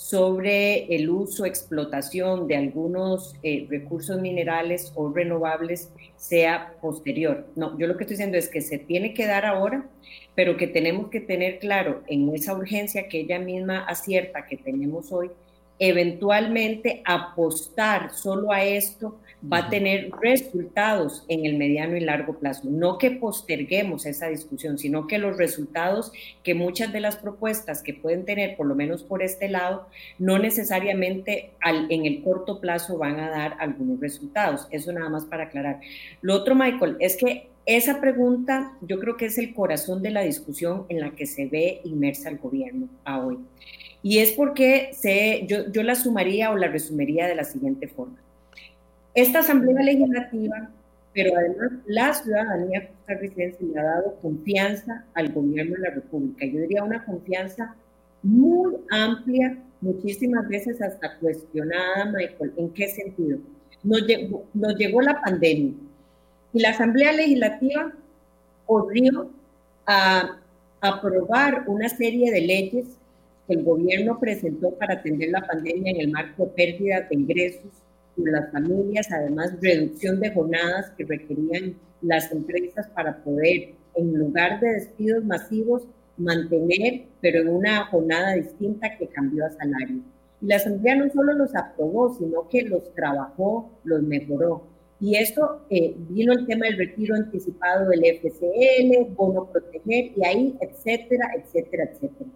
sobre 0.00 0.86
el 0.94 1.10
uso, 1.10 1.44
explotación 1.44 2.48
de 2.48 2.56
algunos 2.56 3.34
eh, 3.42 3.66
recursos 3.68 4.18
minerales 4.18 4.92
o 4.94 5.12
renovables 5.12 5.90
sea 6.16 6.72
posterior. 6.80 7.46
No, 7.54 7.78
yo 7.78 7.86
lo 7.86 7.98
que 7.98 8.04
estoy 8.04 8.14
diciendo 8.14 8.38
es 8.38 8.48
que 8.48 8.62
se 8.62 8.78
tiene 8.78 9.12
que 9.12 9.26
dar 9.26 9.44
ahora, 9.44 9.86
pero 10.34 10.56
que 10.56 10.66
tenemos 10.66 11.10
que 11.10 11.20
tener 11.20 11.58
claro 11.58 12.02
en 12.06 12.34
esa 12.34 12.54
urgencia 12.54 13.08
que 13.08 13.20
ella 13.20 13.38
misma 13.38 13.84
acierta 13.84 14.46
que 14.46 14.56
tenemos 14.56 15.12
hoy, 15.12 15.30
eventualmente 15.80 17.02
apostar 17.06 18.12
solo 18.12 18.52
a 18.52 18.62
esto 18.62 19.18
va 19.42 19.58
a 19.58 19.70
tener 19.70 20.10
resultados 20.20 21.24
en 21.28 21.46
el 21.46 21.56
mediano 21.56 21.96
y 21.96 22.00
largo 22.00 22.38
plazo. 22.38 22.68
No 22.68 22.98
que 22.98 23.10
posterguemos 23.12 24.04
esa 24.04 24.28
discusión, 24.28 24.76
sino 24.76 25.06
que 25.06 25.16
los 25.16 25.38
resultados 25.38 26.12
que 26.42 26.54
muchas 26.54 26.92
de 26.92 27.00
las 27.00 27.16
propuestas 27.16 27.82
que 27.82 27.94
pueden 27.94 28.26
tener, 28.26 28.58
por 28.58 28.66
lo 28.66 28.74
menos 28.74 29.02
por 29.02 29.22
este 29.22 29.48
lado, 29.48 29.86
no 30.18 30.38
necesariamente 30.38 31.52
en 31.64 32.04
el 32.04 32.22
corto 32.22 32.60
plazo 32.60 32.98
van 32.98 33.18
a 33.18 33.30
dar 33.30 33.56
algunos 33.58 33.98
resultados. 34.00 34.68
Eso 34.70 34.92
nada 34.92 35.08
más 35.08 35.24
para 35.24 35.44
aclarar. 35.44 35.80
Lo 36.20 36.34
otro, 36.34 36.54
Michael, 36.54 36.96
es 37.00 37.16
que 37.16 37.48
esa 37.64 38.02
pregunta 38.02 38.76
yo 38.82 38.98
creo 38.98 39.16
que 39.16 39.26
es 39.26 39.38
el 39.38 39.54
corazón 39.54 40.02
de 40.02 40.10
la 40.10 40.20
discusión 40.22 40.84
en 40.90 41.00
la 41.00 41.12
que 41.12 41.24
se 41.24 41.46
ve 41.46 41.80
inmersa 41.84 42.28
el 42.28 42.36
gobierno 42.36 42.88
a 43.04 43.24
hoy. 43.24 43.38
Y 44.02 44.18
es 44.18 44.32
porque 44.32 44.90
se, 44.92 45.46
yo, 45.46 45.70
yo 45.70 45.82
la 45.82 45.94
sumaría 45.94 46.50
o 46.50 46.56
la 46.56 46.68
resumiría 46.68 47.26
de 47.26 47.34
la 47.34 47.44
siguiente 47.44 47.86
forma 47.88 48.16
esta 49.14 49.40
Asamblea 49.40 49.82
Legislativa, 49.82 50.70
pero 51.12 51.36
además 51.36 51.72
la 51.86 52.14
ciudadanía 52.14 52.88
costarricense 52.88 53.64
le 53.64 53.78
ha 53.78 53.82
dado 53.82 54.14
confianza 54.22 55.04
al 55.14 55.32
gobierno 55.32 55.74
de 55.74 55.80
la 55.80 55.90
República. 55.90 56.46
Yo 56.46 56.60
diría 56.60 56.84
una 56.84 57.04
confianza 57.04 57.74
muy 58.22 58.76
amplia, 58.90 59.58
muchísimas 59.80 60.46
veces 60.48 60.80
hasta 60.80 61.16
cuestionada, 61.18 62.06
Michael. 62.06 62.52
¿En 62.56 62.70
qué 62.70 62.88
sentido? 62.88 63.38
Nos 63.82 64.06
llegó, 64.06 64.44
nos 64.54 64.76
llegó 64.76 65.00
la 65.00 65.20
pandemia 65.20 65.72
y 66.52 66.60
la 66.60 66.70
Asamblea 66.70 67.12
Legislativa 67.12 67.92
corrió 68.66 69.30
a 69.86 70.38
aprobar 70.80 71.64
una 71.66 71.88
serie 71.88 72.30
de 72.30 72.40
leyes 72.42 72.86
que 73.50 73.56
el 73.56 73.64
gobierno 73.64 74.20
presentó 74.20 74.70
para 74.76 74.94
atender 74.94 75.30
la 75.30 75.44
pandemia 75.44 75.90
en 75.90 76.00
el 76.02 76.10
marco 76.12 76.46
de 76.46 76.52
pérdida 76.52 77.00
de 77.00 77.16
ingresos 77.16 77.72
las 78.24 78.52
familias, 78.52 79.10
además 79.10 79.56
reducción 79.60 80.20
de 80.20 80.32
jornadas 80.32 80.90
que 80.96 81.04
requerían 81.04 81.74
las 82.02 82.30
empresas 82.32 82.86
para 82.88 83.16
poder, 83.22 83.74
en 83.96 84.14
lugar 84.14 84.60
de 84.60 84.74
despidos 84.74 85.24
masivos, 85.24 85.82
mantener, 86.16 87.06
pero 87.20 87.40
en 87.40 87.48
una 87.48 87.86
jornada 87.86 88.34
distinta 88.34 88.96
que 88.98 89.08
cambió 89.08 89.46
a 89.46 89.50
salario. 89.50 90.02
Y 90.40 90.46
la 90.46 90.56
Asamblea 90.56 90.96
no 90.96 91.10
solo 91.10 91.32
los 91.32 91.54
aprobó, 91.54 92.14
sino 92.14 92.48
que 92.48 92.62
los 92.62 92.94
trabajó, 92.94 93.70
los 93.84 94.02
mejoró. 94.02 94.66
Y 95.00 95.16
esto 95.16 95.62
eh, 95.70 95.94
vino 95.96 96.32
el 96.32 96.46
tema 96.46 96.66
del 96.66 96.76
retiro 96.76 97.14
anticipado 97.14 97.88
del 97.88 98.04
FCL, 98.04 99.14
bono 99.14 99.46
proteger, 99.46 100.12
y 100.16 100.24
ahí, 100.24 100.56
etcétera, 100.60 101.30
etcétera, 101.36 101.84
etcétera. 101.84 102.30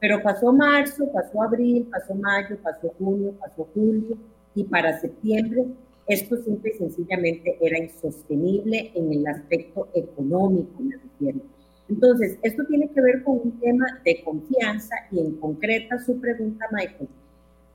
Pero 0.00 0.22
pasó 0.22 0.52
marzo, 0.52 1.10
pasó 1.12 1.42
abril, 1.42 1.88
pasó 1.90 2.14
mayo, 2.14 2.56
pasó 2.62 2.94
junio, 2.98 3.34
pasó 3.40 3.68
julio 3.74 4.16
y 4.54 4.64
para 4.64 4.98
septiembre 5.00 5.66
esto 6.08 6.42
simple 6.42 6.72
y 6.74 6.78
sencillamente 6.78 7.58
era 7.60 7.78
insostenible 7.78 8.90
en 8.94 9.12
el 9.12 9.26
aspecto 9.26 9.88
económico, 9.94 10.80
me 10.80 10.96
refiero. 10.96 11.40
Entonces, 11.88 12.38
esto 12.42 12.64
tiene 12.64 12.88
que 12.90 13.00
ver 13.00 13.22
con 13.22 13.40
un 13.44 13.60
tema 13.60 13.84
de 14.04 14.22
confianza 14.24 14.94
y 15.10 15.20
en 15.20 15.36
concreta 15.36 15.98
su 15.98 16.18
pregunta, 16.18 16.64
Michael. 16.72 17.08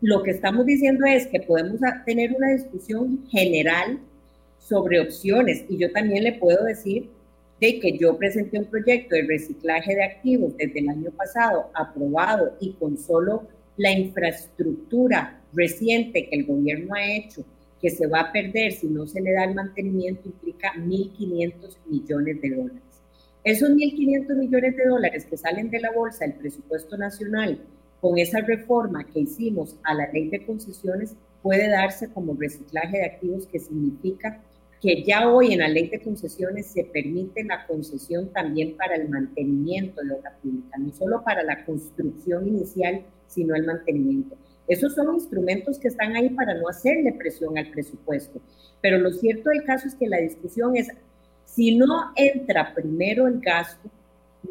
Lo 0.01 0.23
que 0.23 0.31
estamos 0.31 0.65
diciendo 0.65 1.05
es 1.05 1.27
que 1.27 1.41
podemos 1.41 1.79
tener 2.05 2.33
una 2.33 2.53
discusión 2.53 3.23
general 3.29 3.99
sobre 4.57 4.99
opciones 4.99 5.65
y 5.69 5.77
yo 5.77 5.91
también 5.91 6.23
le 6.23 6.33
puedo 6.33 6.63
decir 6.63 7.09
de 7.63 7.79
que 7.79 7.97
yo 7.97 8.17
presenté 8.17 8.59
un 8.59 8.65
proyecto 8.65 9.15
de 9.15 9.21
reciclaje 9.21 9.95
de 9.95 10.03
activos 10.03 10.53
desde 10.57 10.81
el 10.81 10.89
año 10.89 11.11
pasado, 11.11 11.71
aprobado 11.73 12.57
y 12.59 12.73
con 12.73 12.97
solo 12.97 13.47
la 13.77 13.89
infraestructura 13.89 15.39
reciente 15.53 16.27
que 16.27 16.35
el 16.35 16.45
gobierno 16.45 16.93
ha 16.93 17.09
hecho, 17.15 17.45
que 17.81 17.89
se 17.89 18.05
va 18.07 18.19
a 18.19 18.31
perder 18.33 18.73
si 18.73 18.87
no 18.87 19.07
se 19.07 19.21
le 19.21 19.31
da 19.31 19.45
el 19.45 19.55
mantenimiento, 19.55 20.27
implica 20.27 20.73
1.500 20.73 21.77
millones 21.85 22.41
de 22.41 22.49
dólares. 22.49 22.83
Esos 23.45 23.69
1.500 23.69 24.35
millones 24.35 24.75
de 24.75 24.85
dólares 24.85 25.25
que 25.25 25.37
salen 25.37 25.69
de 25.69 25.79
la 25.79 25.93
bolsa 25.93 26.25
del 26.25 26.33
presupuesto 26.33 26.97
nacional 26.97 27.61
con 28.01 28.17
esa 28.17 28.41
reforma 28.41 29.05
que 29.05 29.21
hicimos 29.21 29.77
a 29.83 29.93
la 29.93 30.11
ley 30.11 30.27
de 30.27 30.45
concesiones 30.45 31.15
puede 31.41 31.69
darse 31.69 32.09
como 32.09 32.35
reciclaje 32.37 32.97
de 32.97 33.05
activos 33.05 33.47
que 33.47 33.59
significa 33.59 34.41
que 34.83 35.01
ya 35.01 35.31
hoy 35.31 35.53
en 35.53 35.59
la 35.59 35.69
ley 35.69 35.87
de 35.87 36.01
concesiones 36.01 36.65
se 36.65 36.83
permite 36.83 37.45
la 37.45 37.65
concesión 37.67 38.33
también 38.33 38.75
para 38.75 38.95
el 38.95 39.07
mantenimiento 39.07 40.01
de 40.01 40.13
obra 40.13 40.37
pública, 40.43 40.77
no 40.77 40.91
solo 40.91 41.23
para 41.23 41.41
la 41.41 41.63
construcción 41.63 42.49
inicial, 42.49 43.05
sino 43.27 43.55
el 43.55 43.65
mantenimiento. 43.65 44.35
Esos 44.67 44.93
son 44.93 45.13
instrumentos 45.13 45.79
que 45.79 45.87
están 45.87 46.17
ahí 46.17 46.27
para 46.31 46.55
no 46.55 46.67
hacerle 46.67 47.13
presión 47.13 47.57
al 47.57 47.69
presupuesto. 47.71 48.41
Pero 48.81 48.97
lo 48.97 49.13
cierto 49.13 49.51
del 49.51 49.63
caso 49.63 49.87
es 49.87 49.95
que 49.95 50.09
la 50.09 50.17
discusión 50.17 50.75
es, 50.75 50.89
si 51.45 51.77
no 51.77 52.11
entra 52.17 52.73
primero 52.73 53.25
el 53.27 53.39
gasto, 53.39 53.89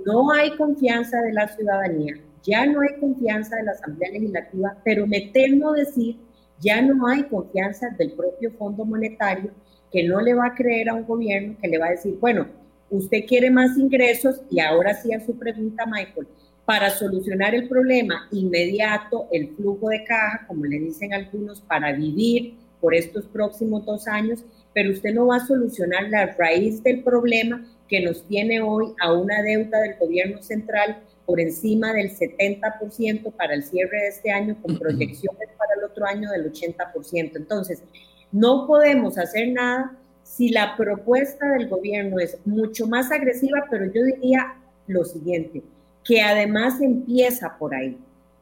no 0.06 0.32
hay 0.32 0.56
confianza 0.56 1.20
de 1.20 1.34
la 1.34 1.46
ciudadanía, 1.48 2.14
ya 2.42 2.64
no 2.64 2.80
hay 2.80 2.98
confianza 2.98 3.56
de 3.56 3.64
la 3.64 3.72
Asamblea 3.72 4.12
Legislativa, 4.12 4.78
pero 4.82 5.06
me 5.06 5.30
temo 5.34 5.72
decir, 5.72 6.16
ya 6.58 6.80
no 6.80 7.06
hay 7.06 7.24
confianza 7.24 7.90
del 7.98 8.12
propio 8.12 8.50
Fondo 8.52 8.86
Monetario 8.86 9.50
que 9.92 10.04
no 10.04 10.20
le 10.20 10.34
va 10.34 10.46
a 10.46 10.54
creer 10.54 10.88
a 10.88 10.94
un 10.94 11.04
gobierno 11.04 11.56
que 11.60 11.68
le 11.68 11.78
va 11.78 11.86
a 11.86 11.90
decir, 11.90 12.16
bueno, 12.18 12.46
usted 12.90 13.24
quiere 13.26 13.50
más 13.50 13.76
ingresos 13.76 14.40
y 14.50 14.60
ahora 14.60 14.94
sí 14.94 15.12
a 15.12 15.20
su 15.20 15.38
pregunta, 15.38 15.84
Michael, 15.86 16.26
para 16.64 16.90
solucionar 16.90 17.54
el 17.54 17.68
problema 17.68 18.28
inmediato, 18.30 19.28
el 19.32 19.48
flujo 19.56 19.88
de 19.88 20.04
caja, 20.04 20.46
como 20.46 20.64
le 20.64 20.78
dicen 20.78 21.12
algunos, 21.12 21.60
para 21.60 21.92
vivir 21.92 22.54
por 22.80 22.94
estos 22.94 23.26
próximos 23.26 23.84
dos 23.84 24.08
años, 24.08 24.44
pero 24.72 24.90
usted 24.90 25.12
no 25.12 25.26
va 25.26 25.36
a 25.36 25.46
solucionar 25.46 26.08
la 26.08 26.26
raíz 26.26 26.82
del 26.82 27.02
problema 27.02 27.64
que 27.88 28.00
nos 28.00 28.26
tiene 28.26 28.60
hoy 28.60 28.94
a 29.00 29.12
una 29.12 29.42
deuda 29.42 29.80
del 29.80 29.96
gobierno 29.98 30.42
central 30.42 30.98
por 31.26 31.40
encima 31.40 31.92
del 31.92 32.10
70% 32.10 33.32
para 33.32 33.54
el 33.54 33.62
cierre 33.62 33.98
de 33.98 34.08
este 34.08 34.30
año, 34.30 34.56
con 34.62 34.78
proyecciones 34.78 35.48
para 35.58 35.74
el 35.78 35.84
otro 35.84 36.06
año 36.06 36.30
del 36.30 36.50
80%. 36.50 37.36
Entonces, 37.36 37.82
no 38.32 38.66
podemos 38.66 39.18
hacer 39.18 39.52
nada 39.52 39.96
si 40.22 40.48
la 40.48 40.76
propuesta 40.76 41.46
del 41.50 41.68
gobierno 41.68 42.18
es 42.18 42.38
mucho 42.46 42.86
más 42.86 43.12
agresiva, 43.12 43.66
pero 43.70 43.84
yo 43.84 44.02
diría 44.02 44.54
lo 44.86 45.04
siguiente, 45.04 45.62
que 46.04 46.22
además 46.22 46.80
empieza 46.80 47.56
por 47.58 47.74
ahí. 47.74 47.98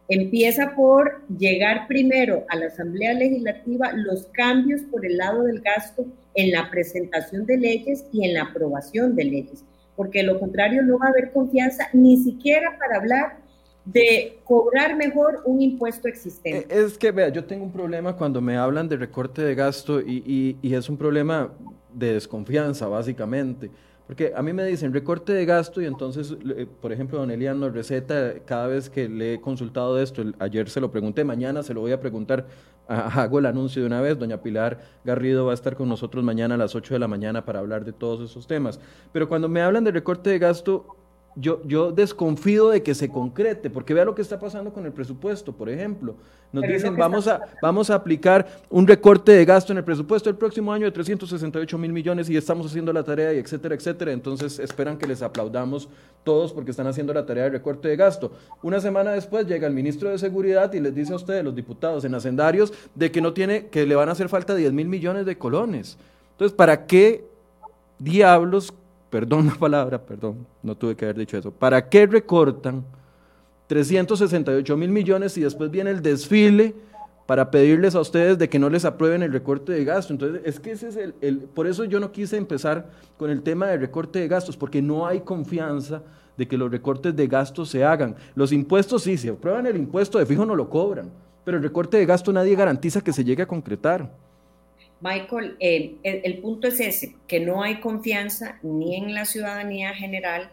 Empieza 0.09 0.75
por 0.75 1.27
llegar 1.29 1.87
primero 1.87 2.45
a 2.49 2.57
la 2.57 2.67
Asamblea 2.67 3.15
Legislativa 3.15 3.93
los 3.93 4.27
cambios 4.27 4.83
por 4.83 5.05
el 5.07 5.17
lado 5.17 5.45
del 5.45 5.61
gasto 5.61 6.07
en 6.35 6.53
la 6.53 6.71
presentación 6.71 7.47
de 7.47 7.59
leyes 7.59 8.05
y 8.13 8.25
en 8.25 8.35
la 8.35 8.43
aprobación 8.43 9.15
de 9.15 9.25
leyes, 9.25 9.65
porque 9.97 10.23
lo 10.23 10.39
contrario 10.41 10.83
no 10.83 10.99
va 10.99 11.07
a 11.07 11.11
haber 11.11 11.33
confianza 11.33 11.89
ni 11.93 12.17
siquiera 12.17 12.77
para 12.79 12.97
hablar 12.97 13.40
de 13.85 14.39
cobrar 14.45 14.97
mejor 14.97 15.43
un 15.45 15.61
impuesto 15.61 16.09
existente. 16.09 16.67
Eh, 16.69 16.85
es 16.85 16.99
que, 16.99 17.11
vea, 17.11 17.29
yo 17.29 17.45
tengo 17.45 17.65
un 17.65 17.73
problema 17.73 18.17
cuando 18.17 18.41
me 18.41 18.57
hablan 18.57 18.89
de 18.89 18.97
recorte 18.97 19.43
de 19.43 19.55
gasto 19.55 20.01
y, 20.01 20.57
es 20.63 20.89
un 20.89 20.97
problema 20.97 21.53
de 21.93 22.15
desconfianza, 22.15 22.87
básicamente. 22.89 23.71
Porque 24.07 24.33
a 24.35 24.43
mí 24.43 24.53
me 24.53 24.65
dicen 24.65 24.93
recorte 24.93 25.33
de 25.33 25.45
gasto 25.45 25.81
y 25.81 25.87
entonces, 25.87 26.37
por 26.81 26.93
ejemplo, 26.93 27.19
don 27.19 27.31
Elian 27.31 27.61
nos 27.61 27.73
receta 27.73 28.35
cada 28.45 28.67
vez 28.67 28.91
que 28.91 29.09
le 29.09 29.35
he 29.35 29.41
consultado 29.41 30.01
esto, 30.01 30.25
ayer 30.41 30.69
se 30.69 30.81
lo 30.81 30.91
pregunté, 30.91 31.23
mañana 31.23 31.63
se 31.63 31.75
lo 31.75 31.81
voy 31.81 31.93
a 31.93 32.01
preguntar, 32.01 32.45
hago 32.89 33.39
el 33.39 33.47
anuncio 33.47 33.83
de 33.83 33.87
una 33.87 34.01
vez, 34.01 34.19
doña 34.19 34.43
Pilar 34.43 34.81
Garrido 35.05 35.47
va 35.47 35.53
a 35.53 35.55
estar 35.55 35.77
con 35.77 35.89
nosotros 35.89 36.25
mañana 36.25 36.57
a 36.57 36.59
las 36.59 36.75
8 36.75 36.95
de 36.95 36.99
la 36.99 37.07
mañana 37.07 37.45
para 37.45 37.61
hablar 37.61 37.85
de 37.85 37.93
todos 37.93 38.29
esos 38.29 38.49
temas. 38.49 38.81
Pero 39.13 39.29
cuando 39.29 39.49
me 39.49 39.63
hablan 39.63 39.85
de 39.85 39.93
recorte 39.93 40.29
de 40.29 40.41
gasto, 40.41 40.97
yo, 41.41 41.63
yo 41.65 41.91
desconfío 41.91 42.69
de 42.69 42.83
que 42.83 42.95
se 42.95 43.09
concrete, 43.09 43.71
porque 43.71 43.95
vea 43.95 44.05
lo 44.05 44.15
que 44.15 44.23
está 44.23 44.39
pasando 44.39 44.73
con 44.73 44.85
el 44.85 44.93
presupuesto, 44.93 45.53
por 45.53 45.71
ejemplo. 45.71 46.15
Nos 46.53 46.65
dicen, 46.65 46.97
vamos 46.97 47.29
a, 47.29 47.41
vamos 47.63 47.91
a 47.91 47.95
aplicar 47.95 48.47
un 48.69 48.87
recorte 48.87 49.33
de 49.33 49.45
gasto 49.45 49.73
en 49.73 49.79
el 49.79 49.85
presupuesto 49.85 50.29
el 50.29 50.37
próximo 50.37 50.73
año 50.73 50.85
de 50.85 50.91
368 50.91 51.79
mil 51.79 51.93
millones 51.93 52.29
y 52.29 52.37
estamos 52.37 52.67
haciendo 52.67 52.93
la 52.93 53.05
tarea, 53.05 53.33
y 53.33 53.39
etcétera, 53.39 53.75
etcétera. 53.75 54.13
Entonces 54.13 54.59
esperan 54.59 54.99
que 54.99 55.07
les 55.07 55.23
aplaudamos 55.23 55.89
todos 56.25 56.53
porque 56.53 56.73
están 56.73 56.89
haciendo 56.89 57.15
la 57.15 57.25
tarea 57.25 57.45
de 57.45 57.51
recorte 57.51 57.89
de 57.89 57.97
gasto. 57.97 58.33
Una 58.63 58.81
semana 58.81 59.13
después 59.13 59.47
llega 59.47 59.67
el 59.67 59.73
ministro 59.73 60.11
de 60.11 60.19
Seguridad 60.19 60.73
y 60.73 60.81
les 60.81 60.95
dice 60.95 61.13
a 61.13 61.17
ustedes, 61.17 61.43
los 61.43 61.55
diputados 61.55 62.05
en 62.05 62.15
hacendarios, 62.15 62.73
de 62.95 63.11
que 63.11 63.21
no 63.21 63.33
tiene, 63.33 63.69
que 63.69 63.87
le 63.87 63.95
van 63.95 64.09
a 64.09 64.13
hacer 64.13 64.29
falta 64.29 64.55
10 64.55 64.73
mil 64.73 64.89
millones 64.89 65.25
de 65.25 65.39
colones. 65.39 65.97
Entonces, 66.33 66.55
¿para 66.57 66.87
qué 66.87 67.25
diablos 67.99 68.75
perdón 69.11 69.49
la 69.49 69.55
palabra, 69.55 70.01
perdón, 70.01 70.47
no 70.63 70.77
tuve 70.77 70.97
que 70.97 71.05
haber 71.05 71.19
dicho 71.19 71.37
eso, 71.37 71.51
¿para 71.51 71.89
qué 71.89 72.07
recortan 72.07 72.85
368 73.67 74.77
mil 74.77 74.91
millones 74.91 75.37
y 75.37 75.43
después 75.43 75.71
viene 75.71 75.91
el 75.91 76.01
desfile 76.01 76.75
para 77.27 77.51
pedirles 77.51 77.95
a 77.95 78.01
ustedes 78.01 78.39
de 78.39 78.49
que 78.49 78.59
no 78.59 78.69
les 78.71 78.85
aprueben 78.85 79.23
el 79.23 79.33
recorte 79.33 79.73
de 79.73 79.85
gasto? 79.85 80.13
Entonces, 80.13 80.43
es 80.45 80.59
que 80.59 80.73
ese 80.73 80.89
es 80.89 80.97
el, 81.21 81.39
por 81.55 81.67
eso 81.67 81.85
yo 81.85 82.01
no 82.01 82.11
quise 82.11 82.37
empezar 82.37 82.91
con 83.17 83.31
el 83.31 83.43
tema 83.43 83.67
del 83.67 83.81
recorte 83.81 84.21
de 84.21 84.29
gastos, 84.29 84.57
porque 84.57 84.81
no 84.81 85.07
hay 85.07 85.21
confianza 85.21 86.03
de 86.37 86.49
que 86.49 86.57
los 86.57 86.71
recortes 86.71 87.15
de 87.15 87.27
gastos 87.27 87.69
se 87.69 87.85
hagan. 87.85 88.17
Los 88.35 88.51
impuestos 88.51 89.03
sí, 89.03 89.19
si 89.19 89.29
aprueban 89.29 89.67
el 89.67 89.77
impuesto 89.77 90.19
de 90.19 90.27
fijo 90.27 90.47
no 90.47 90.57
lo 90.57 90.71
cobran, 90.71 91.11
pero 91.45 91.57
el 91.57 91.63
recorte 91.63 91.99
de 91.99 92.07
gasto 92.07 92.33
nadie 92.33 92.55
garantiza 92.55 93.01
que 93.01 93.13
se 93.13 93.25
llegue 93.25 93.43
a 93.43 93.47
concretar. 93.47 94.11
Michael, 95.01 95.57
el, 95.61 96.39
punto 96.39 96.69
es 96.69 96.79
ese, 96.81 97.15
que 97.27 97.41
no 97.41 97.63
hay 97.63 97.81
confianza 97.81 98.59
ni 98.63 98.97
en 98.97 99.15
la 99.15 99.25
ciudadanía 99.25 99.95
general. 99.95 100.51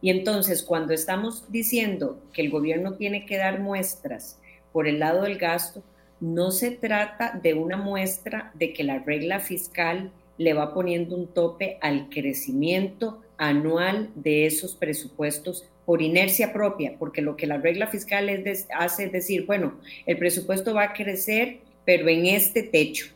Y 0.00 0.10
entonces 0.10 0.62
cuando 0.62 0.94
estamos 0.94 1.44
diciendo 1.52 2.18
que 2.32 2.40
el 2.42 2.50
gobierno 2.50 2.94
tiene 2.94 3.26
que 3.26 3.36
dar 3.36 3.60
muestras 3.60 4.38
por 4.72 4.88
el 4.88 4.98
lado 4.98 5.22
del 5.22 5.38
gasto, 5.38 5.82
no 6.20 6.50
se 6.50 6.70
trata 6.70 7.38
de 7.42 7.54
una 7.54 7.76
muestra 7.76 8.52
de 8.54 8.72
que 8.72 8.84
la 8.84 8.98
regla 9.00 9.40
fiscal 9.40 10.10
le 10.38 10.54
va 10.54 10.72
poniendo 10.72 11.16
un 11.16 11.26
tope 11.26 11.76
al 11.82 12.08
crecimiento 12.08 13.20
anual 13.36 14.10
de 14.14 14.46
esos 14.46 14.74
presupuestos 14.74 15.66
por 15.84 16.00
inercia 16.00 16.52
propia, 16.52 16.94
porque 16.98 17.20
lo 17.20 17.36
que 17.36 17.46
la 17.46 17.58
regla 17.58 17.88
fiscal 17.88 18.30
hace 18.78 19.04
es 19.04 19.12
decir, 19.12 19.44
bueno, 19.44 19.74
el 20.06 20.16
presupuesto 20.16 20.72
va 20.72 20.84
a 20.84 20.92
crecer, 20.94 21.58
pero 21.84 22.08
en 22.08 22.26
este 22.26 22.62
techo 22.62 23.06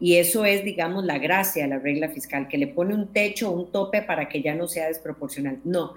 y 0.00 0.16
eso 0.16 0.44
es, 0.44 0.64
digamos, 0.64 1.04
la 1.04 1.18
gracia 1.18 1.64
de 1.64 1.70
la 1.70 1.78
regla 1.78 2.08
fiscal, 2.08 2.48
que 2.48 2.58
le 2.58 2.68
pone 2.68 2.94
un 2.94 3.12
techo, 3.12 3.50
un 3.50 3.72
tope 3.72 4.02
para 4.02 4.28
que 4.28 4.42
ya 4.42 4.54
no 4.54 4.68
sea 4.68 4.86
desproporcional. 4.86 5.60
No, 5.64 5.94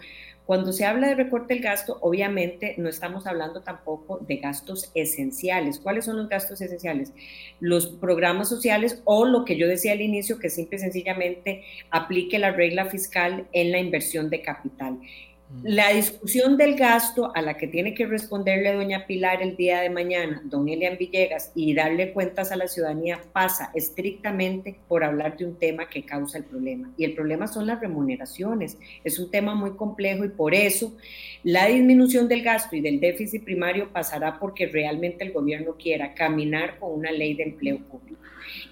cuando 0.52 0.74
se 0.74 0.86
habla 0.86 1.08
de 1.08 1.16
recorte 1.16 1.54
del 1.54 1.64
gasto, 1.64 1.97
obviamente 2.02 2.76
no 2.78 2.89
estamos 2.89 3.28
hablando 3.28 3.62
tampoco 3.62 4.18
de 4.18 4.38
gastos 4.38 4.91
esenciales. 4.95 5.80
¿Cuáles 5.80 6.06
son 6.06 6.18
los 6.18 6.28
gastos 6.28 6.60
esenciales? 6.60 7.14
Los 7.60 7.88
programas 7.88 8.49
sociales 8.49 9.02
o 9.06 9.26
lo 9.26 9.45
que 9.45 9.56
yo 9.56 9.68
decía 9.68 9.93
al 9.93 10.02
inicio, 10.02 10.39
que 10.39 10.49
simple 10.49 10.78
y 10.78 10.82
sencillamente 10.82 11.64
aplique 11.89 12.39
la 12.39 12.52
regla 12.52 12.88
fiscal 12.88 13.47
en 13.54 13.72
la 13.72 13.80
inversión 13.80 14.30
de 14.30 14.41
capital. 14.41 14.99
La 15.64 15.93
discusión 15.93 16.58
del 16.58 16.76
gasto 16.76 17.32
a 17.36 17.41
la 17.41 17.56
que 17.56 17.68
tiene 17.68 17.93
que 17.93 18.08
responderle 18.08 18.74
doña 18.74 19.06
Pilar 19.06 19.43
el 19.43 19.56
día 19.58 19.82
de 19.82 19.89
mañana, 19.91 20.41
don 20.45 20.68
Elian 20.68 20.97
Villegas, 20.97 21.52
y 21.54 21.76
darle 21.76 22.14
cuentas 22.14 22.52
a 22.52 22.56
la 22.56 22.68
ciudadanía 22.68 23.20
pasa 23.32 23.70
estrictamente 23.76 24.80
por 24.88 25.04
hablar 25.04 25.38
de 25.38 25.45
un 25.45 25.60
tema 25.60 25.88
que 25.88 26.04
causa 26.04 26.39
el 26.39 26.45
problema. 26.45 26.91
Y 26.97 27.06
el 27.06 27.14
problema 27.14 27.47
son 27.47 27.68
las 27.68 27.80
remuneraciones. 27.80 28.78
Es 29.04 29.20
un 29.20 29.30
tema 29.30 29.54
muy 29.54 29.76
complejo 29.76 30.26
y 30.26 30.30
por 30.30 30.56
eso 30.56 30.95
la 31.43 31.68
disminución 31.68 32.28
del 32.28 32.41
gasto 32.43 32.76
y 32.76 32.82
del 32.82 32.99
déficit 32.99 33.43
primario 33.43 33.91
pasará 33.91 34.39
porque 34.39 34.66
realmente 34.66 35.24
el 35.24 35.32
gobierno 35.32 35.76
quiera 35.78 36.16
caminar 36.16 36.80
con 36.80 36.93
una 36.93 37.12
ley 37.12 37.36
de 37.36 37.43
empleo 37.43 37.80
público 37.80 38.20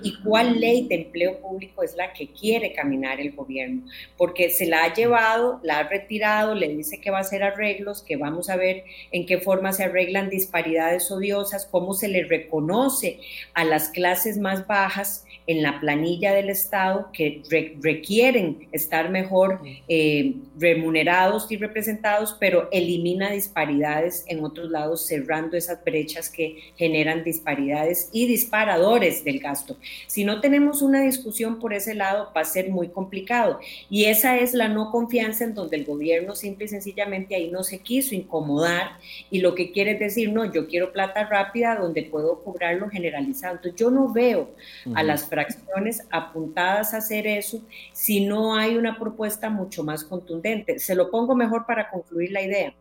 y 0.01 0.17
cuál 0.21 0.59
ley 0.59 0.87
de 0.87 0.95
empleo 0.95 1.39
público 1.39 1.83
es 1.83 1.95
la 1.95 2.13
que 2.13 2.27
quiere 2.27 2.73
caminar 2.73 3.19
el 3.19 3.31
gobierno, 3.31 3.83
porque 4.17 4.49
se 4.49 4.65
la 4.65 4.83
ha 4.83 4.93
llevado, 4.93 5.59
la 5.63 5.79
ha 5.79 5.89
retirado, 5.89 6.55
le 6.55 6.69
dice 6.69 6.99
que 6.99 7.11
va 7.11 7.19
a 7.19 7.21
hacer 7.21 7.43
arreglos, 7.43 8.01
que 8.01 8.17
vamos 8.17 8.49
a 8.49 8.55
ver 8.55 8.83
en 9.11 9.25
qué 9.25 9.37
forma 9.39 9.73
se 9.73 9.83
arreglan 9.83 10.29
disparidades 10.29 11.09
odiosas, 11.11 11.65
cómo 11.65 11.93
se 11.93 12.07
le 12.07 12.23
reconoce 12.23 13.19
a 13.53 13.63
las 13.63 13.89
clases 13.89 14.37
más 14.37 14.67
bajas 14.67 15.25
en 15.49 15.63
la 15.63 15.79
planilla 15.79 16.31
del 16.31 16.51
Estado 16.51 17.09
que 17.11 17.41
requieren 17.81 18.67
estar 18.71 19.09
mejor 19.09 19.61
eh, 19.87 20.35
remunerados 20.59 21.51
y 21.51 21.57
representados, 21.57 22.37
pero 22.39 22.69
elimina 22.71 23.31
disparidades 23.31 24.25
en 24.27 24.45
otros 24.45 24.69
lados, 24.69 25.07
cerrando 25.07 25.57
esas 25.57 25.83
brechas 25.83 26.29
que 26.29 26.71
generan 26.75 27.23
disparidades 27.23 28.09
y 28.13 28.27
disparadores 28.27 29.23
del 29.23 29.39
gasto. 29.39 29.75
Si 30.05 30.23
no 30.23 30.39
tenemos 30.39 30.83
una 30.83 31.01
discusión 31.01 31.57
por 31.57 31.73
ese 31.73 31.95
lado, 31.95 32.31
va 32.37 32.41
a 32.41 32.45
ser 32.45 32.69
muy 32.69 32.89
complicado. 32.89 33.59
Y 33.89 34.05
esa 34.05 34.37
es 34.37 34.53
la 34.53 34.67
no 34.67 34.91
confianza 34.91 35.45
en 35.45 35.55
donde 35.55 35.77
el 35.77 35.85
gobierno 35.85 36.35
simple 36.35 36.65
y 36.65 36.67
sencillamente 36.67 37.33
ahí 37.33 37.49
no 37.49 37.63
se 37.63 37.79
quiso 37.79 38.13
incomodar 38.13 38.99
y 39.31 39.39
lo 39.39 39.55
que 39.55 39.71
quiere 39.71 39.93
es 39.93 39.99
decir, 39.99 40.31
no, 40.31 40.45
yo 40.53 40.67
quiero 40.67 40.91
plata 40.91 41.25
rápida 41.25 41.75
donde 41.75 42.03
puedo 42.03 42.43
cobrarlo 42.43 42.87
generalizado. 42.87 43.55
Entonces 43.55 43.79
yo 43.79 43.89
no 43.89 44.13
veo 44.13 44.51
a 44.93 45.01
las 45.01 45.23
acciones 45.39 46.05
apuntadas 46.09 46.93
a 46.93 46.97
hacer 46.97 47.25
eso 47.27 47.61
si 47.93 48.25
no 48.25 48.55
hay 48.55 48.77
una 48.77 48.97
propuesta 48.97 49.49
mucho 49.49 49.83
más 49.83 50.03
contundente. 50.03 50.79
Se 50.79 50.95
lo 50.95 51.09
pongo 51.09 51.35
mejor 51.35 51.65
para 51.65 51.89
concluir 51.89 52.31
la 52.31 52.41
idea. 52.41 52.73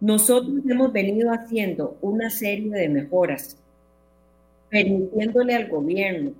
Nosotros 0.00 0.60
hemos 0.68 0.92
venido 0.92 1.32
haciendo 1.32 1.96
una 2.00 2.30
serie 2.30 2.70
de 2.70 2.88
mejoras, 2.88 3.56
permitiéndole 4.70 5.54
al 5.54 5.68
gobierno 5.68 6.32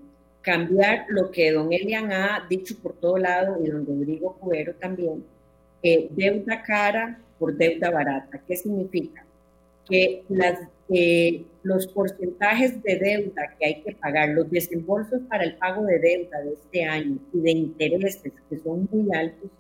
cambiar 0.42 1.06
lo 1.08 1.30
que 1.30 1.52
don 1.52 1.72
Elian 1.72 2.12
ha 2.12 2.46
dicho 2.48 2.76
por 2.82 2.94
todo 2.94 3.18
lado 3.18 3.58
y 3.62 3.68
don 3.68 3.84
Rodrigo 3.84 4.36
Cuero 4.40 4.74
también, 4.74 5.24
eh, 5.82 6.08
deuda 6.10 6.62
cara 6.62 7.18
por 7.38 7.54
deuda 7.56 7.90
barata. 7.90 8.40
¿Qué 8.46 8.56
significa? 8.56 9.24
Que 9.88 10.22
las 10.28 10.60
eh, 10.90 11.44
los 11.62 11.86
porcentajes 11.88 12.82
de 12.82 12.96
deuda 12.96 13.54
que 13.58 13.66
hay 13.66 13.82
que 13.82 13.92
pagar, 13.92 14.30
los 14.30 14.50
desembolsos 14.50 15.20
para 15.28 15.44
el 15.44 15.56
pago 15.56 15.84
de 15.84 15.98
deuda 15.98 16.40
de 16.40 16.54
este 16.54 16.84
año 16.84 17.18
y 17.34 17.40
de 17.40 17.50
intereses 17.50 18.32
que 18.48 18.58
son 18.58 18.88
muy 18.90 19.14
altos, 19.14 19.50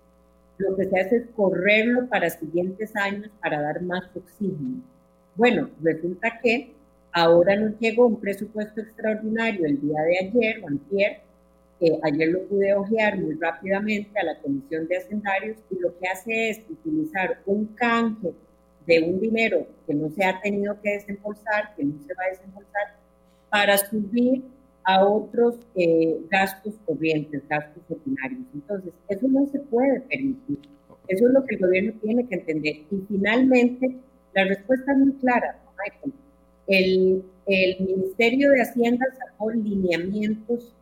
lo 0.56 0.74
que 0.74 0.86
se 0.86 1.00
hace 1.00 1.16
es 1.16 1.26
correrlo 1.36 2.08
para 2.08 2.30
siguientes 2.30 2.96
años 2.96 3.30
para 3.42 3.60
dar 3.60 3.82
más 3.82 4.04
oxígeno. 4.16 4.82
Bueno, 5.36 5.68
resulta 5.82 6.40
que 6.42 6.72
ahora 7.12 7.56
nos 7.56 7.78
llegó 7.78 8.06
un 8.06 8.20
presupuesto 8.20 8.80
extraordinario 8.80 9.66
el 9.66 9.80
día 9.80 10.00
de 10.00 10.18
ayer 10.18 10.64
o 10.64 10.68
antier, 10.68 11.20
ayer 12.02 12.28
lo 12.28 12.42
pude 12.48 12.74
ojear 12.74 13.18
muy 13.18 13.34
rápidamente 13.34 14.18
a 14.18 14.24
la 14.24 14.38
Comisión 14.40 14.88
de 14.88 14.96
Hacendarios 14.96 15.58
y 15.70 15.78
lo 15.78 15.96
que 15.98 16.08
hace 16.08 16.50
es 16.50 16.60
utilizar 16.70 17.38
un 17.46 17.66
canje 17.66 18.32
de 18.88 19.02
un 19.02 19.20
dinero 19.20 19.66
que 19.86 19.92
no 19.92 20.08
se 20.08 20.24
ha 20.24 20.40
tenido 20.40 20.80
que 20.80 20.92
desembolsar, 20.92 21.74
que 21.76 21.84
no 21.84 21.92
se 22.06 22.14
va 22.14 22.24
a 22.24 22.30
desembolsar, 22.30 22.94
para 23.50 23.76
subir 23.76 24.42
a 24.82 25.04
otros 25.04 25.56
eh, 25.74 26.16
gastos 26.30 26.74
corrientes, 26.86 27.42
gastos 27.48 27.82
ordinarios. 27.90 28.40
Entonces, 28.54 28.94
eso 29.10 29.28
no 29.28 29.46
se 29.46 29.58
puede 29.60 30.00
permitir. 30.00 30.58
Eso 31.06 31.26
es 31.26 31.32
lo 31.34 31.44
que 31.44 31.56
el 31.56 31.60
gobierno 31.60 31.92
tiene 32.02 32.26
que 32.26 32.36
entender. 32.36 32.76
Y 32.90 33.04
finalmente, 33.08 33.94
la 34.34 34.44
respuesta 34.44 34.92
es 34.92 34.98
muy 34.98 35.12
clara, 35.14 35.58
Michael. 35.78 36.14
El, 36.66 37.22
el 37.46 37.86
Ministerio 37.86 38.50
de 38.52 38.62
Hacienda 38.62 39.06
sacó 39.18 39.50
lineamientos 39.50 40.72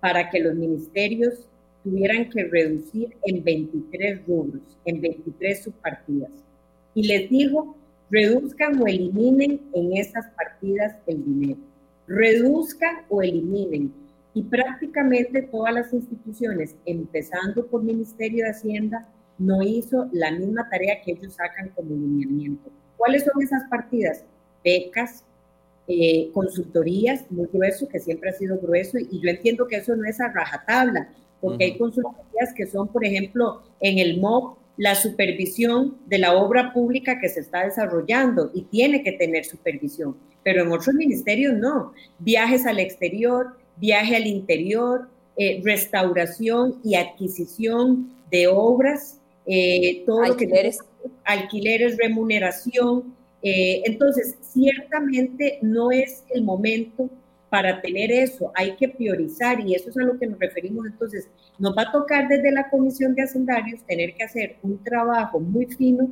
para 0.00 0.30
que 0.30 0.40
los 0.40 0.54
ministerios 0.54 1.46
tuvieran 1.84 2.30
que 2.30 2.44
reducir 2.44 3.16
en 3.24 3.44
23 3.44 4.26
rubros, 4.26 4.62
en 4.86 5.00
23 5.02 5.62
subpartidas 5.64 6.30
y 6.94 7.06
les 7.06 7.30
digo, 7.30 7.76
reduzcan 8.10 8.80
o 8.80 8.86
eliminen 8.86 9.60
en 9.72 9.96
esas 9.96 10.26
partidas 10.36 10.96
el 11.06 11.24
dinero. 11.24 11.60
Reduzcan 12.06 13.02
o 13.08 13.22
eliminen. 13.22 13.92
Y 14.34 14.42
prácticamente 14.42 15.42
todas 15.42 15.74
las 15.74 15.92
instituciones, 15.92 16.76
empezando 16.84 17.66
por 17.66 17.82
Ministerio 17.82 18.44
de 18.44 18.50
Hacienda, 18.50 19.08
no 19.38 19.62
hizo 19.62 20.08
la 20.12 20.30
misma 20.30 20.68
tarea 20.68 21.00
que 21.02 21.12
ellos 21.12 21.34
sacan 21.34 21.70
como 21.70 21.94
lineamiento. 21.94 22.70
¿Cuáles 22.96 23.24
son 23.24 23.42
esas 23.42 23.64
partidas? 23.70 24.24
Becas, 24.62 25.24
eh, 25.88 26.30
consultorías, 26.32 27.28
muy 27.30 27.46
grueso, 27.46 27.88
que 27.88 27.98
siempre 27.98 28.30
ha 28.30 28.34
sido 28.34 28.58
grueso, 28.58 28.98
y 28.98 29.20
yo 29.20 29.30
entiendo 29.30 29.66
que 29.66 29.76
eso 29.76 29.96
no 29.96 30.04
es 30.06 30.20
a 30.20 30.28
rajatabla, 30.28 31.08
porque 31.40 31.64
hay 31.64 31.78
consultorías 31.78 32.52
que 32.54 32.66
son, 32.66 32.88
por 32.88 33.04
ejemplo, 33.04 33.62
en 33.80 33.98
el 33.98 34.20
MOB, 34.20 34.56
la 34.80 34.94
supervisión 34.94 35.98
de 36.06 36.16
la 36.16 36.34
obra 36.34 36.72
pública 36.72 37.20
que 37.20 37.28
se 37.28 37.40
está 37.40 37.66
desarrollando 37.66 38.50
y 38.54 38.62
tiene 38.62 39.02
que 39.02 39.12
tener 39.12 39.44
supervisión, 39.44 40.16
pero 40.42 40.62
en 40.62 40.72
otros 40.72 40.94
ministerios 40.94 41.52
no. 41.52 41.92
Viajes 42.18 42.64
al 42.64 42.78
exterior, 42.78 43.58
viaje 43.76 44.16
al 44.16 44.26
interior, 44.26 45.10
eh, 45.36 45.60
restauración 45.62 46.80
y 46.82 46.94
adquisición 46.94 48.10
de 48.30 48.48
obras, 48.48 49.18
eh, 49.44 50.02
todo 50.06 50.22
alquileres. 50.22 50.78
lo 50.78 51.10
que 51.10 51.16
alquileres, 51.24 51.98
remuneración. 51.98 53.14
Eh, 53.42 53.82
entonces, 53.84 54.36
ciertamente 54.40 55.58
no 55.60 55.90
es 55.90 56.24
el 56.30 56.42
momento 56.42 57.10
para 57.50 57.82
tener 57.82 58.12
eso, 58.12 58.52
hay 58.54 58.76
que 58.76 58.88
priorizar 58.88 59.60
y 59.60 59.74
eso 59.74 59.90
es 59.90 59.96
a 59.98 60.02
lo 60.02 60.18
que 60.18 60.26
nos 60.26 60.38
referimos. 60.38 60.86
Entonces, 60.86 61.28
nos 61.58 61.76
va 61.76 61.82
a 61.82 61.92
tocar 61.92 62.28
desde 62.28 62.52
la 62.52 62.70
Comisión 62.70 63.14
de 63.14 63.22
Hacendarios 63.22 63.84
tener 63.84 64.14
que 64.14 64.22
hacer 64.22 64.56
un 64.62 64.82
trabajo 64.82 65.40
muy 65.40 65.66
fino 65.66 66.08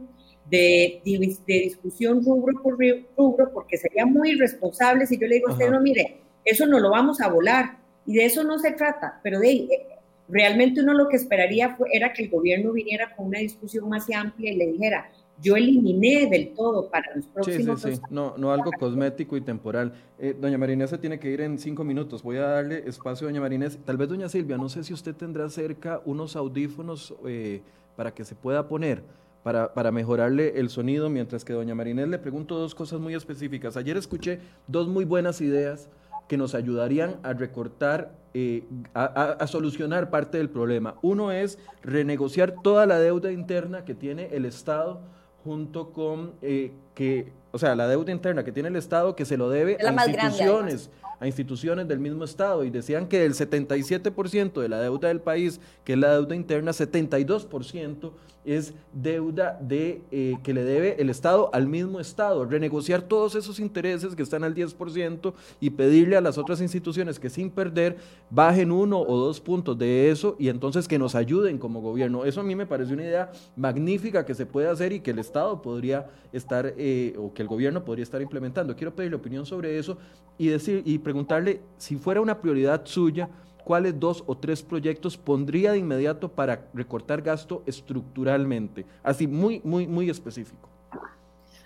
de, 0.51 1.01
de, 1.05 1.39
discusión 1.47 2.25
rubro 2.25 2.61
por 2.61 2.77
rubro, 3.17 3.53
porque 3.53 3.77
sería 3.77 4.05
muy 4.05 4.31
irresponsable 4.31 5.07
si 5.07 5.19
yo 5.19 5.27
le 5.27 5.37
digo 5.37 5.49
a 5.49 5.53
usted, 5.53 5.71
no, 5.71 5.81
mire, 5.81 6.23
eso 6.45 6.67
no 6.67 6.81
lo 6.81 6.91
vamos 6.91 7.21
a 7.21 7.29
volar 7.29 7.79
y 8.07 8.15
de 8.15 8.25
eso 8.25 8.43
no 8.43 8.59
se 8.59 8.73
trata, 8.73 9.21
pero 9.23 9.39
de 9.39 9.51
eh, 9.51 9.87
realmente 10.29 10.81
uno 10.81 10.95
lo 10.95 11.09
que 11.09 11.17
esperaría 11.17 11.77
fue, 11.77 11.89
era 11.93 12.13
que 12.13 12.25
el 12.25 12.31
gobierno 12.31 12.73
viniera 12.73 13.15
con 13.15 13.27
una 13.27 13.39
discusión 13.39 13.89
más 13.89 14.07
amplia 14.13 14.51
y 14.51 14.57
le 14.57 14.67
dijera, 14.67 15.11
yo 15.41 15.57
eliminé 15.57 16.29
del 16.29 16.55
todo 16.55 16.89
para 16.89 17.15
los 17.15 17.27
próximos. 17.27 17.81
Sí, 17.81 17.91
sí, 17.91 17.97
sí, 17.97 18.03
no, 18.11 18.35
no 18.37 18.53
algo 18.53 18.71
cosmético 18.79 19.37
y 19.37 19.41
temporal. 19.41 19.93
Eh, 20.19 20.37
doña 20.39 20.59
Marinés 20.59 20.91
se 20.91 20.99
tiene 20.99 21.19
que 21.19 21.31
ir 21.31 21.41
en 21.41 21.59
cinco 21.59 21.85
minutos. 21.85 22.23
Voy 22.23 22.39
a 22.39 22.47
darle 22.47 22.89
espacio 22.89 23.27
a 23.27 23.31
doña 23.31 23.41
Marinés. 23.41 23.79
Tal 23.85 23.97
vez, 23.97 24.09
doña 24.09 24.29
Silvia, 24.29 24.57
no 24.57 24.69
sé 24.69 24.83
si 24.85 24.93
usted 24.93 25.15
tendrá 25.15 25.49
cerca 25.49 26.01
unos 26.05 26.35
audífonos 26.37 27.15
eh, 27.27 27.63
para 27.97 28.13
que 28.13 28.25
se 28.25 28.35
pueda 28.35 28.69
poner. 28.69 29.03
Para, 29.45 29.73
para, 29.73 29.93
mejorarle 29.93 30.59
el 30.59 30.69
sonido, 30.69 31.09
mientras 31.09 31.45
que 31.45 31.53
doña 31.53 31.75
Marinés 31.75 32.09
le 32.09 32.19
pregunto 32.19 32.59
dos 32.59 32.75
cosas 32.75 33.01
muy 33.01 33.15
específicas. 33.15 33.77
Ayer 33.77 33.97
escuché 33.97 34.41
dos 34.67 34.89
muy 34.89 35.05
buenas 35.05 35.41
ideas 35.41 35.89
que 36.27 36.37
nos 36.37 36.55
ayudarían 36.55 37.17
a 37.23 37.33
recortar, 37.33 38.13
eh, 38.35 38.65
a, 38.93 39.05
a, 39.05 39.47
solucionar 39.47 40.11
parte 40.11 40.39
del 40.39 40.51
problema. 40.51 40.97
Uno 41.03 41.33
es 41.33 41.59
renegociar 41.83 42.57
toda 42.63 42.85
la 42.85 42.99
deuda 42.99 43.33
interna 43.33 43.85
que 43.85 43.95
tiene 43.95 44.29
el 44.33 44.45
Estado 44.45 45.01
junto 45.49 45.93
con 45.93 46.35
eh, 46.43 46.73
que, 46.95 47.33
o 47.53 47.59
sea, 47.59 47.75
la 47.75 47.89
deuda 47.89 48.13
interna 48.13 48.45
que 48.45 48.53
tiene 48.53 48.69
el 48.69 48.77
Estado 48.77 49.17
que 49.17 49.25
se 49.25 49.39
lo 49.39 49.49
debe 49.49 49.79
a 49.81 49.91
instituciones, 49.91 50.91
a 51.21 51.27
instituciones 51.27 51.89
del 51.89 51.99
mismo 51.99 52.25
Estado. 52.25 52.65
Y 52.65 52.71
decían 52.71 53.09
que 53.09 53.21
del 53.21 53.35
77% 53.35 54.61
de 54.61 54.69
la 54.69 54.81
deuda 54.81 55.09
del 55.09 55.21
país, 55.21 55.61
que 55.85 55.95
es 55.95 55.99
la 55.99 56.13
deuda 56.13 56.35
interna, 56.35 56.73
72% 56.73 58.13
es 58.45 58.73
deuda 58.95 59.59
de, 59.61 60.01
eh, 60.11 60.39
que 60.43 60.55
le 60.55 60.65
debe 60.65 61.01
el 61.01 61.11
Estado 61.11 61.51
al 61.53 61.67
mismo 61.67 62.01
Estado. 62.01 62.47
Renegociar 62.47 63.03
todos 63.03 63.35
esos 63.35 63.61
intereses 63.61 64.15
que 64.15 64.23
están 64.23 64.43
al 64.43 64.55
10% 64.55 65.35
y 65.61 65.71
pedirle 65.71 66.17
a 66.17 66.23
las 66.23 66.39
otras 66.39 66.63
instituciones 66.63 67.19
que 67.19 67.29
sin 67.29 67.51
perder 67.51 67.99
bajen 68.31 68.73
uno 68.73 69.01
o 69.01 69.19
dos 69.19 69.41
puntos 69.41 69.77
de 69.77 70.11
eso 70.11 70.35
y 70.39 70.49
entonces 70.49 70.89
que 70.89 70.99
nos 70.99 71.15
ayuden 71.15 71.59
como 71.59 71.83
gobierno. 71.83 72.25
Eso 72.25 72.41
a 72.41 72.45
mí 72.45 72.55
me 72.55 72.67
parece 72.67 72.95
una 72.95 73.05
idea 73.05 73.31
magnífica 73.55 74.25
que 74.25 74.35
se 74.35 74.47
puede 74.47 74.69
hacer 74.69 74.93
y 74.93 75.01
que 75.01 75.11
el 75.11 75.19
Estado 75.19 75.61
podría 75.61 76.07
estar, 76.33 76.73
eh, 76.79 77.15
o 77.19 77.35
que 77.35 77.43
el 77.43 77.49
gobierno 77.49 77.85
podría 77.85 78.03
estar 78.03 78.23
implementando. 78.23 78.75
Quiero 78.77 78.95
pedirle 78.95 79.17
opinión 79.17 79.45
sobre 79.45 79.79
eso 79.79 79.99
y, 80.39 80.49
decir, 80.49 80.83
preguntarle 81.09 81.63
si 81.79 81.97
fuera 81.97 82.21
una 82.21 82.39
prioridad 82.39 82.83
suya 82.85 83.31
¿cuáles 83.65 83.99
dos 83.99 84.23
o 84.27 84.37
tres 84.37 84.63
proyectos 84.63 85.17
pondría 85.17 85.73
de 85.73 85.79
inmediato 85.79 86.29
para 86.29 86.69
recortar 86.75 87.23
gasto 87.23 87.63
estructuralmente? 87.65 88.85
Así, 89.03 89.27
muy, 89.27 89.63
muy, 89.65 89.87
muy 89.87 90.11
específico. 90.11 90.69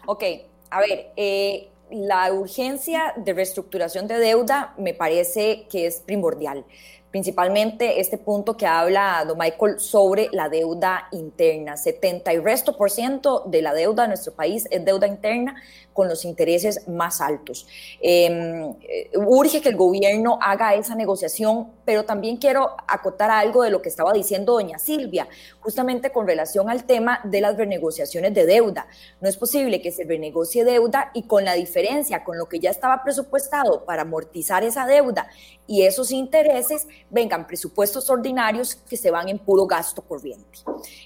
Ok, 0.07 0.23
a 0.71 0.79
ver, 0.81 1.11
eh, 1.17 1.71
la 1.91 2.33
urgencia 2.33 3.15
de 3.17 3.33
reestructuración 3.33 4.07
de 4.07 4.19
deuda 4.19 4.75
me 4.79 4.95
parece 4.95 5.67
que 5.69 5.87
es 5.87 6.01
primordial 6.01 6.65
principalmente 7.13 8.01
este 8.01 8.17
punto 8.17 8.57
que 8.57 8.67
habla 8.67 9.23
don 9.29 9.39
Michael 9.39 9.79
sobre 9.79 10.31
la 10.33 10.49
deuda 10.49 11.09
interna. 11.13 11.77
70 11.77 12.33
y 12.33 12.39
resto 12.39 12.77
por 12.77 12.91
ciento 12.91 13.45
de 13.47 13.61
la 13.61 13.75
deuda 13.75 14.05
de 14.05 14.09
nuestro 14.09 14.33
país 14.33 14.67
es 14.71 14.83
deuda 14.85 15.07
interna 15.07 15.55
con 15.93 16.09
los 16.09 16.25
intereses 16.25 16.89
más 16.89 17.21
altos. 17.21 17.67
Em, 18.01 18.75
eh, 18.81 19.11
urge 19.15 19.61
que 19.61 19.69
el 19.69 19.77
gobierno 19.77 20.39
haga 20.41 20.75
esa 20.75 20.95
negociación, 20.95 21.71
pero 21.85 22.05
también 22.05 22.39
quiero 22.39 22.75
acotar 22.89 23.31
algo 23.31 23.63
de 23.63 23.71
lo 23.71 23.83
que 23.83 23.91
estaba 23.91 24.15
diciendo 24.15 24.55
doña 24.55 24.79
Silvia, 24.79 25.29
justamente 25.61 26.11
con 26.11 26.27
relación 26.27 26.71
al 26.71 26.85
tema 26.85 27.21
de 27.25 27.43
las 27.43 27.59
renegociaciones 27.59 28.33
de 28.33 28.47
deuda. 28.47 28.87
No 29.21 29.29
es 29.29 29.37
posible 29.37 29.83
que 29.83 29.93
se 29.93 30.05
renegocie 30.05 30.65
deuda 30.65 31.11
y 31.13 31.25
con 31.25 31.45
la 31.45 31.53
diferencia, 31.53 32.25
con 32.25 32.39
lo 32.39 32.47
que 32.47 32.59
ya 32.59 32.71
estaba 32.71 33.03
presupuestado 33.03 33.85
para 33.85 34.03
amortizar 34.03 34.65
esa 34.65 34.87
deuda 34.87 35.29
y 35.73 35.87
esos 35.87 36.11
intereses, 36.11 36.87
vengan 37.09 37.47
presupuestos 37.47 38.11
ordinarios 38.11 38.75
que 38.75 38.99
se 38.99 39.11
van 39.11 39.31
en 39.31 39.39
puro 39.39 39.65
gasto 39.65 40.03
corriente. 40.03 40.59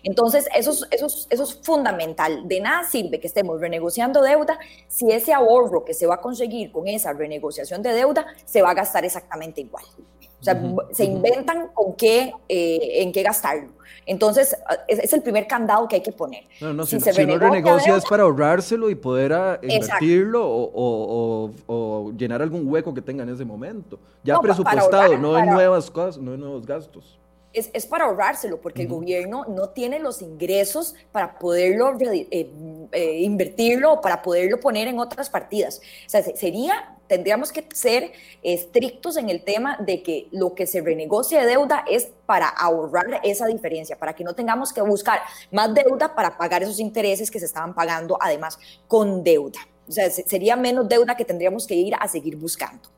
Entonces, 0.03 0.49
eso 0.57 0.73
eso 0.91 1.07
eso 1.31 1.43
es 1.45 1.61
fundamental. 1.63 2.49
De 2.49 2.61
nada 2.61 2.83
sirve 2.83 3.21
que 3.21 3.29
estemos 3.29 3.61
renegociando 3.61 4.21
deuda 4.23 4.59
si 4.89 5.13
ese 5.13 5.33
ahorro 5.33 5.85
que 5.85 5.95
se 5.95 6.09
va 6.09 6.17
a 6.17 6.21
conseguir 6.21 6.73
con 6.73 6.89
esa 6.89 7.13
renegociación 7.13 7.81
de 7.81 7.93
deuda 7.93 8.27
se 8.45 8.61
va 8.61 8.71
a 8.71 8.75
gastar 8.75 9.05
exactamente 9.05 9.61
igual. 9.61 9.85
O 10.41 10.43
sea, 10.43 10.61
se 10.91 11.05
inventan 11.05 11.69
con 11.69 11.95
qué, 11.95 12.33
eh, 12.49 13.03
en 13.03 13.13
qué 13.13 13.23
gastarlo. 13.23 13.76
Entonces, 14.07 14.57
es, 14.89 15.13
el 15.13 15.23
primer 15.23 15.47
candado 15.47 15.87
que 15.89 15.97
hay 15.97 16.03
que 16.03 16.13
poner. 16.13 16.45
No, 16.61 16.73
no, 16.73 16.87
si, 16.87 17.01
si, 17.01 17.27
no 17.27 17.39
renegocia 17.39 17.97
es 17.97 18.05
para 18.05 18.23
ahorrárselo 18.23 18.89
y 18.89 18.95
poder 18.95 19.33
ah, 19.33 19.59
invertirlo 19.63 20.43
o, 20.47 22.13
llenar 22.17 22.41
algún 22.41 22.67
hueco 22.67 22.95
que 22.95 23.03
tenga 23.03 23.25
en 23.25 23.31
ese 23.31 23.45
momento. 23.45 23.99
Ya 24.23 24.39
presupuestado, 24.39 25.19
no 25.19 25.39
en 25.39 25.47
nuevas 25.47 25.91
cosas, 25.91 26.23
no 26.23 26.35
en 26.35 26.41
nuevos 26.41 26.65
gastos 26.65 27.19
es, 27.57 27.87
para 27.87 28.05
ahorrárselo, 28.05 28.61
porque 28.61 28.83
el 28.83 28.89
gobierno 28.89 29.45
no 29.49 29.71
tiene 29.71 29.99
los 29.99 30.21
ingresos 30.21 30.95
para 31.11 31.39
poderlo 31.39 31.97
eh, 32.01 32.51
eh, 32.93 33.21
invertirlo 33.23 33.95
o 33.95 34.01
para 34.01 34.23
poderlo 34.23 34.61
poner 34.61 34.89
en 34.89 34.99
otras 34.99 35.31
partidas. 35.31 35.81
O 36.07 36.11
sea, 36.11 36.23
sería, 36.23 36.96
tendríamos 37.07 37.53
que 37.53 37.67
ser 37.73 38.13
estrictos 38.43 39.17
en 39.17 39.31
el 39.31 39.43
tema 39.43 39.77
de 39.79 40.03
que 40.03 40.29
lo 40.33 40.55
que 40.55 40.67
se 40.67 40.81
renegocia 40.81 41.41
de 41.41 41.47
deuda 41.47 41.85
es 41.89 42.09
para 42.27 42.49
ahorrar 42.49 43.21
esa 43.23 43.47
diferencia, 43.47 43.99
para 43.99 44.15
que 44.15 44.25
no 44.25 44.35
tengamos 44.35 44.73
que 44.73 44.81
buscar 44.81 45.21
más 45.51 45.73
deuda 45.75 46.15
para 46.15 46.37
pagar 46.37 46.63
esos 46.63 46.81
intereses 46.81 47.31
que 47.31 47.39
se 47.39 47.47
estaban 47.47 47.75
pagando 47.75 48.19
además 48.21 48.59
con 48.89 49.23
deuda. 49.23 49.61
O 49.89 49.93
sea, 49.93 50.11
sería 50.11 50.57
menos 50.57 50.89
deuda 50.89 51.17
que 51.17 51.25
tendríamos 51.25 51.67
que 51.67 51.75
ir 51.75 51.95
a 51.99 52.09
seguir 52.09 52.37
buscando. 52.37 52.89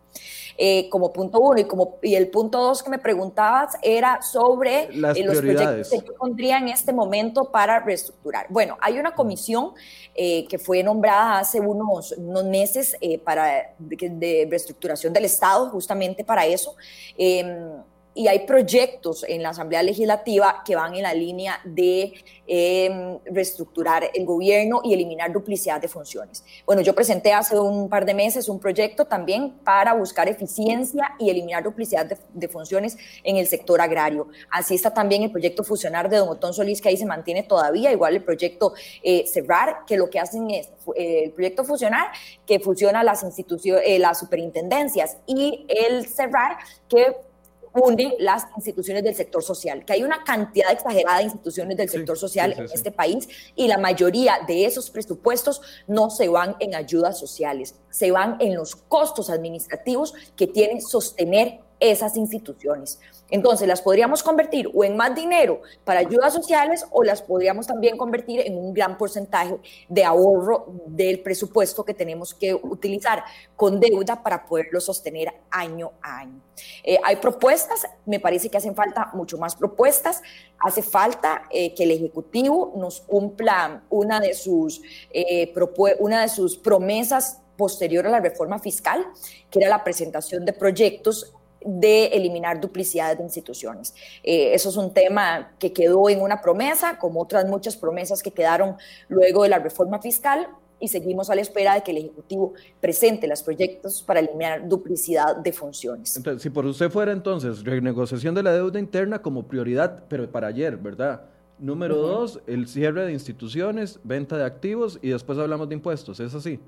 Eh, 0.60 0.88
como 0.90 1.12
punto 1.12 1.38
uno. 1.38 1.60
Y, 1.60 1.64
como, 1.64 1.98
y 2.02 2.16
el 2.16 2.30
punto 2.30 2.60
dos 2.60 2.82
que 2.82 2.90
me 2.90 2.98
preguntabas 2.98 3.76
era 3.80 4.20
sobre 4.22 4.86
eh, 4.86 4.90
los 4.92 5.38
proyectos 5.38 5.88
que 5.88 5.98
yo 6.04 6.14
pondría 6.16 6.58
en 6.58 6.66
este 6.66 6.92
momento 6.92 7.52
para 7.52 7.78
reestructurar. 7.78 8.46
Bueno, 8.48 8.76
hay 8.80 8.98
una 8.98 9.14
comisión 9.14 9.70
eh, 10.16 10.48
que 10.48 10.58
fue 10.58 10.82
nombrada 10.82 11.38
hace 11.38 11.60
unos, 11.60 12.10
unos 12.10 12.44
meses 12.44 12.96
para 13.24 13.72
de, 13.78 14.08
de, 14.10 14.48
reestructuración 14.50 15.12
del 15.12 15.26
Estado, 15.26 15.70
justamente 15.70 16.24
para 16.24 16.44
eso 16.44 16.74
em, 17.16 17.80
y 18.18 18.26
hay 18.26 18.40
proyectos 18.40 19.24
en 19.28 19.44
la 19.44 19.50
Asamblea 19.50 19.80
Legislativa 19.80 20.64
que 20.66 20.74
van 20.74 20.92
en 20.96 21.04
la 21.04 21.14
línea 21.14 21.60
de 21.64 22.14
em, 22.48 23.16
reestructurar 23.26 24.10
el 24.12 24.26
gobierno 24.26 24.80
y 24.82 24.92
eliminar 24.92 25.32
duplicidad 25.32 25.80
de 25.80 25.86
funciones. 25.86 26.44
Bueno, 26.66 26.82
yo 26.82 26.96
presenté 26.96 27.32
hace 27.32 27.56
un 27.56 27.88
par 27.88 28.04
de 28.04 28.14
meses 28.14 28.48
un 28.48 28.58
proyecto 28.58 29.04
también 29.04 29.60
para 29.62 29.94
buscar 29.94 30.28
eficiencia 30.28 31.14
y 31.20 31.30
eliminar 31.30 31.62
duplicidad 31.62 32.06
de, 32.06 32.48
funciones 32.48 32.96
en 33.22 33.36
el 33.36 33.46
sector 33.46 33.80
agrario. 33.80 34.26
Así 34.50 34.74
está 34.74 34.92
también 34.92 35.22
el 35.22 35.30
proyecto 35.30 35.62
Fusionar 35.62 36.08
de 36.08 36.16
Don 36.16 36.28
Otón 36.28 36.52
Solís, 36.52 36.82
que 36.82 36.88
ahí 36.88 36.96
se 36.96 37.06
mantiene 37.06 37.44
todavía, 37.44 37.92
igual 37.92 38.16
el 38.16 38.24
proyecto 38.24 38.72
eh, 39.04 39.28
Cerrar, 39.28 39.84
que 39.86 39.96
lo 39.96 40.10
que 40.10 40.18
hacen 40.18 40.50
es 40.50 40.70
eh, 40.96 41.24
el 41.26 41.30
proyecto 41.30 41.62
Fusionar, 41.62 42.08
que 42.44 42.58
fusiona 42.58 43.04
las 43.04 43.22
instituciones, 43.22 43.84
eh, 43.86 44.00
las 44.00 44.18
superintendencias, 44.18 45.18
y 45.24 45.66
el 45.68 46.06
Cerrar, 46.06 46.56
que 46.88 47.27
une 47.74 48.14
las 48.18 48.46
instituciones 48.56 49.02
del 49.02 49.14
sector 49.14 49.42
social, 49.42 49.84
que 49.84 49.92
hay 49.92 50.02
una 50.02 50.24
cantidad 50.24 50.72
exagerada 50.72 51.18
de 51.18 51.24
instituciones 51.24 51.76
del 51.76 51.88
sector 51.88 52.18
social 52.18 52.54
en 52.56 52.64
este 52.64 52.90
país 52.90 53.28
y 53.54 53.68
la 53.68 53.78
mayoría 53.78 54.40
de 54.46 54.64
esos 54.64 54.90
presupuestos 54.90 55.60
no 55.86 56.10
se 56.10 56.28
van 56.28 56.56
en 56.60 56.74
ayudas 56.74 57.18
sociales, 57.18 57.74
se 57.90 58.10
van 58.10 58.36
en 58.40 58.54
los 58.54 58.76
costos 58.76 59.30
administrativos 59.30 60.14
que 60.36 60.46
tienen 60.46 60.80
sostener 60.80 61.60
esas 61.80 62.16
instituciones. 62.16 62.98
Entonces, 63.30 63.68
las 63.68 63.82
podríamos 63.82 64.22
convertir 64.22 64.70
o 64.72 64.84
en 64.84 64.96
más 64.96 65.14
dinero 65.14 65.62
para 65.84 66.00
ayudas 66.00 66.32
sociales 66.32 66.86
o 66.90 67.02
las 67.02 67.22
podríamos 67.22 67.66
también 67.66 67.96
convertir 67.96 68.40
en 68.40 68.56
un 68.56 68.72
gran 68.72 68.96
porcentaje 68.96 69.58
de 69.88 70.04
ahorro 70.04 70.66
del 70.86 71.20
presupuesto 71.20 71.84
que 71.84 71.94
tenemos 71.94 72.34
que 72.34 72.54
utilizar 72.54 73.24
con 73.56 73.80
deuda 73.80 74.22
para 74.22 74.44
poderlo 74.46 74.80
sostener 74.80 75.32
año 75.50 75.92
a 76.02 76.18
año. 76.18 76.40
Eh, 76.82 76.98
hay 77.04 77.16
propuestas, 77.16 77.86
me 78.06 78.20
parece 78.20 78.48
que 78.48 78.56
hacen 78.56 78.74
falta 78.74 79.10
mucho 79.12 79.38
más 79.38 79.54
propuestas. 79.54 80.22
Hace 80.58 80.82
falta 80.82 81.42
eh, 81.50 81.74
que 81.74 81.84
el 81.84 81.92
Ejecutivo 81.92 82.72
nos 82.76 83.00
cumpla 83.00 83.82
una 83.90 84.20
de 84.20 84.34
sus, 84.34 84.80
eh, 85.10 85.52
una 86.00 86.22
de 86.22 86.28
sus 86.28 86.56
promesas 86.56 87.42
posterior 87.56 88.06
a 88.06 88.10
la 88.10 88.20
reforma 88.20 88.58
fiscal, 88.58 89.04
que 89.50 89.58
era 89.58 89.68
la 89.68 89.84
presentación 89.84 90.44
de 90.44 90.52
proyectos 90.52 91.34
de 91.64 92.06
eliminar 92.06 92.60
duplicidades 92.60 93.18
de 93.18 93.24
instituciones. 93.24 93.94
Eh, 94.22 94.54
eso 94.54 94.68
es 94.68 94.76
un 94.76 94.92
tema 94.92 95.52
que 95.58 95.72
quedó 95.72 96.08
en 96.08 96.20
una 96.20 96.40
promesa, 96.40 96.98
como 96.98 97.20
otras 97.22 97.46
muchas 97.46 97.76
promesas 97.76 98.22
que 98.22 98.30
quedaron 98.30 98.76
luego 99.08 99.42
de 99.42 99.48
la 99.48 99.58
reforma 99.58 100.00
fiscal, 100.00 100.48
y 100.80 100.88
seguimos 100.88 101.28
a 101.28 101.34
la 101.34 101.40
espera 101.40 101.74
de 101.74 101.82
que 101.82 101.90
el 101.90 101.98
Ejecutivo 101.98 102.52
presente 102.80 103.26
los 103.26 103.42
proyectos 103.42 104.02
para 104.02 104.20
eliminar 104.20 104.68
duplicidad 104.68 105.36
de 105.36 105.52
funciones. 105.52 106.16
Entonces, 106.16 106.42
si 106.42 106.50
por 106.50 106.64
usted 106.66 106.90
fuera 106.90 107.12
entonces 107.12 107.64
renegociación 107.64 108.34
de 108.34 108.42
la 108.42 108.52
deuda 108.52 108.78
interna 108.78 109.20
como 109.20 109.48
prioridad, 109.48 110.04
pero 110.08 110.30
para 110.30 110.48
ayer, 110.48 110.76
¿verdad? 110.76 111.22
Número 111.58 111.96
dos, 111.96 112.40
el 112.46 112.68
cierre 112.68 113.06
de 113.06 113.12
instituciones, 113.12 113.98
venta 114.04 114.36
de 114.36 114.44
activos 114.44 115.00
y 115.02 115.08
después 115.08 115.36
hablamos 115.38 115.68
de 115.68 115.74
impuestos, 115.74 116.20
¿es 116.20 116.32
así? 116.32 116.60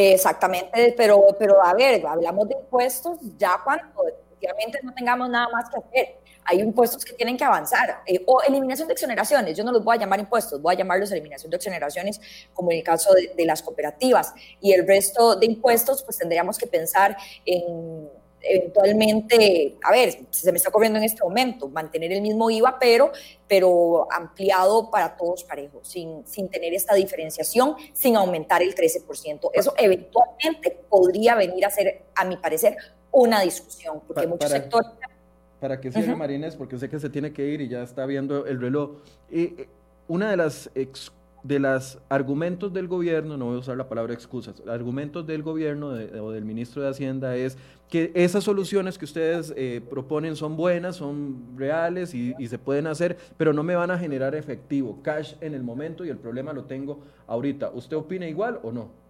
Exactamente, 0.00 0.94
pero, 0.96 1.26
pero 1.36 1.60
a 1.60 1.74
ver, 1.74 2.06
hablamos 2.06 2.48
de 2.48 2.54
impuestos 2.54 3.18
ya 3.36 3.58
cuando 3.64 4.06
efectivamente 4.06 4.78
no 4.84 4.94
tengamos 4.94 5.28
nada 5.28 5.48
más 5.48 5.68
que 5.68 5.76
hacer. 5.76 6.18
Hay 6.44 6.60
impuestos 6.60 7.04
que 7.04 7.14
tienen 7.14 7.36
que 7.36 7.42
avanzar. 7.42 8.02
Eh, 8.06 8.22
o 8.24 8.40
eliminación 8.42 8.86
de 8.86 8.94
exoneraciones, 8.94 9.56
yo 9.56 9.64
no 9.64 9.72
los 9.72 9.82
voy 9.82 9.96
a 9.96 10.00
llamar 10.00 10.20
impuestos, 10.20 10.62
voy 10.62 10.76
a 10.76 10.78
llamarlos 10.78 11.10
eliminación 11.10 11.50
de 11.50 11.56
exoneraciones, 11.56 12.20
como 12.54 12.70
en 12.70 12.78
el 12.78 12.84
caso 12.84 13.12
de, 13.12 13.34
de 13.36 13.44
las 13.44 13.60
cooperativas. 13.60 14.32
Y 14.60 14.72
el 14.72 14.86
resto 14.86 15.34
de 15.34 15.46
impuestos, 15.46 16.04
pues 16.04 16.16
tendríamos 16.16 16.58
que 16.58 16.68
pensar 16.68 17.16
en 17.44 18.08
eventualmente, 18.40 19.78
a 19.82 19.92
ver, 19.92 20.26
se 20.30 20.52
me 20.52 20.58
está 20.58 20.70
ocurriendo 20.70 20.98
en 20.98 21.04
este 21.04 21.22
momento, 21.22 21.68
mantener 21.68 22.12
el 22.12 22.22
mismo 22.22 22.50
IVA, 22.50 22.78
pero, 22.78 23.12
pero 23.46 24.06
ampliado 24.10 24.90
para 24.90 25.16
todos 25.16 25.44
parejos, 25.44 25.88
sin, 25.88 26.26
sin 26.26 26.48
tener 26.48 26.74
esta 26.74 26.94
diferenciación, 26.94 27.74
sin 27.92 28.16
aumentar 28.16 28.62
el 28.62 28.74
13%. 28.74 29.50
Eso 29.52 29.74
eventualmente 29.76 30.78
podría 30.88 31.34
venir 31.34 31.64
a 31.64 31.70
ser, 31.70 32.02
a 32.14 32.24
mi 32.24 32.36
parecer, 32.36 32.76
una 33.10 33.40
discusión, 33.42 34.00
porque 34.06 34.26
muchos 34.26 34.50
sectores... 34.50 34.90
Para 35.60 35.80
que 35.80 35.90
cierre, 35.90 36.14
Marines, 36.14 36.54
porque 36.54 36.78
sé 36.78 36.88
que 36.88 37.00
se 37.00 37.10
tiene 37.10 37.32
que 37.32 37.44
ir 37.44 37.60
y 37.60 37.68
ya 37.68 37.82
está 37.82 38.06
viendo 38.06 38.46
el 38.46 38.60
reloj. 38.60 38.98
Eh, 39.28 39.66
una 40.06 40.30
de 40.30 40.36
las 40.36 40.70
de 41.48 41.58
los 41.58 41.98
argumentos 42.10 42.74
del 42.74 42.88
gobierno, 42.88 43.38
no 43.38 43.46
voy 43.46 43.56
a 43.56 43.60
usar 43.60 43.76
la 43.78 43.88
palabra 43.88 44.12
excusas, 44.12 44.62
argumentos 44.68 45.26
del 45.26 45.42
gobierno 45.42 45.88
o 45.88 46.30
del 46.30 46.44
ministro 46.44 46.82
de 46.82 46.90
Hacienda 46.90 47.34
es 47.36 47.56
que 47.88 48.12
esas 48.14 48.44
soluciones 48.44 48.98
que 48.98 49.06
ustedes 49.06 49.54
eh, 49.56 49.80
proponen 49.88 50.36
son 50.36 50.58
buenas, 50.58 50.96
son 50.96 51.56
reales 51.56 52.12
y, 52.12 52.34
y, 52.38 52.48
se 52.48 52.58
pueden 52.58 52.86
hacer, 52.86 53.16
pero 53.38 53.54
no 53.54 53.62
me 53.62 53.74
van 53.76 53.90
a 53.90 53.98
generar 53.98 54.34
efectivo, 54.34 55.00
cash 55.02 55.36
en 55.40 55.54
el 55.54 55.62
momento 55.62 56.04
y 56.04 56.10
el 56.10 56.18
problema 56.18 56.52
lo 56.52 56.64
tengo 56.64 57.00
ahorita. 57.26 57.70
¿Usted 57.72 57.96
opina 57.96 58.28
igual 58.28 58.60
o 58.62 58.70
no? 58.70 59.07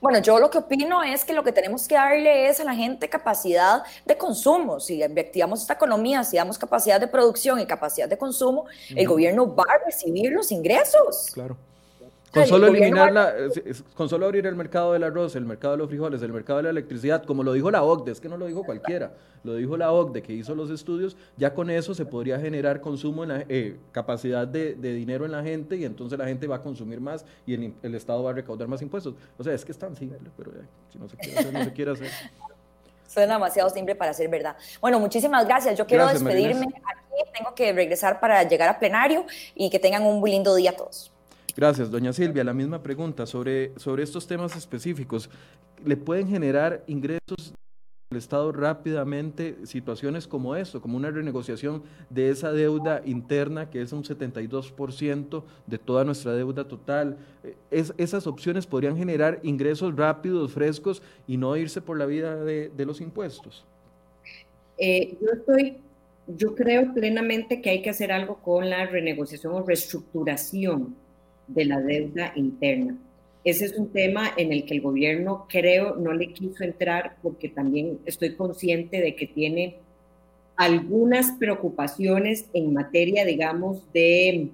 Bueno, 0.00 0.20
yo 0.20 0.38
lo 0.38 0.50
que 0.50 0.58
opino 0.58 1.02
es 1.02 1.24
que 1.24 1.32
lo 1.32 1.42
que 1.42 1.52
tenemos 1.52 1.88
que 1.88 1.94
darle 1.94 2.48
es 2.48 2.60
a 2.60 2.64
la 2.64 2.74
gente 2.74 3.08
capacidad 3.08 3.82
de 4.04 4.16
consumo. 4.16 4.80
Si 4.80 5.02
activamos 5.02 5.62
esta 5.62 5.74
economía, 5.74 6.24
si 6.24 6.36
damos 6.36 6.58
capacidad 6.58 7.00
de 7.00 7.08
producción 7.08 7.58
y 7.60 7.66
capacidad 7.66 8.08
de 8.08 8.16
consumo, 8.16 8.66
el 8.94 9.06
gobierno 9.06 9.54
va 9.54 9.64
a 9.64 9.84
recibir 9.84 10.32
los 10.32 10.52
ingresos. 10.52 11.30
Claro. 11.32 11.56
Con 12.32 12.46
solo 12.46 12.66
eliminar 12.66 13.12
la, 13.12 13.32
con 13.94 14.08
solo 14.08 14.26
abrir 14.26 14.46
el 14.46 14.54
mercado 14.54 14.92
del 14.92 15.02
arroz, 15.02 15.34
el 15.36 15.46
mercado 15.46 15.72
de 15.72 15.78
los 15.78 15.88
frijoles, 15.88 16.22
el 16.22 16.32
mercado 16.32 16.58
de 16.58 16.64
la 16.64 16.70
electricidad, 16.70 17.24
como 17.24 17.42
lo 17.42 17.52
dijo 17.52 17.70
la 17.70 17.82
OCDE, 17.82 18.12
es 18.12 18.20
que 18.20 18.28
no 18.28 18.36
lo 18.36 18.46
dijo 18.46 18.64
cualquiera, 18.64 19.12
lo 19.44 19.54
dijo 19.54 19.76
la 19.76 19.92
OCDE 19.92 20.22
que 20.22 20.32
hizo 20.34 20.54
los 20.54 20.70
estudios, 20.70 21.16
ya 21.36 21.54
con 21.54 21.70
eso 21.70 21.94
se 21.94 22.04
podría 22.04 22.38
generar 22.38 22.80
consumo, 22.80 23.22
en 23.22 23.28
la, 23.30 23.44
eh, 23.48 23.78
capacidad 23.92 24.46
de, 24.46 24.74
dinero 24.74 25.24
en 25.24 25.32
la 25.32 25.42
gente 25.42 25.76
y 25.76 25.84
entonces 25.84 26.18
la 26.18 26.26
gente 26.26 26.46
va 26.46 26.56
a 26.56 26.62
consumir 26.62 27.00
más 27.00 27.24
y 27.46 27.54
el, 27.54 27.94
Estado 27.94 28.22
va 28.22 28.30
a 28.30 28.34
recaudar 28.34 28.68
más 28.68 28.82
impuestos. 28.82 29.14
O 29.38 29.44
sea, 29.44 29.54
es 29.54 29.64
que 29.64 29.72
es 29.72 29.78
tan 29.78 29.96
simple, 29.96 30.18
pero 30.36 30.52
si 30.92 30.98
no 30.98 31.08
se 31.08 31.16
quiere 31.16 31.38
hacer, 31.38 31.52
no 31.52 31.64
se 31.64 31.72
quiere 31.72 31.90
hacer. 31.92 32.08
Suena 33.08 33.34
demasiado 33.34 33.70
simple 33.70 33.94
para 33.94 34.12
ser 34.12 34.28
verdad. 34.28 34.54
Bueno, 34.82 35.00
muchísimas 35.00 35.46
gracias. 35.46 35.78
Yo 35.78 35.86
quiero 35.86 36.06
despedirme 36.06 36.66
aquí. 36.66 37.30
Tengo 37.36 37.54
que 37.54 37.72
regresar 37.72 38.20
para 38.20 38.42
llegar 38.42 38.68
a 38.68 38.78
plenario 38.78 39.24
y 39.54 39.70
que 39.70 39.78
tengan 39.78 40.04
un 40.04 40.20
muy 40.20 40.30
lindo 40.30 40.54
día 40.54 40.76
todos. 40.76 41.10
Gracias, 41.58 41.90
doña 41.90 42.12
Silvia. 42.12 42.44
La 42.44 42.54
misma 42.54 42.84
pregunta 42.84 43.26
sobre, 43.26 43.76
sobre 43.80 44.04
estos 44.04 44.28
temas 44.28 44.54
específicos. 44.54 45.28
¿Le 45.84 45.96
pueden 45.96 46.28
generar 46.28 46.84
ingresos 46.86 47.52
el 48.12 48.16
Estado 48.16 48.52
rápidamente 48.52 49.66
situaciones 49.66 50.28
como 50.28 50.54
esto, 50.54 50.80
como 50.80 50.96
una 50.96 51.10
renegociación 51.10 51.82
de 52.10 52.30
esa 52.30 52.52
deuda 52.52 53.02
interna 53.04 53.70
que 53.70 53.82
es 53.82 53.92
un 53.92 54.04
72% 54.04 55.42
de 55.66 55.78
toda 55.78 56.04
nuestra 56.04 56.32
deuda 56.32 56.68
total. 56.68 57.18
Es, 57.72 57.92
esas 57.98 58.28
opciones 58.28 58.64
podrían 58.64 58.96
generar 58.96 59.40
ingresos 59.42 59.96
rápidos, 59.96 60.52
frescos 60.52 61.02
y 61.26 61.38
no 61.38 61.56
irse 61.56 61.80
por 61.80 61.98
la 61.98 62.06
vida 62.06 62.36
de, 62.36 62.70
los 62.86 63.00
impuestos. 63.00 63.66
Eh, 64.78 65.18
yo 65.20 65.28
estoy, 65.32 65.78
yo 66.28 66.54
creo 66.54 66.94
plenamente 66.94 67.60
que 67.60 67.70
hay 67.70 67.82
que 67.82 67.90
hacer 67.90 68.12
algo 68.12 68.36
con 68.36 68.70
la 68.70 68.86
renegociación 68.86 69.54
o 69.54 69.66
reestructuración 69.66 71.07
de 71.48 71.64
la 71.64 71.80
deuda 71.80 72.32
interna. 72.36 72.96
Ese 73.44 73.64
es 73.64 73.78
un 73.78 73.90
tema 73.90 74.30
en 74.36 74.52
el 74.52 74.64
que 74.64 74.74
el 74.74 74.80
gobierno 74.80 75.46
creo 75.48 75.96
no 75.96 76.12
le 76.12 76.32
quiso 76.32 76.64
entrar 76.64 77.16
porque 77.22 77.48
también 77.48 77.98
estoy 78.04 78.34
consciente 78.34 79.00
de 79.00 79.14
que 79.14 79.26
tiene 79.26 79.76
algunas 80.56 81.32
preocupaciones 81.32 82.46
en 82.52 82.74
materia, 82.74 83.24
digamos, 83.24 83.90
de 83.92 84.50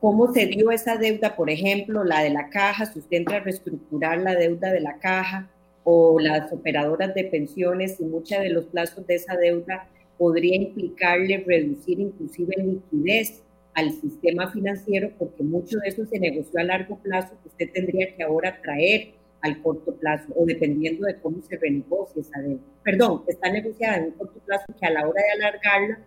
cómo 0.00 0.32
se 0.32 0.46
dio 0.46 0.70
esa 0.70 0.96
deuda, 0.96 1.36
por 1.36 1.50
ejemplo, 1.50 2.02
la 2.02 2.22
de 2.22 2.30
la 2.30 2.48
caja, 2.48 2.86
si 2.86 2.98
usted 2.98 3.18
entra 3.18 3.36
a 3.36 3.40
reestructurar 3.40 4.18
la 4.18 4.34
deuda 4.34 4.72
de 4.72 4.80
la 4.80 4.98
caja 4.98 5.48
o 5.84 6.18
las 6.18 6.52
operadoras 6.52 7.14
de 7.14 7.24
pensiones 7.24 8.00
y 8.00 8.04
muchos 8.04 8.40
de 8.40 8.48
los 8.48 8.64
plazos 8.64 9.06
de 9.06 9.16
esa 9.16 9.36
deuda 9.36 9.86
podría 10.18 10.56
implicarle 10.56 11.44
reducir 11.46 12.00
inclusive 12.00 12.54
liquidez 12.56 13.41
al 13.74 13.90
sistema 13.92 14.50
financiero 14.50 15.10
porque 15.18 15.42
mucho 15.42 15.78
de 15.78 15.88
eso 15.88 16.04
se 16.06 16.18
negoció 16.18 16.60
a 16.60 16.64
largo 16.64 16.98
plazo 16.98 17.34
que 17.42 17.48
usted 17.48 17.72
tendría 17.72 18.14
que 18.14 18.22
ahora 18.22 18.60
traer 18.62 19.14
al 19.40 19.60
corto 19.60 19.94
plazo 19.96 20.32
o 20.36 20.46
dependiendo 20.46 21.06
de 21.06 21.16
cómo 21.16 21.40
se 21.42 21.56
renegocie 21.56 22.22
esa 22.22 22.40
deuda. 22.40 22.60
Perdón, 22.84 23.22
está 23.26 23.50
negociada 23.50 23.96
en 23.96 24.04
un 24.04 24.10
corto 24.12 24.38
plazo 24.40 24.66
que 24.78 24.86
a 24.86 24.90
la 24.90 25.08
hora 25.08 25.20
de 25.22 25.42
alargarla 25.42 25.98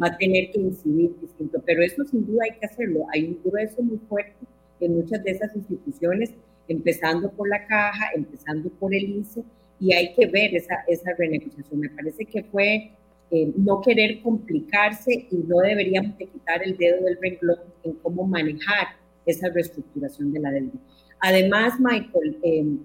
va 0.00 0.08
a 0.08 0.16
tener 0.16 0.50
que 0.50 0.60
incidir 0.60 1.18
distinto, 1.20 1.62
pero 1.64 1.82
eso 1.82 2.04
sin 2.04 2.26
duda 2.26 2.44
hay 2.44 2.58
que 2.58 2.66
hacerlo. 2.66 3.06
Hay 3.12 3.24
un 3.24 3.40
grueso 3.44 3.82
muy 3.82 3.98
fuerte 4.08 4.46
en 4.80 4.96
muchas 4.96 5.22
de 5.24 5.30
esas 5.32 5.54
instituciones, 5.56 6.32
empezando 6.68 7.30
por 7.30 7.48
la 7.48 7.66
caja, 7.66 8.10
empezando 8.14 8.70
por 8.70 8.94
el 8.94 9.04
INSE, 9.04 9.42
y 9.80 9.92
hay 9.92 10.14
que 10.14 10.26
ver 10.26 10.54
esa, 10.54 10.84
esa 10.86 11.12
renegociación. 11.18 11.80
Me 11.80 11.90
parece 11.90 12.24
que 12.24 12.44
fue 12.44 12.92
eh, 13.34 13.52
no 13.56 13.80
querer 13.80 14.22
complicarse 14.22 15.26
y 15.28 15.36
no 15.48 15.58
deberíamos 15.58 16.16
de 16.18 16.26
quitar 16.26 16.62
el 16.62 16.76
dedo 16.76 17.04
del 17.04 17.18
renglón 17.20 17.58
en 17.82 17.94
cómo 17.94 18.24
manejar 18.24 18.86
esa 19.26 19.48
reestructuración 19.48 20.32
de 20.32 20.38
la 20.38 20.52
deuda. 20.52 20.78
Además, 21.18 21.80
Michael, 21.80 22.38
em, 22.42 22.78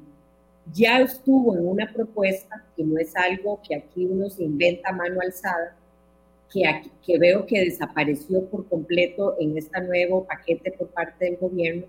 ya 0.74 1.02
estuvo 1.02 1.56
en 1.56 1.68
una 1.68 1.94
propuesta, 1.94 2.66
que 2.76 2.84
no 2.84 2.98
es 2.98 3.16
algo 3.16 3.62
que 3.62 3.76
aquí 3.76 4.06
uno 4.06 4.28
se 4.32 4.44
inventa 4.44 4.92
mano 4.92 5.22
alzada, 5.22 5.76
que, 6.52 6.64
que 7.06 7.20
veo 7.20 7.46
que 7.46 7.66
desapareció 7.66 8.44
por 8.46 8.68
completo 8.68 9.36
en 9.40 9.56
este 9.56 9.80
nuevo 9.82 10.26
paquete 10.26 10.72
por 10.72 10.88
parte 10.88 11.26
del 11.26 11.38
gobierno, 11.38 11.86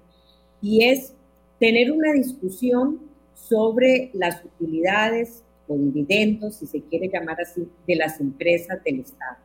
y 0.60 0.84
es 0.84 1.14
tener 1.58 1.92
una 1.92 2.12
discusión 2.12 3.00
sobre 3.32 4.10
las 4.12 4.44
utilidades 4.44 5.44
o 5.70 5.78
dividendos, 5.78 6.56
si 6.56 6.66
se 6.66 6.80
quiere 6.82 7.08
llamar 7.08 7.40
así, 7.40 7.66
de 7.86 7.96
las 7.96 8.20
empresas 8.20 8.82
del 8.84 9.00
Estado. 9.00 9.36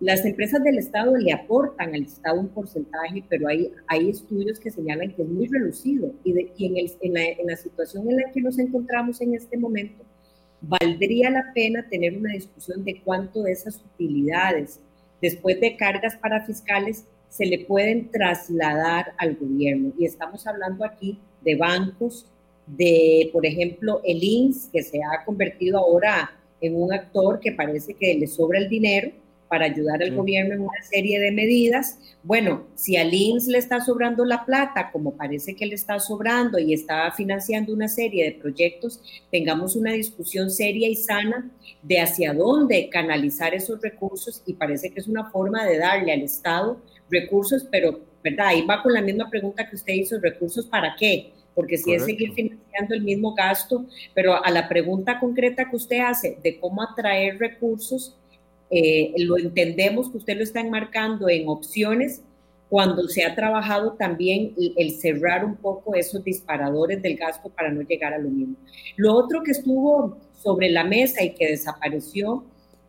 Las 0.00 0.24
empresas 0.24 0.62
del 0.64 0.78
Estado 0.78 1.16
le 1.16 1.32
aportan 1.32 1.94
al 1.94 2.02
Estado 2.02 2.40
un 2.40 2.48
porcentaje, 2.48 3.22
pero 3.28 3.48
hay, 3.48 3.70
hay 3.86 4.10
estudios 4.10 4.58
que 4.58 4.70
señalan 4.70 5.14
que 5.14 5.22
es 5.22 5.28
muy 5.28 5.46
reducido 5.46 6.12
y, 6.24 6.34
en 6.60 7.46
la 7.46 7.56
situación 7.56 8.10
en 8.10 8.16
la 8.16 8.32
que 8.32 8.40
nos 8.40 8.58
encontramos 8.58 9.20
en 9.20 9.34
este 9.34 9.56
momento, 9.56 10.04
valdría 10.60 11.30
la 11.30 11.52
pena 11.54 11.86
tener 11.88 12.16
una 12.16 12.32
discusión 12.32 12.84
de 12.84 13.00
cuánto 13.02 13.44
de 13.44 13.52
esas 13.52 13.80
utilidades, 13.94 14.80
después 15.22 15.60
de 15.60 15.76
cargas 15.76 16.16
para 16.16 16.44
fiscales, 16.44 17.04
se 17.28 17.46
le 17.46 17.64
pueden 17.64 18.10
trasladar 18.10 19.12
al 19.18 19.36
gobierno. 19.36 19.92
Y 19.98 20.06
estamos 20.06 20.46
hablando 20.46 20.84
aquí 20.84 21.18
de 21.42 21.56
bancos, 21.56 22.26
de, 22.66 23.30
por 23.32 23.46
ejemplo, 23.46 24.00
el 24.04 24.22
INS, 24.22 24.68
que 24.72 24.82
se 24.82 24.98
ha 24.98 25.24
convertido 25.24 25.78
ahora 25.78 26.32
en 26.60 26.80
un 26.80 26.92
actor 26.92 27.40
que 27.40 27.52
parece 27.52 27.94
que 27.94 28.14
le 28.14 28.26
sobra 28.26 28.58
el 28.58 28.68
dinero 28.68 29.10
para 29.48 29.66
ayudar 29.66 30.02
al 30.02 30.14
gobierno 30.14 30.54
en 30.54 30.62
una 30.62 30.82
serie 30.82 31.20
de 31.20 31.30
medidas. 31.30 31.98
Bueno, 32.22 32.66
si 32.74 32.96
al 32.96 33.12
INS 33.12 33.46
le 33.46 33.58
está 33.58 33.80
sobrando 33.80 34.24
la 34.24 34.44
plata, 34.44 34.90
como 34.90 35.12
parece 35.14 35.54
que 35.54 35.66
le 35.66 35.74
está 35.74 36.00
sobrando 36.00 36.58
y 36.58 36.72
está 36.72 37.12
financiando 37.12 37.72
una 37.72 37.86
serie 37.88 38.24
de 38.24 38.32
proyectos, 38.32 39.00
tengamos 39.30 39.76
una 39.76 39.92
discusión 39.92 40.50
seria 40.50 40.88
y 40.88 40.96
sana 40.96 41.50
de 41.82 42.00
hacia 42.00 42.32
dónde 42.32 42.88
canalizar 42.88 43.54
esos 43.54 43.80
recursos 43.80 44.42
y 44.46 44.54
parece 44.54 44.90
que 44.90 45.00
es 45.00 45.06
una 45.06 45.30
forma 45.30 45.64
de 45.64 45.78
darle 45.78 46.12
al 46.12 46.22
Estado 46.22 46.80
recursos, 47.10 47.66
pero, 47.70 48.00
¿verdad? 48.22 48.48
Ahí 48.48 48.62
va 48.62 48.82
con 48.82 48.92
la 48.92 49.02
misma 49.02 49.30
pregunta 49.30 49.68
que 49.68 49.76
usted 49.76 49.92
hizo, 49.92 50.18
recursos 50.18 50.66
para 50.66 50.96
qué? 50.98 51.32
Porque 51.54 51.78
si 51.78 51.94
es 51.94 52.04
seguir 52.04 52.32
financiando 52.32 52.94
el 52.94 53.02
mismo 53.02 53.34
gasto, 53.34 53.86
pero 54.14 54.44
a 54.44 54.50
la 54.50 54.68
pregunta 54.68 55.20
concreta 55.20 55.70
que 55.70 55.76
usted 55.76 56.00
hace 56.00 56.38
de 56.42 56.58
cómo 56.58 56.82
atraer 56.82 57.38
recursos, 57.38 58.16
eh, 58.70 59.12
lo 59.18 59.38
entendemos 59.38 60.10
que 60.10 60.16
usted 60.16 60.36
lo 60.36 60.42
está 60.42 60.60
enmarcando 60.60 61.28
en 61.28 61.48
opciones 61.48 62.22
cuando 62.68 63.06
se 63.08 63.24
ha 63.24 63.34
trabajado 63.34 63.92
también 63.92 64.54
el, 64.76 64.90
cerrar 64.92 65.44
un 65.44 65.56
poco 65.56 65.94
esos 65.94 66.24
disparadores 66.24 67.00
del 67.02 67.16
gasto 67.16 67.48
para 67.50 67.70
no 67.70 67.82
llegar 67.82 68.14
a 68.14 68.18
lo 68.18 68.30
mismo. 68.30 68.56
Lo 68.96 69.14
otro 69.14 69.42
que 69.42 69.52
estuvo 69.52 70.18
sobre 70.42 70.70
la 70.70 70.82
mesa 70.82 71.22
y 71.22 71.34
que 71.34 71.48
desapareció 71.48 72.44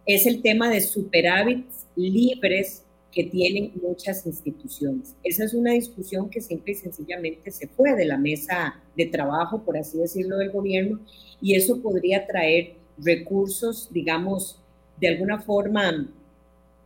es 0.05 0.25
el 0.25 0.41
tema 0.41 0.69
de 0.69 0.81
superávits 0.81 1.85
libres 1.95 2.84
que 3.15 3.23
tienen 3.23 3.71
muchas 3.81 4.25
instituciones. 4.25 5.15
Esa 5.23 5.45
es 5.45 5.53
una 5.53 5.71
discusión 5.71 6.29
que 6.29 6.41
simple 6.41 6.73
y 6.73 6.75
sencillamente 6.75 7.49
se 7.49 7.67
fue 7.69 7.95
de 7.95 8.03
la 8.03 8.17
mesa 8.17 8.75
de 8.97 9.05
trabajo, 9.05 9.63
por 9.63 9.77
así 9.77 9.97
decirlo, 9.97 10.37
del 10.37 10.51
gobierno, 10.51 10.99
y 11.41 11.55
eso 11.55 11.81
podría 11.81 12.27
traer 12.27 12.75
recursos, 12.97 13.89
digamos, 13.91 14.61
de 14.99 15.07
alguna 15.07 15.39
forma 15.39 16.11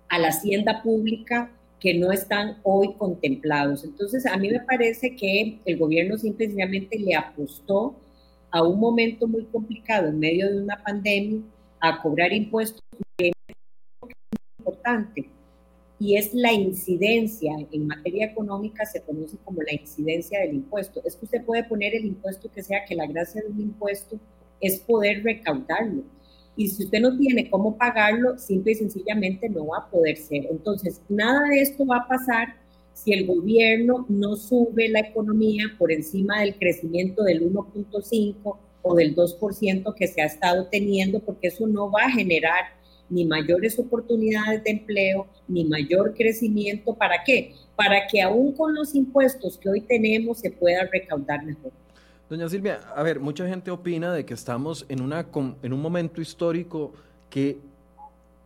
a 0.08 0.20
la 0.20 0.28
hacienda 0.28 0.84
pública 0.84 1.52
que 1.80 1.96
no 1.96 2.12
están 2.12 2.60
hoy 2.62 2.94
contemplados. 2.94 3.84
Entonces, 3.84 4.28
a 4.28 4.38
mí 4.38 4.50
me 4.50 4.60
parece 4.60 5.16
que 5.16 5.60
el 5.66 5.78
gobierno 5.78 6.16
simplemente 6.18 7.00
le 7.00 7.16
apostó 7.16 7.96
a 8.52 8.62
un 8.62 8.80
momento 8.80 9.28
muy 9.28 9.46
complicado 9.46 10.10
en 10.10 10.20
medio 10.20 10.48
de 10.48 10.62
una 10.62 10.78
pandemia 10.84 11.42
a 11.80 12.02
cobrar 12.02 12.34
impuestos 12.34 12.84
importante 14.60 15.30
y 16.00 16.16
es 16.16 16.34
la 16.34 16.54
incidencia 16.54 17.54
en 17.72 17.88
materia 17.88 18.28
económica, 18.28 18.86
se 18.86 19.02
conoce 19.02 19.38
como 19.44 19.62
la 19.62 19.74
incidencia 19.74 20.40
del 20.40 20.56
impuesto. 20.56 21.02
Es 21.04 21.18
que 21.18 21.26
usted 21.26 21.44
puede 21.44 21.66
poner 21.66 21.94
el 21.94 22.06
impuesto 22.06 22.50
que 22.50 22.64
sea, 22.64 22.86
que 22.86 22.96
la 22.96 23.06
gracia 23.06 23.42
de 23.42 23.50
un 23.50 23.60
impuesto 23.60 24.18
es 24.62 24.80
poder 24.80 25.24
recaudarlo. 25.24 26.04
Y 26.56 26.70
si 26.70 26.86
usted 26.86 27.02
no 27.02 27.18
tiene 27.18 27.50
cómo 27.50 27.78
pagarlo, 27.78 28.38
simple 28.38 28.72
y 28.72 28.76
sencillamente 28.76 29.50
no 29.50 29.68
va 29.68 29.80
a 29.80 29.90
poder 29.90 30.18
ser. 30.18 30.46
Entonces, 30.50 31.02
nada 31.10 31.48
de 31.50 31.62
esto 31.62 31.86
va 31.86 31.98
a 31.98 32.08
pasar 32.08 32.56
si 32.94 33.14
el 33.14 33.26
gobierno 33.28 34.06
no 34.10 34.36
sube 34.38 34.90
la 34.90 35.02
economía 35.02 35.66
por 35.78 35.92
encima 35.92 36.42
del 36.42 36.56
crecimiento 36.56 37.24
del 37.24 37.50
1.5 37.54 38.58
o 38.82 38.96
del 38.96 39.16
2% 39.16 39.94
que 39.96 40.08
se 40.08 40.22
ha 40.22 40.26
estado 40.26 40.68
teniendo, 40.68 41.20
porque 41.20 41.48
eso 41.48 41.68
no 41.68 41.92
va 41.92 42.04
a 42.04 42.12
generar 42.12 42.79
ni 43.10 43.26
mayores 43.26 43.78
oportunidades 43.80 44.64
de 44.64 44.72
empleo, 44.72 45.28
ni 45.48 45.66
mayor 45.66 46.14
crecimiento. 46.16 46.94
¿Para 46.94 47.24
qué? 47.24 47.54
Para 47.76 48.08
que 48.08 48.22
aún 48.22 48.54
con 48.54 48.76
los 48.76 48.96
impuestos 48.96 49.58
que 49.58 49.70
hoy 49.70 49.82
tenemos 49.82 50.40
se 50.40 50.52
pueda 50.52 50.88
recaudar 50.92 51.44
mejor. 51.46 51.72
Doña 52.30 52.48
Silvia, 52.48 52.80
a 52.96 53.02
ver, 53.02 53.20
mucha 53.20 53.48
gente 53.48 53.72
opina 53.72 54.14
de 54.14 54.24
que 54.24 54.36
estamos 54.36 54.86
en, 54.88 55.02
una, 55.02 55.26
en 55.64 55.74
un 55.74 55.82
momento 55.82 56.22
histórico 56.22 56.94
que 57.30 57.58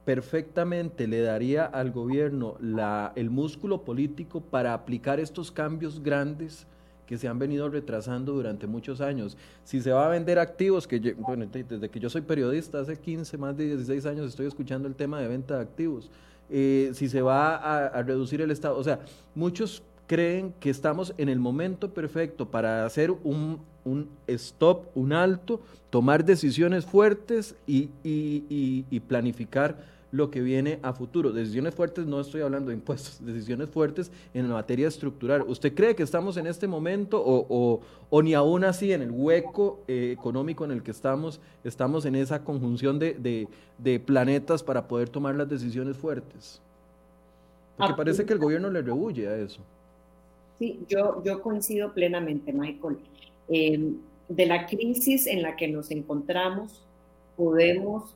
perfectamente 0.05 1.07
le 1.07 1.21
daría 1.21 1.65
al 1.65 1.91
gobierno 1.91 2.55
la, 2.61 3.11
el 3.15 3.29
músculo 3.29 3.83
político 3.83 4.41
para 4.41 4.73
aplicar 4.73 5.19
estos 5.19 5.51
cambios 5.51 6.01
grandes 6.01 6.65
que 7.05 7.17
se 7.17 7.27
han 7.27 7.39
venido 7.39 7.69
retrasando 7.69 8.33
durante 8.33 8.67
muchos 8.67 9.01
años. 9.01 9.37
Si 9.63 9.81
se 9.81 9.91
va 9.91 10.05
a 10.05 10.09
vender 10.09 10.39
activos, 10.39 10.87
que 10.87 11.13
bueno, 11.13 11.45
desde 11.51 11.89
que 11.89 11.99
yo 11.99 12.09
soy 12.09 12.21
periodista, 12.21 12.79
hace 12.79 12.97
15, 12.97 13.37
más 13.37 13.57
de 13.57 13.65
16 13.67 14.05
años 14.05 14.27
estoy 14.27 14.47
escuchando 14.47 14.87
el 14.87 14.95
tema 14.95 15.19
de 15.19 15.27
venta 15.27 15.55
de 15.55 15.61
activos. 15.61 16.09
Eh, 16.49 16.91
si 16.93 17.09
se 17.09 17.21
va 17.21 17.55
a, 17.55 18.03
reducir 18.03 18.41
el 18.41 18.51
Estado, 18.51 18.77
o 18.77 18.83
sea, 18.83 18.99
muchos 19.33 19.83
creen 20.07 20.53
que 20.59 20.69
estamos 20.69 21.13
en 21.17 21.29
el 21.29 21.39
momento 21.39 21.93
perfecto 21.93 22.49
para 22.49 22.85
hacer 22.85 23.11
un, 23.11 23.59
stop, 24.27 24.85
un 24.95 25.13
alto, 25.13 25.61
tomar 25.89 26.25
decisiones 26.25 26.85
fuertes 26.85 27.55
y, 27.65 27.89
y 28.03 28.99
planificar 29.01 29.92
lo 30.13 30.29
que 30.29 30.41
viene 30.41 30.77
a 30.83 30.93
futuro. 30.93 31.31
Decisiones 31.31 31.73
fuertes, 31.73 32.05
no 32.05 32.21
estoy 32.21 32.41
hablando 32.41 32.69
de 32.69 32.75
impuestos, 32.75 33.17
decisiones 33.25 33.67
fuertes 33.69 34.11
en 34.35 34.47
la 34.47 34.53
materia 34.53 34.87
estructural. 34.87 35.41
¿Usted 35.47 35.73
cree 35.73 35.95
que 35.95 36.03
estamos 36.03 36.37
en 36.37 36.45
este 36.45 36.67
momento 36.67 37.19
o, 37.19 37.81
o, 38.11 38.21
ni 38.21 38.35
aún 38.35 38.63
así 38.63 38.93
en 38.93 39.01
el 39.01 39.09
hueco 39.09 39.79
eh, 39.87 40.11
económico 40.15 40.65
en 40.65 40.71
el 40.71 40.83
que 40.83 40.91
estamos, 40.91 41.41
estamos 41.63 42.05
en 42.05 42.13
esa 42.13 42.43
conjunción 42.43 42.99
de, 42.99 43.47
de, 43.79 43.99
planetas 43.99 44.61
para 44.61 44.87
poder 44.87 45.09
tomar 45.09 45.33
las 45.33 45.49
decisiones 45.49 45.97
fuertes? 45.97 46.61
Porque 47.75 47.95
parece 47.95 48.23
que 48.23 48.33
el 48.33 48.39
gobierno 48.39 48.69
le 48.69 48.83
rehuye 48.83 49.27
a 49.27 49.35
eso. 49.35 49.61
Sí, 50.59 50.79
yo, 50.87 51.23
yo 51.23 51.41
coincido 51.41 51.91
plenamente, 51.91 52.53
Michael. 52.53 52.97
Eh, 53.49 53.93
de 54.29 54.45
la 54.45 54.67
crisis 54.67 55.25
en 55.25 55.41
la 55.41 55.55
que 55.55 55.67
nos 55.67 55.89
encontramos, 55.89 56.85
podemos 57.35 58.15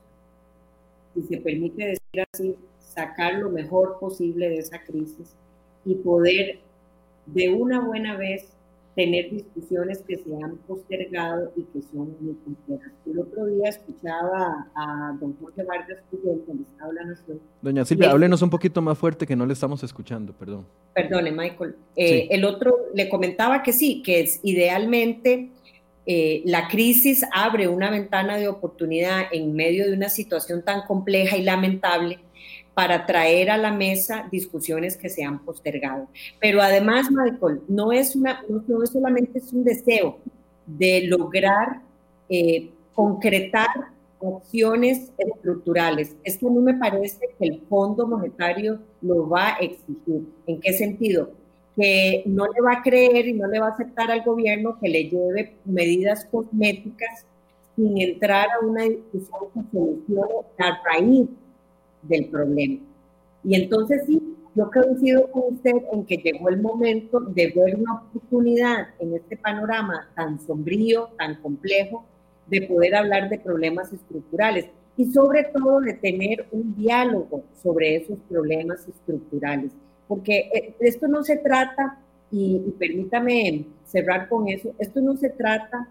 si 1.17 1.27
se 1.27 1.41
permite 1.41 1.85
decir 1.85 2.25
así, 2.31 2.55
sacar 2.79 3.35
lo 3.35 3.49
mejor 3.49 3.97
posible 3.99 4.49
de 4.49 4.57
esa 4.57 4.81
crisis 4.83 5.35
y 5.85 5.95
poder 5.95 6.59
de 7.25 7.49
una 7.49 7.81
buena 7.81 8.15
vez 8.15 8.53
tener 8.95 9.29
discusiones 9.29 10.03
que 10.07 10.17
se 10.17 10.43
han 10.43 10.57
postergado 10.67 11.51
y 11.55 11.61
que 11.65 11.83
son 11.83 12.15
muy 12.19 12.33
complejas. 12.43 12.91
El 13.05 13.19
otro 13.19 13.45
día 13.45 13.69
escuchaba 13.69 14.67
a 14.73 15.15
don 15.19 15.35
Jorge 15.39 15.63
Vargas 15.63 15.99
Puyol, 16.09 16.41
cuando 16.47 16.63
estaba 16.63 16.93
la 16.93 17.05
Nación. 17.05 17.39
Doña 17.61 17.85
Silvia, 17.85 18.09
háblenos 18.09 18.41
un 18.41 18.49
poquito 18.49 18.81
más 18.81 18.97
fuerte 18.97 19.27
que 19.27 19.35
no 19.35 19.45
le 19.45 19.53
estamos 19.53 19.83
escuchando, 19.83 20.33
perdón. 20.33 20.65
Perdone, 20.95 21.31
Michael. 21.31 21.75
Eh, 21.95 22.27
el 22.31 22.43
otro 22.43 22.75
le 22.95 23.07
comentaba 23.07 23.61
que 23.61 23.71
sí, 23.71 24.01
que 24.01 24.21
es 24.21 24.39
idealmente 24.41 25.51
eh, 26.09 26.41
la 26.45 26.69
crisis 26.69 27.25
abre 27.33 27.67
una 27.67 27.91
ventana 27.91 28.37
de 28.37 28.47
oportunidad 28.47 29.23
en 29.29 29.53
medio 29.53 29.85
de 29.85 29.93
una 29.93 30.07
situación 30.07 30.63
tan 30.63 30.83
compleja 30.83 31.35
y 31.35 31.43
lamentable 31.43 32.19
para 32.73 33.05
traer 33.05 33.49
a 33.49 33.57
la 33.57 33.73
mesa 33.73 34.25
discusiones 34.31 34.95
que 34.95 35.09
se 35.09 35.25
han 35.25 35.43
postergado. 35.43 36.07
Pero 36.39 36.61
además, 36.61 37.07
Michael, 37.11 37.61
no 37.67 37.91
es, 37.91 38.15
una, 38.15 38.41
no, 38.47 38.85
solamente 38.85 39.39
es 39.39 39.51
un 39.51 39.65
deseo 39.65 40.19
de 40.65 41.07
lograr 41.07 41.81
eh, 42.29 42.69
concretar 42.93 43.67
opciones 44.19 45.11
estructurales. 45.17 46.15
Es 46.23 46.37
que 46.37 46.47
a 46.47 46.49
mí 46.49 46.59
me 46.59 46.75
parece 46.75 47.19
que 47.37 47.47
el 47.47 47.61
Fondo 47.67 48.07
Monetario 48.07 48.79
lo 49.01 49.27
va 49.27 49.55
a 49.55 49.57
exigir. 49.57 50.21
¿En 50.45 50.61
qué 50.61 50.71
sentido? 50.71 51.31
Que 51.77 52.23
no 52.25 52.45
le 52.47 52.59
va 52.59 52.79
a 52.79 52.81
creer 52.81 53.27
y 53.27 53.33
no 53.33 53.47
le 53.47 53.59
va 53.59 53.67
a 53.67 53.71
aceptar 53.71 54.09
al 54.09 54.23
gobierno 54.23 54.79
que 54.81 54.89
le 54.89 55.03
lleve 55.03 55.57
medidas 55.63 56.25
cosméticas 56.25 57.23
sin 57.75 58.01
entrar 58.01 58.47
a 58.49 58.65
una 58.65 58.83
discusión 58.83 59.41
que 59.53 59.61
solucione 59.71 60.33
la 60.57 60.81
raíz 60.83 61.29
del 62.01 62.25
problema. 62.29 62.79
Y 63.43 63.55
entonces 63.55 64.01
sí, 64.07 64.19
yo 64.55 64.71
coincido 64.71 65.29
con 65.29 65.53
usted 65.53 65.73
en 65.93 66.03
que 66.05 66.17
llegó 66.17 66.49
el 66.49 66.59
momento 66.59 67.19
de 67.19 67.53
ver 67.55 67.75
una 67.75 68.01
oportunidad 68.01 68.87
en 68.97 69.13
este 69.13 69.37
panorama 69.37 70.09
tan 70.15 70.39
sombrío, 70.41 71.09
tan 71.15 71.35
complejo, 71.43 72.03
de 72.47 72.63
poder 72.63 72.95
hablar 72.95 73.29
de 73.29 73.37
problemas 73.37 73.93
estructurales 73.93 74.65
y 74.95 75.05
sobre 75.11 75.43
todo 75.43 75.79
de 75.81 75.93
tener 75.93 76.47
un 76.51 76.75
diálogo 76.75 77.43
sobre 77.61 77.97
esos 77.97 78.17
problemas 78.27 78.87
estructurales 78.87 79.71
porque 80.07 80.49
eh, 80.53 80.75
esto 80.79 81.07
no 81.07 81.23
se 81.23 81.37
trata, 81.37 81.99
y, 82.31 82.59
permítame 82.77 83.65
cerrar 83.85 84.27
con 84.27 84.47
eso, 84.47 84.73
esto 84.79 85.01
no 85.01 85.15
se 85.15 85.29
trata 85.29 85.87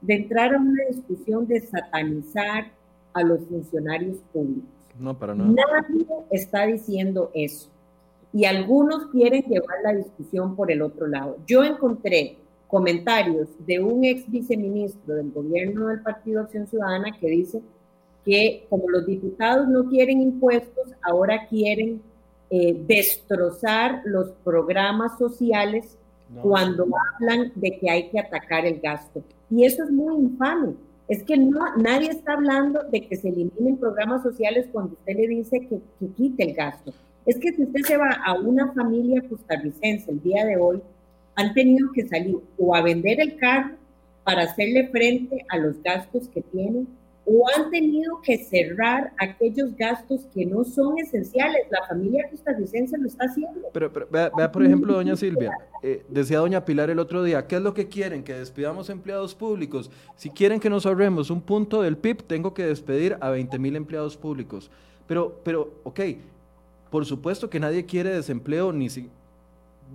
de 0.00 0.14
entrar 0.14 0.54
a 0.54 0.58
una 0.58 0.84
discusión 0.90 1.46
de 1.46 1.60
satanizar 1.60 2.70
a 3.12 3.22
los 3.22 3.40
funcionarios 3.46 4.18
públicos. 4.32 4.68
No, 4.98 5.18
para 5.18 5.34
nada. 5.34 5.50
Nadie 5.50 6.06
está 6.30 6.66
diciendo 6.66 7.30
eso. 7.34 7.68
Y 8.32 8.44
algunos 8.44 9.06
quieren 9.06 9.42
llevar 9.42 9.78
la 9.82 9.94
discusión 9.94 10.54
por 10.54 10.70
el 10.70 10.82
otro 10.82 11.06
lado. 11.06 11.38
Yo 11.46 11.64
encontré 11.64 12.36
comentarios 12.68 13.48
de 13.66 13.80
un 13.80 14.04
ex 14.04 14.30
viceministro 14.30 15.14
del 15.14 15.30
gobierno 15.32 15.86
del 15.86 16.02
Partido 16.02 16.42
Acción 16.42 16.66
Ciudadana 16.66 17.16
que 17.18 17.28
dice 17.28 17.62
que 18.24 18.66
como 18.68 18.90
los 18.90 19.06
diputados 19.06 19.66
no 19.68 19.88
quieren 19.88 20.20
impuestos, 20.20 20.92
ahora 21.02 21.46
quieren 21.48 22.02
eh, 22.50 22.82
destrozar 22.86 24.02
los 24.04 24.30
programas 24.44 25.18
sociales 25.18 25.96
cuando 26.42 26.86
hablan 27.14 27.52
de 27.54 27.78
que 27.78 27.90
hay 27.90 28.08
que 28.10 28.20
atacar 28.20 28.66
el 28.66 28.80
gasto. 28.80 29.22
Y 29.50 29.64
eso 29.64 29.84
es 29.84 29.90
muy 29.90 30.14
infame. 30.16 30.74
Es 31.08 31.22
que 31.22 31.38
no, 31.38 31.76
nadie 31.76 32.10
está 32.10 32.34
hablando 32.34 32.82
de 32.84 33.06
que 33.06 33.16
se 33.16 33.28
eliminen 33.28 33.78
programas 33.78 34.22
sociales 34.22 34.66
cuando 34.70 34.92
usted 34.92 35.14
le 35.16 35.26
dice 35.26 35.60
que, 35.60 35.80
que 35.98 36.12
quite 36.14 36.42
el 36.42 36.54
gasto. 36.54 36.92
Es 37.24 37.38
que 37.38 37.52
si 37.52 37.62
usted 37.62 37.80
se 37.82 37.96
va 37.96 38.10
a 38.24 38.34
una 38.34 38.72
familia 38.72 39.22
costarricense 39.28 40.10
el 40.10 40.22
día 40.22 40.44
de 40.44 40.56
hoy, 40.56 40.82
han 41.34 41.54
tenido 41.54 41.92
que 41.92 42.06
salir 42.06 42.36
o 42.58 42.74
a 42.74 42.82
vender 42.82 43.20
el 43.20 43.36
carro 43.36 43.76
para 44.24 44.42
hacerle 44.42 44.88
frente 44.88 45.44
a 45.48 45.56
los 45.56 45.82
gastos 45.82 46.28
que 46.28 46.42
tienen 46.42 46.88
o 47.30 47.44
han 47.54 47.70
tenido 47.70 48.20
que 48.22 48.38
cerrar 48.38 49.12
aquellos 49.18 49.76
gastos 49.76 50.26
que 50.32 50.46
no 50.46 50.64
son 50.64 50.98
esenciales. 50.98 51.66
La 51.70 51.86
familia 51.86 52.26
costarricense 52.30 52.96
lo 52.96 53.06
está 53.06 53.26
haciendo. 53.26 53.68
Pero, 53.72 53.92
vea, 54.10 54.50
por 54.50 54.64
ejemplo, 54.64 54.94
doña 54.94 55.14
Silvia, 55.14 55.52
eh, 55.82 56.02
decía 56.08 56.38
doña 56.38 56.64
Pilar 56.64 56.88
el 56.88 56.98
otro 56.98 57.22
día, 57.22 57.46
¿qué 57.46 57.56
es 57.56 57.62
lo 57.62 57.74
que 57.74 57.88
quieren? 57.88 58.24
Que 58.24 58.32
despidamos 58.34 58.88
empleados 58.88 59.34
públicos. 59.34 59.90
Si 60.16 60.30
quieren 60.30 60.58
que 60.58 60.70
nos 60.70 60.86
ahorremos 60.86 61.30
un 61.30 61.42
punto 61.42 61.82
del 61.82 61.98
PIB, 61.98 62.22
tengo 62.22 62.54
que 62.54 62.64
despedir 62.64 63.18
a 63.20 63.28
20 63.28 63.58
mil 63.58 63.76
empleados 63.76 64.16
públicos. 64.16 64.70
Pero, 65.06 65.38
pero, 65.44 65.74
ok, 65.84 66.00
por 66.90 67.04
supuesto 67.04 67.50
que 67.50 67.60
nadie 67.60 67.84
quiere 67.84 68.10
desempleo, 68.10 68.72
ni 68.72 68.88
si, 68.88 69.10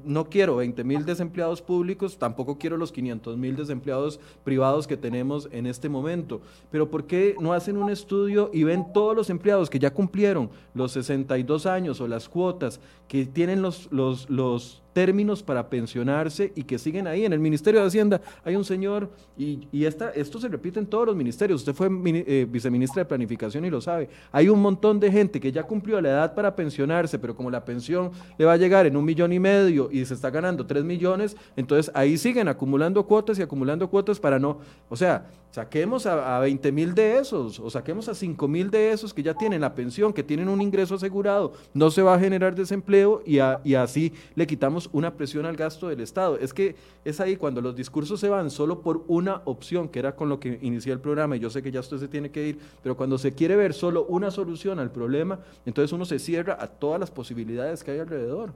no 0.06 0.30
quiero 0.30 0.58
20 0.58 0.84
mil 0.84 1.06
desempleados 1.06 1.62
públicos, 1.62 2.18
tampoco 2.18 2.58
quiero 2.58 2.78
los 2.78 2.92
500 2.92 3.38
mil 3.38 3.56
desempleados 3.56 4.20
privados 4.44 4.88
que 4.88 4.98
tenemos 4.98 5.48
en 5.52 5.66
este 5.66 5.90
momento. 5.90 6.42
Pero 6.72 6.90
¿por 6.92 7.06
qué 7.06 7.36
no 7.40 7.54
hacen 7.54 7.78
un 7.78 7.90
estudio 7.90 8.50
y 8.54 8.64
ven 8.64 8.94
todos 8.94 9.16
los 9.16 9.30
empleados 9.30 9.70
que 9.70 9.80
ya 9.80 9.94
cumplieron 9.94 10.50
los 10.74 10.92
62 10.92 11.66
años 11.66 12.02
o 12.02 12.08
las 12.08 12.30
cuotas, 12.30 12.80
que 13.08 13.26
tienen 13.26 13.62
los, 13.62 13.88
los, 13.92 14.30
los 14.30 14.83
términos 14.94 15.44
para 15.44 15.70
pensionarse 15.70 16.54
y 16.56 16.64
que 16.64 16.78
siguen 16.78 17.08
ahí. 17.08 17.26
En 17.26 17.34
el 17.34 17.40
Ministerio 17.40 17.82
de 17.82 17.88
Hacienda 17.88 18.22
hay 18.44 18.56
un 18.56 18.64
señor, 18.64 19.10
y, 19.38 19.68
y 19.72 19.86
esta, 19.86 20.12
esto 20.12 20.40
se 20.40 20.48
repite 20.48 20.80
en 20.80 20.86
todos 20.86 21.08
los 21.08 21.16
ministerios, 21.16 21.62
usted 21.62 21.74
fue 21.74 21.90
eh, 22.06 22.48
viceministra 22.50 23.02
de 23.02 23.06
Planificación 23.06 23.66
y 23.66 23.70
lo 23.70 23.82
sabe, 23.82 24.10
hay 24.32 24.50
un 24.50 24.62
montón 24.62 25.00
de 25.00 25.12
gente 25.12 25.40
que 25.40 25.52
ya 25.52 25.64
cumplió 25.64 26.00
la 26.00 26.10
edad 26.10 26.36
para 26.36 26.56
pensionarse, 26.56 27.20
pero 27.20 27.36
como 27.36 27.50
la 27.50 27.66
pensión 27.66 28.12
le 28.38 28.46
va 28.46 28.54
a 28.54 28.58
llegar 28.58 28.86
en 28.86 28.96
un 28.96 29.04
millón 29.04 29.34
y 29.34 29.40
medio 29.40 29.90
y 29.92 30.06
se 30.06 30.14
está 30.14 30.30
ganando 30.30 30.66
tres 30.66 30.84
millones, 30.84 31.36
entonces 31.56 31.92
ahí 31.96 32.18
siguen 32.18 32.48
acumulando 32.48 33.06
cuotas 33.06 33.40
y 33.40 33.42
acumulando 33.42 33.90
cuotas 33.90 34.20
para 34.20 34.40
no, 34.40 34.60
o 34.90 34.96
sea, 34.96 35.26
saquemos 35.52 36.06
a, 36.08 36.38
a 36.38 36.40
20 36.40 36.72
mil 36.72 36.96
de 36.96 37.20
esos 37.20 37.60
o 37.60 37.70
saquemos 37.70 38.10
a 38.10 38.16
5 38.16 38.48
mil 38.48 38.72
de 38.72 38.92
esos 38.92 39.14
que 39.14 39.22
ya 39.22 39.36
tienen 39.36 39.62
la 39.62 39.76
pensión, 39.76 40.12
que 40.12 40.24
tienen 40.24 40.50
un 40.50 40.62
ingreso 40.62 40.96
asegurado, 40.96 41.54
no 41.74 41.92
se 41.92 42.02
va 42.02 42.16
a 42.16 42.20
generar 42.20 42.56
desempleo 42.56 43.22
y, 43.26 43.38
y 43.64 43.76
así 43.76 44.14
le 44.36 44.48
quitamos 44.48 44.83
una 44.92 45.16
presión 45.16 45.46
al 45.46 45.56
gasto 45.56 45.88
del 45.88 46.02
Estado. 46.02 46.38
Es 46.38 46.54
que 46.54 46.76
es 47.06 47.20
ahí 47.20 47.36
cuando 47.36 47.62
los 47.62 47.76
discursos 47.76 48.20
se 48.20 48.30
van 48.30 48.50
solo 48.50 48.82
por 48.82 49.04
una 49.08 49.42
opción, 49.46 49.90
que 49.90 50.00
era 50.00 50.16
con 50.16 50.30
lo 50.30 50.40
que 50.40 50.60
inicié 50.62 50.94
el 50.94 51.00
programa, 51.00 51.36
y 51.36 51.40
yo 51.40 51.50
sé 51.50 51.62
que 51.62 51.72
ya 51.72 51.80
usted 51.80 51.98
se 51.98 52.08
tiene 52.08 52.32
que 52.32 52.48
ir, 52.48 52.60
pero 52.82 52.98
cuando 52.98 53.18
se 53.18 53.34
quiere 53.34 53.56
ver 53.56 53.74
solo 53.74 54.06
una 54.06 54.32
solución 54.32 54.80
al 54.80 54.92
problema, 54.92 55.40
entonces 55.66 55.92
uno 55.94 56.06
se 56.06 56.20
cierra 56.20 56.58
a 56.60 56.68
todas 56.68 57.00
las 57.00 57.12
posibilidades 57.12 57.84
que 57.84 57.92
hay 57.92 58.00
alrededor. 58.00 58.54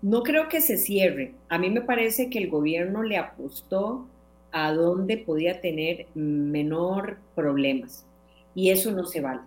No 0.00 0.22
creo 0.22 0.48
que 0.48 0.60
se 0.60 0.76
cierre. 0.76 1.34
A 1.48 1.58
mí 1.58 1.70
me 1.70 1.80
parece 1.80 2.30
que 2.30 2.38
el 2.38 2.48
gobierno 2.48 3.02
le 3.02 3.16
apostó 3.16 4.06
a 4.52 4.72
dónde 4.72 5.18
podía 5.18 5.60
tener 5.60 6.06
menor 6.14 7.18
problemas. 7.34 8.06
Y 8.54 8.70
eso 8.70 8.92
no 8.92 9.04
se 9.04 9.20
vale. 9.20 9.40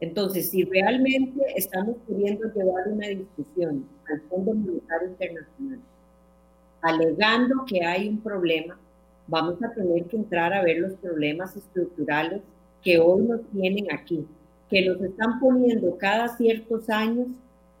Entonces, 0.00 0.50
si 0.50 0.64
realmente 0.64 1.40
estamos 1.56 1.96
queriendo 2.06 2.52
llevar 2.52 2.88
una 2.88 3.08
discusión 3.08 3.86
al 4.10 4.20
Fondo 4.22 4.54
Monetario 4.54 5.08
Internacional, 5.08 5.80
alegando 6.82 7.64
que 7.66 7.84
hay 7.84 8.08
un 8.08 8.18
problema, 8.18 8.78
vamos 9.26 9.62
a 9.62 9.72
tener 9.72 10.04
que 10.04 10.16
entrar 10.16 10.52
a 10.52 10.62
ver 10.62 10.78
los 10.78 10.94
problemas 10.94 11.56
estructurales 11.56 12.42
que 12.82 12.98
hoy 12.98 13.22
nos 13.22 13.40
tienen 13.52 13.86
aquí, 13.92 14.26
que 14.68 14.86
nos 14.86 15.00
están 15.00 15.40
poniendo 15.40 15.96
cada 15.96 16.28
ciertos 16.36 16.88
años 16.90 17.28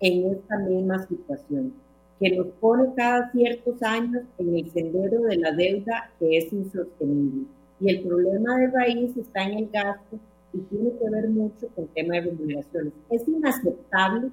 en 0.00 0.32
esta 0.32 0.58
misma 0.58 1.06
situación, 1.06 1.74
que 2.18 2.36
nos 2.36 2.46
pone 2.60 2.94
cada 2.96 3.30
ciertos 3.30 3.82
años 3.82 4.22
en 4.38 4.56
el 4.56 4.70
sendero 4.70 5.22
de 5.22 5.36
la 5.36 5.52
deuda 5.52 6.10
que 6.18 6.38
es 6.38 6.52
insostenible. 6.52 7.46
Y 7.80 7.90
el 7.90 8.02
problema 8.02 8.56
de 8.58 8.68
raíz 8.68 9.16
está 9.16 9.44
en 9.44 9.58
el 9.58 9.68
gasto 9.70 10.18
y 10.52 10.58
tiene 10.58 10.92
que 10.98 11.10
ver 11.10 11.28
mucho 11.28 11.68
con 11.74 11.84
el 11.84 11.90
tema 11.90 12.14
de 12.14 12.20
remuneraciones. 12.22 12.92
Es 13.10 13.26
inaceptable 13.28 14.30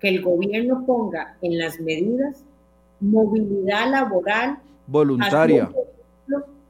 que 0.00 0.08
el 0.08 0.22
gobierno 0.22 0.84
ponga 0.86 1.36
en 1.42 1.58
las 1.58 1.80
medidas 1.80 2.42
movilidad 3.00 3.90
laboral 3.90 4.58
voluntaria. 4.86 5.70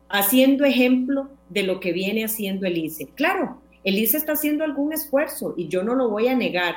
Haciendo 0.09 0.65
ejemplo, 0.65 1.29
de 1.49 1.63
lo 1.63 1.81
que 1.81 1.93
viene 1.93 2.25
haciendo 2.25 2.67
el 2.67 2.77
ICE. 2.77 3.09
Claro, 3.15 3.59
el 3.85 3.99
ICE 3.99 4.17
está 4.17 4.33
haciendo 4.33 4.65
algún 4.65 4.93
esfuerzo 4.93 5.55
y 5.57 5.69
yo 5.69 5.83
no 5.83 5.95
lo 5.95 6.09
voy 6.09 6.29
a 6.29 6.37
negar, 6.37 6.75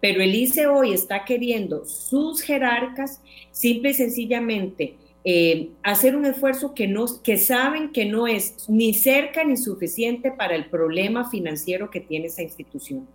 pero 0.00 0.22
el 0.22 0.34
ICE 0.34 0.66
hoy 0.66 0.92
está 0.92 1.24
queriendo 1.24 1.84
sus 1.84 2.42
jerarcas 2.42 3.20
simple 3.50 3.90
y 3.90 3.94
sencillamente 3.94 4.96
eh, 5.22 5.70
hacer 5.82 6.16
un 6.16 6.24
esfuerzo 6.24 6.74
que, 6.74 6.88
no, 6.88 7.04
que 7.22 7.36
saben 7.36 7.92
que 7.92 8.06
no 8.06 8.26
es 8.26 8.68
ni 8.68 8.94
cerca 8.94 9.44
ni 9.44 9.58
suficiente 9.58 10.32
para 10.32 10.54
el 10.54 10.70
problema 10.70 11.28
financiero 11.28 11.90
que 11.90 12.00
tiene 12.00 12.26
esa 12.26 12.42
institución. 12.42 13.06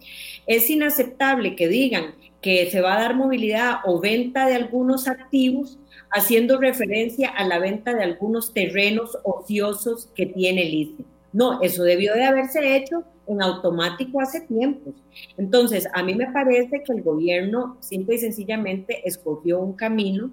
Es 0.46 0.70
inaceptable 0.70 1.56
que 1.56 1.68
digan 1.68 2.14
que 2.42 2.70
se 2.70 2.82
va 2.82 2.96
a 2.96 3.02
dar 3.02 3.16
movilidad 3.16 3.78
o 3.86 4.00
venta 4.00 4.46
de 4.46 4.54
algunos 4.54 5.08
activos 5.08 5.80
haciendo 6.12 6.60
referencia 6.60 7.30
a 7.30 7.44
la 7.44 7.58
venta 7.58 7.96
de 7.96 8.04
algunos 8.04 8.54
terrenos 8.54 9.18
ociosos 9.24 10.10
que 10.16 10.28
tiene 10.28 10.68
el 10.68 10.74
ICE. 10.74 11.04
No, 11.34 11.62
eso 11.62 11.84
debió 11.84 12.14
de 12.14 12.24
haberse 12.24 12.78
hecho 12.78 13.04
en 13.28 13.42
automático 13.42 14.22
hace 14.22 14.42
tiempos. 14.42 14.94
Entonces, 15.38 15.88
a 15.94 16.04
mí 16.04 16.14
me 16.14 16.32
parece 16.32 16.84
que 16.84 16.94
el 16.94 17.02
gobierno 17.02 17.78
simple 17.80 18.16
y 18.16 18.20
sencillamente 18.20 19.02
escogió 19.08 19.60
un 19.60 19.74
camino 19.74 20.30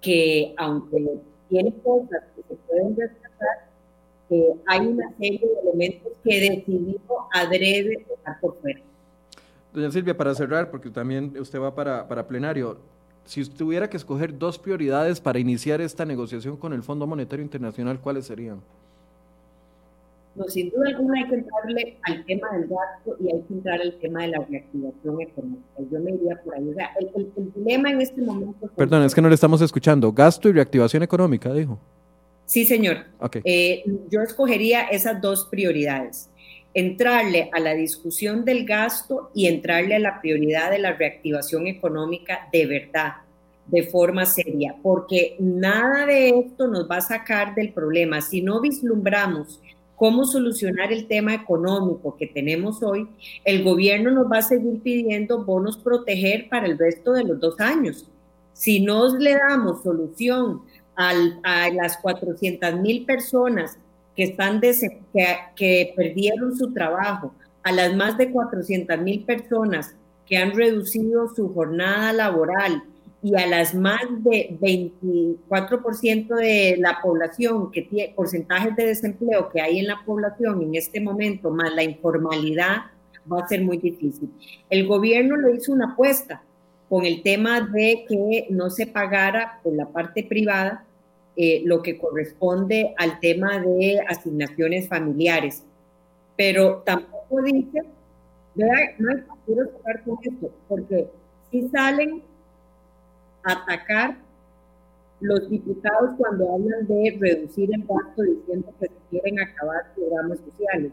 que 0.00 0.54
aunque 0.56 1.18
tiene 1.48 1.72
cosas 1.82 2.22
que 2.36 2.42
se 2.48 2.54
pueden 2.66 2.96
rescatar, 2.96 3.68
hay 4.66 4.86
una 4.86 5.10
serie 5.18 5.40
de 5.40 5.60
elementos 5.70 6.12
que 6.22 6.40
decidió 6.40 7.00
adrede 7.32 8.06
dejar 8.08 8.40
por 8.40 8.60
fuera. 8.60 8.80
Doña 9.72 9.90
Silvia, 9.90 10.16
para 10.16 10.34
cerrar, 10.34 10.70
porque 10.70 10.90
también 10.90 11.34
usted 11.38 11.60
va 11.60 11.74
para, 11.74 12.06
para 12.08 12.26
plenario, 12.26 12.78
si 13.24 13.44
tuviera 13.44 13.88
que 13.90 13.96
escoger 13.96 14.38
dos 14.38 14.58
prioridades 14.58 15.20
para 15.20 15.38
iniciar 15.38 15.80
esta 15.80 16.04
negociación 16.04 16.56
con 16.56 16.72
el 16.72 16.82
Fondo 16.82 17.06
Monetario 17.06 17.42
Internacional, 17.42 18.00
¿cuáles 18.00 18.26
serían? 18.26 18.60
No, 20.38 20.44
sin 20.48 20.70
duda 20.70 20.88
alguna 20.88 21.20
hay 21.20 21.28
que 21.28 21.34
entrarle 21.34 21.98
al 22.02 22.24
tema 22.24 22.48
del 22.52 22.68
gasto 22.68 23.16
y 23.20 23.34
hay 23.34 23.42
que 23.42 23.54
entrar 23.54 23.80
al 23.80 23.98
tema 23.98 24.22
de 24.22 24.28
la 24.28 24.38
reactivación 24.48 25.20
económica. 25.20 25.64
Yo 25.90 26.00
me 26.00 26.12
iría 26.12 26.40
por 26.42 26.54
ahí. 26.54 26.68
O 26.68 26.74
sea, 26.74 26.90
el, 27.00 27.32
el, 27.36 27.52
dilema 27.54 27.90
en 27.90 28.00
este 28.00 28.22
momento... 28.22 28.70
Perdón, 28.76 29.02
es 29.02 29.14
que 29.14 29.20
no 29.20 29.28
le 29.28 29.34
estamos 29.34 29.60
escuchando. 29.60 30.12
Gasto 30.12 30.48
y 30.48 30.52
reactivación 30.52 31.02
económica, 31.02 31.52
dijo. 31.52 31.80
Sí, 32.48 32.64
señor. 32.64 33.04
Okay. 33.18 33.42
Eh, 33.44 33.84
yo 34.10 34.22
escogería 34.22 34.84
esas 34.84 35.20
dos 35.20 35.46
prioridades. 35.50 36.30
Entrarle 36.72 37.50
a 37.52 37.60
la 37.60 37.74
discusión 37.74 38.44
del 38.44 38.64
gasto 38.64 39.30
y 39.34 39.48
entrarle 39.48 39.96
a 39.96 39.98
la 39.98 40.20
prioridad 40.20 40.70
de 40.70 40.78
la 40.78 40.92
reactivación 40.92 41.66
económica 41.66 42.48
de 42.52 42.66
verdad, 42.66 43.14
de 43.66 43.82
forma 43.82 44.24
seria, 44.24 44.76
porque 44.82 45.36
nada 45.40 46.06
de 46.06 46.30
esto 46.30 46.68
nos 46.68 46.88
va 46.88 46.98
a 46.98 47.00
sacar 47.02 47.54
del 47.54 47.72
problema. 47.72 48.20
Si 48.22 48.40
no 48.40 48.60
vislumbramos 48.60 49.60
cómo 49.98 50.24
solucionar 50.24 50.92
el 50.92 51.08
tema 51.08 51.34
económico 51.34 52.16
que 52.16 52.28
tenemos 52.28 52.82
hoy, 52.82 53.08
el 53.44 53.64
gobierno 53.64 54.12
nos 54.12 54.30
va 54.30 54.38
a 54.38 54.42
seguir 54.42 54.80
pidiendo 54.80 55.44
bonos 55.44 55.76
proteger 55.76 56.48
para 56.48 56.66
el 56.66 56.78
resto 56.78 57.12
de 57.12 57.24
los 57.24 57.40
dos 57.40 57.58
años. 57.60 58.08
Si 58.52 58.80
no 58.80 59.16
le 59.18 59.34
damos 59.34 59.82
solución 59.82 60.62
a 60.94 61.68
las 61.70 61.98
400 61.98 62.74
mil 62.80 63.04
personas 63.04 63.78
que, 64.16 64.24
están 64.24 64.60
que, 64.60 65.00
que 65.56 65.92
perdieron 65.96 66.56
su 66.56 66.72
trabajo, 66.72 67.34
a 67.64 67.72
las 67.72 67.94
más 67.94 68.16
de 68.16 68.30
400 68.30 68.98
mil 69.00 69.24
personas 69.24 69.94
que 70.26 70.36
han 70.36 70.54
reducido 70.54 71.34
su 71.34 71.52
jornada 71.52 72.12
laboral, 72.12 72.84
y 73.22 73.34
a 73.34 73.46
las 73.46 73.74
más 73.74 74.00
de 74.18 74.56
24% 74.60 76.34
de 76.36 76.76
la 76.78 77.00
población 77.02 77.72
que 77.72 77.82
tiene 77.82 78.14
porcentajes 78.14 78.76
de 78.76 78.86
desempleo 78.86 79.48
que 79.48 79.60
hay 79.60 79.80
en 79.80 79.88
la 79.88 80.00
población 80.06 80.62
en 80.62 80.74
este 80.76 81.00
momento, 81.00 81.50
más 81.50 81.74
la 81.74 81.82
informalidad, 81.82 82.76
va 83.30 83.40
a 83.42 83.48
ser 83.48 83.62
muy 83.62 83.78
difícil. 83.78 84.30
El 84.70 84.86
gobierno 84.86 85.36
le 85.36 85.56
hizo 85.56 85.72
una 85.72 85.92
apuesta 85.92 86.42
con 86.88 87.04
el 87.04 87.22
tema 87.22 87.60
de 87.60 88.04
que 88.08 88.46
no 88.50 88.70
se 88.70 88.86
pagara 88.86 89.60
por 89.62 89.74
la 89.74 89.86
parte 89.86 90.24
privada 90.24 90.84
eh, 91.36 91.62
lo 91.64 91.82
que 91.82 91.98
corresponde 91.98 92.94
al 92.96 93.20
tema 93.20 93.60
de 93.60 94.00
asignaciones 94.08 94.88
familiares, 94.88 95.62
pero 96.36 96.82
tampoco 96.84 97.42
dice, 97.42 97.82
no 98.54 98.66
hay 98.72 99.22
quiero 99.46 99.68
tocar 99.68 100.02
con 100.04 100.18
esto, 100.22 100.50
porque 100.68 101.06
si 101.50 101.68
salen 101.68 102.22
atacar 103.44 104.16
los 105.20 105.48
diputados 105.48 106.14
cuando 106.16 106.54
hablan 106.54 106.86
de 106.86 107.18
reducir 107.20 107.70
el 107.74 107.84
gasto 107.86 108.22
diciendo 108.22 108.72
que 108.78 108.86
se 108.86 108.94
quieren 109.10 109.40
acabar 109.40 109.92
programas 109.94 110.38
sociales. 110.38 110.92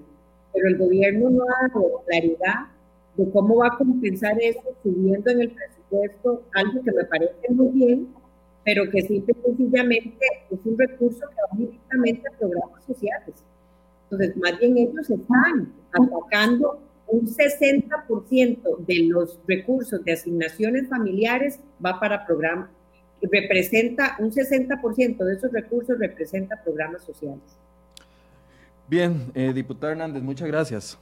Pero 0.53 0.67
el 0.67 0.77
gobierno 0.77 1.29
no 1.29 1.43
ha 1.43 1.67
dado 1.67 2.03
claridad 2.07 2.67
de 3.17 3.29
cómo 3.31 3.57
va 3.57 3.67
a 3.67 3.77
compensar 3.77 4.37
eso 4.41 4.61
subiendo 4.83 5.29
en 5.31 5.41
el 5.41 5.51
presupuesto 5.51 6.43
algo 6.53 6.81
que 6.81 6.91
me 6.91 7.03
parece 7.05 7.49
muy 7.49 7.69
bien, 7.69 8.07
pero 8.63 8.89
que 8.89 9.01
simple 9.03 9.35
y 9.37 9.55
sencillamente 9.55 10.25
es 10.49 10.59
un 10.65 10.77
recurso 10.77 11.21
que 11.29 11.35
va 11.35 11.57
directamente 11.57 12.23
a 12.27 12.37
programas 12.37 12.83
sociales. 12.85 13.35
Entonces, 14.09 14.37
más 14.37 14.59
bien 14.59 14.77
ellos 14.77 15.09
están 15.09 15.71
atacando 15.91 16.79
un 17.07 17.27
60% 17.27 18.77
de 18.85 18.99
los 19.03 19.39
recursos 19.47 20.03
de 20.03 20.13
asignaciones 20.13 20.89
familiares 20.89 21.59
va 21.83 21.99
para 21.99 22.25
programas, 22.25 22.69
representa 23.21 24.15
un 24.19 24.31
60% 24.31 25.17
de 25.17 25.33
esos 25.33 25.51
recursos 25.51 25.97
representa 25.97 26.61
programas 26.63 27.03
sociales. 27.03 27.43
Bien, 28.87 29.31
eh, 29.33 29.51
diputado 29.53 29.91
Hernández, 29.91 30.21
muchas 30.21 30.47
gracias. 30.47 30.97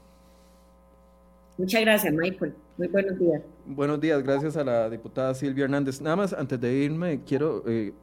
Muchas 1.57 1.81
gracias, 1.81 2.13
Michael. 2.13 2.53
Muy 2.77 2.87
buenos 2.87 3.19
días. 3.19 3.41
Buenos 3.65 4.01
días, 4.01 4.23
gracias 4.23 4.57
a 4.57 4.63
la 4.63 4.89
diputada 4.89 5.33
Silvia 5.35 5.65
Hernández. 5.65 6.01
Nada 6.01 6.15
más, 6.15 6.33
antes 6.33 6.59
de 6.59 6.73
irme, 6.73 7.21
quiero 7.25 7.63
eh, 7.67 7.93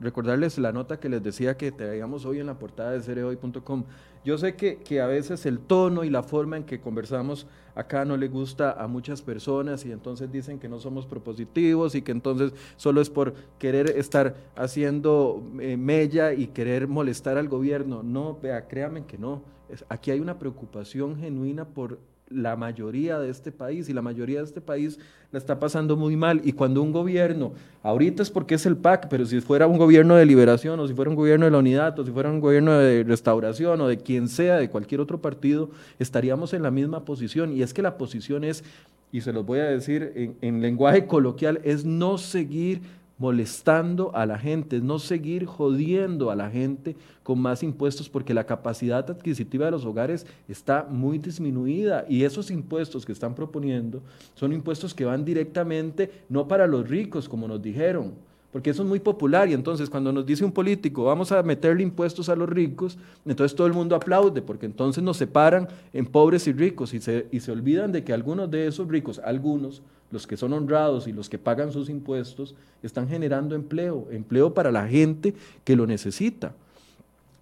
recordarles 0.00 0.58
la 0.58 0.72
nota 0.72 1.00
que 1.00 1.08
les 1.08 1.22
decía 1.22 1.56
que 1.56 1.72
traíamos 1.72 2.24
hoy 2.24 2.40
en 2.40 2.46
la 2.46 2.58
portada 2.58 2.92
de 2.92 3.02
cereoy.com. 3.02 3.84
Yo 4.24 4.38
sé 4.38 4.54
que, 4.56 4.78
que, 4.78 5.00
a 5.00 5.06
veces 5.06 5.46
el 5.46 5.58
tono 5.58 6.04
y 6.04 6.10
la 6.10 6.22
forma 6.22 6.56
en 6.56 6.64
que 6.64 6.80
conversamos 6.80 7.46
acá 7.74 8.04
no 8.04 8.16
le 8.16 8.28
gusta 8.28 8.72
a 8.72 8.88
muchas 8.88 9.22
personas 9.22 9.84
y 9.86 9.92
entonces 9.92 10.30
dicen 10.30 10.58
que 10.58 10.68
no 10.68 10.80
somos 10.80 11.06
propositivos 11.06 11.94
y 11.94 12.02
que 12.02 12.12
entonces 12.12 12.52
solo 12.76 13.00
es 13.00 13.08
por 13.08 13.34
querer 13.58 13.90
estar 13.90 14.34
haciendo 14.56 15.42
eh, 15.60 15.76
mella 15.76 16.32
y 16.32 16.48
querer 16.48 16.88
molestar 16.88 17.38
al 17.38 17.48
gobierno. 17.48 18.02
No, 18.02 18.38
vea, 18.42 18.66
créanme 18.66 19.06
que 19.06 19.18
no. 19.18 19.42
aquí 19.88 20.10
hay 20.10 20.20
una 20.20 20.38
preocupación 20.38 21.16
genuina 21.18 21.64
por 21.64 21.98
la 22.30 22.56
mayoría 22.56 23.18
de 23.18 23.30
este 23.30 23.52
país 23.52 23.88
y 23.88 23.92
la 23.92 24.02
mayoría 24.02 24.38
de 24.38 24.44
este 24.44 24.60
país 24.60 24.98
la 25.30 25.38
está 25.38 25.58
pasando 25.58 25.96
muy 25.96 26.16
mal. 26.16 26.40
Y 26.44 26.52
cuando 26.52 26.82
un 26.82 26.92
gobierno, 26.92 27.52
ahorita 27.82 28.22
es 28.22 28.30
porque 28.30 28.54
es 28.54 28.66
el 28.66 28.76
PAC, 28.76 29.08
pero 29.08 29.26
si 29.26 29.40
fuera 29.40 29.66
un 29.66 29.78
gobierno 29.78 30.16
de 30.16 30.26
liberación 30.26 30.78
o 30.80 30.88
si 30.88 30.94
fuera 30.94 31.10
un 31.10 31.16
gobierno 31.16 31.46
de 31.46 31.50
la 31.50 31.58
unidad 31.58 31.98
o 31.98 32.04
si 32.04 32.10
fuera 32.10 32.30
un 32.30 32.40
gobierno 32.40 32.78
de 32.78 33.04
restauración 33.04 33.80
o 33.80 33.88
de 33.88 33.98
quien 33.98 34.28
sea, 34.28 34.56
de 34.56 34.70
cualquier 34.70 35.00
otro 35.00 35.20
partido, 35.20 35.70
estaríamos 35.98 36.52
en 36.54 36.62
la 36.62 36.70
misma 36.70 37.04
posición. 37.04 37.52
Y 37.52 37.62
es 37.62 37.74
que 37.74 37.82
la 37.82 37.96
posición 37.96 38.44
es, 38.44 38.64
y 39.12 39.20
se 39.20 39.32
los 39.32 39.44
voy 39.44 39.60
a 39.60 39.64
decir 39.64 40.12
en, 40.14 40.36
en 40.40 40.62
lenguaje 40.62 41.06
coloquial, 41.06 41.60
es 41.64 41.84
no 41.84 42.18
seguir 42.18 42.82
molestando 43.18 44.14
a 44.14 44.24
la 44.26 44.38
gente, 44.38 44.80
no 44.80 44.98
seguir 45.00 45.44
jodiendo 45.44 46.30
a 46.30 46.36
la 46.36 46.50
gente 46.50 46.96
con 47.24 47.40
más 47.40 47.62
impuestos 47.62 48.08
porque 48.08 48.32
la 48.32 48.44
capacidad 48.44 49.10
adquisitiva 49.10 49.66
de 49.66 49.72
los 49.72 49.84
hogares 49.84 50.24
está 50.48 50.86
muy 50.88 51.18
disminuida 51.18 52.06
y 52.08 52.22
esos 52.22 52.50
impuestos 52.50 53.04
que 53.04 53.12
están 53.12 53.34
proponiendo 53.34 54.00
son 54.34 54.52
impuestos 54.52 54.94
que 54.94 55.04
van 55.04 55.24
directamente 55.24 56.10
no 56.28 56.46
para 56.46 56.66
los 56.66 56.88
ricos, 56.88 57.28
como 57.28 57.48
nos 57.48 57.60
dijeron, 57.60 58.14
porque 58.52 58.70
eso 58.70 58.82
es 58.82 58.88
muy 58.88 59.00
popular 59.00 59.48
y 59.48 59.52
entonces 59.52 59.90
cuando 59.90 60.12
nos 60.12 60.24
dice 60.24 60.44
un 60.44 60.52
político 60.52 61.04
vamos 61.04 61.32
a 61.32 61.42
meterle 61.42 61.82
impuestos 61.82 62.28
a 62.28 62.36
los 62.36 62.48
ricos, 62.48 62.96
entonces 63.26 63.54
todo 63.54 63.66
el 63.66 63.74
mundo 63.74 63.96
aplaude 63.96 64.42
porque 64.42 64.66
entonces 64.66 65.02
nos 65.02 65.16
separan 65.16 65.68
en 65.92 66.06
pobres 66.06 66.46
y 66.46 66.52
ricos 66.52 66.94
y 66.94 67.00
se, 67.00 67.26
y 67.32 67.40
se 67.40 67.50
olvidan 67.50 67.90
de 67.90 68.04
que 68.04 68.12
algunos 68.12 68.48
de 68.50 68.68
esos 68.68 68.88
ricos, 68.88 69.20
algunos, 69.24 69.82
los 70.10 70.26
que 70.26 70.36
son 70.36 70.52
honrados 70.52 71.06
y 71.06 71.12
los 71.12 71.28
que 71.28 71.38
pagan 71.38 71.72
sus 71.72 71.88
impuestos, 71.88 72.54
están 72.82 73.08
generando 73.08 73.54
empleo, 73.54 74.08
empleo 74.10 74.54
para 74.54 74.72
la 74.72 74.86
gente 74.86 75.34
que 75.64 75.76
lo 75.76 75.86
necesita. 75.86 76.52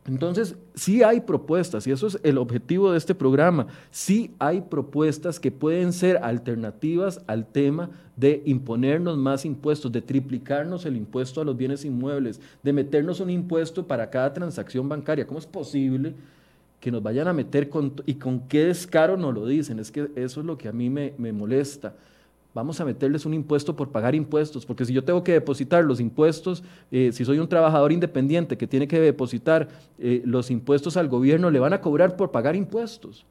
Entonces, 0.07 0.55
sí 0.75 1.03
hay 1.03 1.21
propuestas, 1.21 1.85
y 1.87 1.91
eso 1.91 2.07
es 2.07 2.19
el 2.23 2.39
objetivo 2.39 2.93
de 2.93 2.99
este 2.99 3.15
programa, 3.15 3.67
sí 3.91 4.31
hay 4.39 4.61
propuestas 4.61 5.41
que 5.41 5.51
pueden 5.51 5.93
ser 5.93 6.19
alternativas 6.19 7.21
al 7.27 7.45
tema 7.45 7.91
de 8.15 8.41
imponernos 8.47 9.19
más 9.19 9.45
impuestos, 9.45 9.91
de 9.91 10.03
triplicarnos 10.03 10.87
el 10.87 10.97
impuesto 10.97 11.41
a 11.41 11.45
los 11.45 11.57
bienes 11.57 11.85
inmuebles, 11.85 12.41
de 12.63 12.73
meternos 12.73 13.19
un 13.19 13.31
impuesto 13.31 13.85
para 13.85 14.09
cada 14.09 14.33
transacción 14.33 14.89
bancaria. 14.89 15.27
¿Cómo 15.27 15.41
es 15.41 15.47
posible 15.47 16.15
que 16.81 16.93
nos 16.93 17.03
vayan 17.03 17.27
a 17.27 17.33
meter 17.33 17.69
con, 17.69 17.93
y 18.07 18.15
con 18.15 18.41
qué 18.41 18.67
descaro 18.67 19.17
nos 19.17 19.35
lo 19.35 19.45
dicen? 19.45 19.81
Es 19.81 19.91
que 19.91 20.09
eso 20.15 20.41
es 20.41 20.47
lo 20.47 20.57
que 20.57 20.69
a 20.69 20.73
mí 20.73 20.89
me, 20.89 21.15
me 21.19 21.33
molesta 21.33 21.95
vamos 22.57 22.81
a 22.81 22.87
meterles 22.87 23.27
un 23.27 23.35
impuesto 23.35 23.77
por 23.77 23.91
pagar 23.91 24.15
impuestos, 24.15 24.65
porque 24.65 24.87
si 24.87 24.95
yo 24.95 25.05
tengo 25.05 25.23
que 25.23 25.33
depositar 25.33 25.85
los 25.85 26.01
impuestos, 26.01 26.65
eh, 26.91 27.11
si 27.13 27.23
soy 27.23 27.39
un 27.39 27.49
trabajador 27.49 27.93
independiente 27.93 28.57
que 28.57 28.67
tiene 28.67 28.89
que 28.89 28.99
depositar 28.99 29.69
eh, 29.99 30.23
los 30.25 30.51
impuestos 30.51 30.97
al 30.97 31.09
gobierno, 31.09 31.51
le 31.51 31.59
van 31.59 31.75
a 31.75 31.83
cobrar 31.83 32.17
por 32.17 32.31
pagar 32.31 32.57
impuestos 32.57 33.27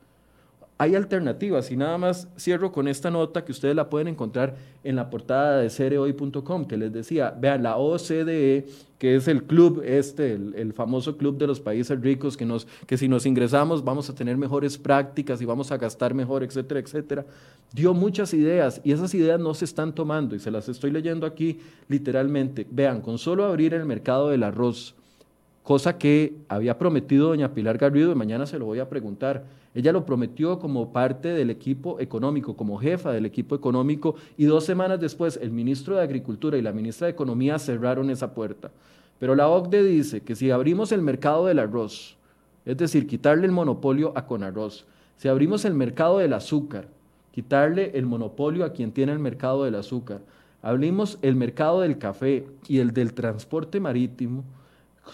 hay 0.77 0.95
alternativas 0.95 1.71
y 1.71 1.77
nada 1.77 1.97
más 1.97 2.27
cierro 2.37 2.71
con 2.73 2.89
esta 2.89 3.09
nota 3.09 3.45
que 3.45 3.53
ustedes 3.53 3.75
la 3.75 3.89
pueden 3.89 4.09
encontrar 4.09 4.55
en 4.83 4.97
la 4.97 5.09
portada 5.09 5.59
de 5.59 5.69
cereoy.com 5.69 6.65
que 6.65 6.75
les 6.75 6.91
decía, 6.91 7.33
vean, 7.39 7.63
la 7.63 7.77
OCDE, 7.77 8.67
que 8.97 9.15
es 9.15 9.29
el 9.29 9.43
club 9.43 9.81
este, 9.85 10.33
el, 10.33 10.73
famoso 10.73 11.15
club 11.15 11.37
de 11.37 11.47
los 11.47 11.61
países 11.61 12.01
ricos, 12.01 12.35
que, 12.35 12.45
nos, 12.45 12.67
que 12.87 12.97
si 12.97 13.07
nos 13.07 13.25
ingresamos 13.25 13.85
vamos 13.85 14.09
a 14.09 14.15
tener 14.15 14.35
mejores 14.35 14.77
prácticas 14.77 15.41
y 15.41 15.45
vamos 15.45 15.71
a 15.71 15.77
gastar 15.77 16.13
mejor, 16.13 16.43
etcétera, 16.43 16.81
etcétera, 16.81 17.25
dio 17.71 17.93
muchas 17.93 18.33
ideas 18.33 18.81
y 18.83 18.91
esas 18.91 19.13
ideas 19.13 19.39
no 19.39 19.53
se 19.53 19.63
están 19.63 19.95
tomando 19.95 20.35
y 20.35 20.39
se 20.39 20.51
las 20.51 20.67
estoy 20.67 20.91
leyendo 20.91 21.25
aquí 21.25 21.61
literalmente. 21.87 22.67
Vean, 22.69 22.99
con 22.99 23.17
solo 23.17 23.45
abrir 23.45 23.73
el 23.73 23.85
mercado 23.85 24.29
del 24.29 24.43
arroz, 24.43 24.93
cosa 25.65 25.97
que 25.97 26.37
había 26.47 26.77
prometido 26.77 27.29
doña 27.29 27.55
Pilar 27.55 27.79
Garrido 27.79 28.11
y 28.11 28.15
mañana 28.15 28.45
se 28.45 28.59
lo 28.59 28.65
voy 28.65 28.77
a 28.77 28.87
preguntar, 28.87 29.45
ella 29.73 29.91
lo 29.91 30.05
prometió 30.05 30.59
como 30.59 30.93
parte 30.93 31.29
del 31.29 31.49
equipo 31.49 31.99
económico, 31.99 32.55
como 32.55 32.77
jefa 32.77 33.11
del 33.11 33.25
equipo 33.25 33.55
económico, 33.55 34.13
y 34.37 34.45
dos 34.45 34.63
semanas 34.63 34.99
después 34.99 35.39
el 35.41 35.49
ministro 35.49 35.95
de 35.95 36.03
Agricultura 36.03 36.55
y 36.55 36.61
la 36.61 36.71
ministra 36.71 37.07
de 37.07 37.13
Economía 37.13 37.57
cerraron 37.57 38.11
esa 38.11 38.35
puerta. 38.35 38.69
Pero 39.17 39.33
la 39.33 39.49
OCDE 39.49 39.83
dice 39.83 40.21
que 40.21 40.35
si 40.35 40.51
abrimos 40.51 40.91
el 40.91 41.01
mercado 41.01 41.47
del 41.47 41.57
arroz, 41.57 42.15
es 42.63 42.77
decir, 42.77 43.07
quitarle 43.07 43.47
el 43.47 43.51
monopolio 43.51 44.13
a 44.15 44.27
Conarroz, 44.27 44.85
si 45.17 45.29
abrimos 45.29 45.65
el 45.65 45.73
mercado 45.73 46.19
del 46.19 46.33
azúcar, 46.33 46.89
quitarle 47.31 47.89
el 47.95 48.05
monopolio 48.05 48.65
a 48.65 48.71
quien 48.71 48.91
tiene 48.91 49.13
el 49.13 49.19
mercado 49.19 49.63
del 49.63 49.75
azúcar, 49.75 50.21
abrimos 50.61 51.17
el 51.23 51.35
mercado 51.35 51.81
del 51.81 51.97
café 51.97 52.45
y 52.67 52.77
el 52.77 52.93
del 52.93 53.15
transporte 53.15 53.79
marítimo, 53.79 54.43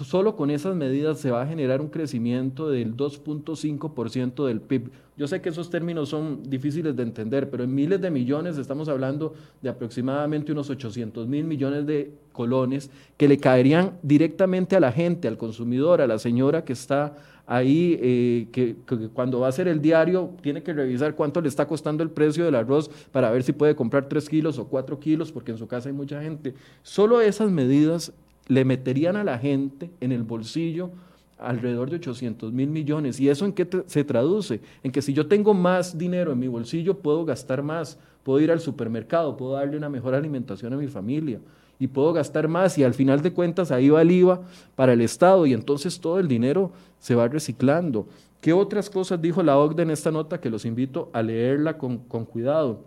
solo 0.03 0.35
con 0.35 0.49
esas 0.49 0.75
medidas 0.75 1.19
se 1.19 1.31
va 1.31 1.41
a 1.41 1.47
generar 1.47 1.81
un 1.81 1.89
crecimiento 1.89 2.69
del 2.69 2.95
2.5% 2.95 4.45
del 4.45 4.61
PIB. 4.61 4.89
Yo 5.17 5.27
sé 5.27 5.41
que 5.41 5.49
esos 5.49 5.69
términos 5.69 6.09
son 6.09 6.41
difíciles 6.49 6.95
de 6.95 7.03
entender, 7.03 7.49
pero 7.49 7.63
en 7.63 7.75
miles 7.75 8.01
de 8.01 8.09
millones 8.09 8.57
estamos 8.57 8.89
hablando 8.89 9.33
de 9.61 9.69
aproximadamente 9.69 10.51
unos 10.51 10.69
800 10.69 11.27
mil 11.27 11.43
millones 11.43 11.85
de 11.85 12.11
colones 12.31 12.89
que 13.17 13.27
le 13.27 13.37
caerían 13.37 13.97
directamente 14.01 14.75
a 14.75 14.79
la 14.79 14.91
gente, 14.91 15.27
al 15.27 15.37
consumidor, 15.37 16.01
a 16.01 16.07
la 16.07 16.17
señora 16.17 16.63
que 16.63 16.73
está 16.73 17.15
ahí, 17.45 17.99
eh, 18.01 18.47
que, 18.51 18.77
que, 18.87 19.09
cuando 19.09 19.41
va 19.41 19.47
a 19.47 19.49
hacer 19.49 19.67
el 19.67 19.81
diario 19.81 20.31
tiene 20.41 20.63
que 20.63 20.73
revisar 20.73 21.15
cuánto 21.15 21.41
le 21.41 21.49
está 21.49 21.67
costando 21.67 22.01
el 22.01 22.09
precio 22.09 22.45
del 22.45 22.55
arroz 22.55 22.89
para 23.11 23.29
ver 23.29 23.43
si 23.43 23.51
puede 23.51 23.75
comprar 23.75 24.07
3 24.07 24.29
kilos 24.29 24.57
o 24.57 24.67
4 24.67 24.99
kilos, 24.99 25.31
porque 25.31 25.51
en 25.51 25.57
su 25.57 25.67
casa 25.67 25.89
hay 25.89 25.93
mucha 25.93 26.21
gente. 26.21 26.53
Solo 26.81 27.19
esas 27.19 27.51
medidas 27.51 28.13
le 28.47 28.65
meterían 28.65 29.15
a 29.15 29.23
la 29.23 29.37
gente 29.37 29.89
en 29.99 30.11
el 30.11 30.23
bolsillo 30.23 30.91
alrededor 31.37 31.89
de 31.89 31.97
800 31.97 32.53
mil 32.53 32.69
millones. 32.69 33.19
¿Y 33.19 33.29
eso 33.29 33.45
en 33.45 33.53
qué 33.53 33.67
se 33.87 34.03
traduce? 34.03 34.61
En 34.83 34.91
que 34.91 35.01
si 35.01 35.13
yo 35.13 35.27
tengo 35.27 35.53
más 35.53 35.97
dinero 35.97 36.31
en 36.31 36.39
mi 36.39 36.47
bolsillo, 36.47 36.97
puedo 36.97 37.25
gastar 37.25 37.63
más, 37.63 37.97
puedo 38.23 38.39
ir 38.39 38.51
al 38.51 38.59
supermercado, 38.59 39.35
puedo 39.35 39.53
darle 39.53 39.77
una 39.77 39.89
mejor 39.89 40.13
alimentación 40.13 40.73
a 40.73 40.77
mi 40.77 40.87
familia 40.87 41.39
y 41.79 41.87
puedo 41.87 42.13
gastar 42.13 42.47
más 42.47 42.77
y 42.77 42.83
al 42.83 42.93
final 42.93 43.23
de 43.23 43.33
cuentas 43.33 43.71
ahí 43.71 43.89
va 43.89 44.03
el 44.03 44.11
IVA 44.11 44.41
para 44.75 44.93
el 44.93 45.01
Estado 45.01 45.47
y 45.47 45.53
entonces 45.53 45.99
todo 45.99 46.19
el 46.19 46.27
dinero 46.27 46.71
se 46.99 47.15
va 47.15 47.27
reciclando. 47.27 48.07
¿Qué 48.39 48.53
otras 48.53 48.89
cosas 48.89 49.19
dijo 49.19 49.41
la 49.41 49.57
OCDE 49.57 49.81
en 49.81 49.89
esta 49.89 50.11
nota 50.11 50.39
que 50.39 50.51
los 50.51 50.65
invito 50.65 51.09
a 51.11 51.23
leerla 51.23 51.79
con, 51.79 51.97
con 51.97 52.25
cuidado? 52.25 52.81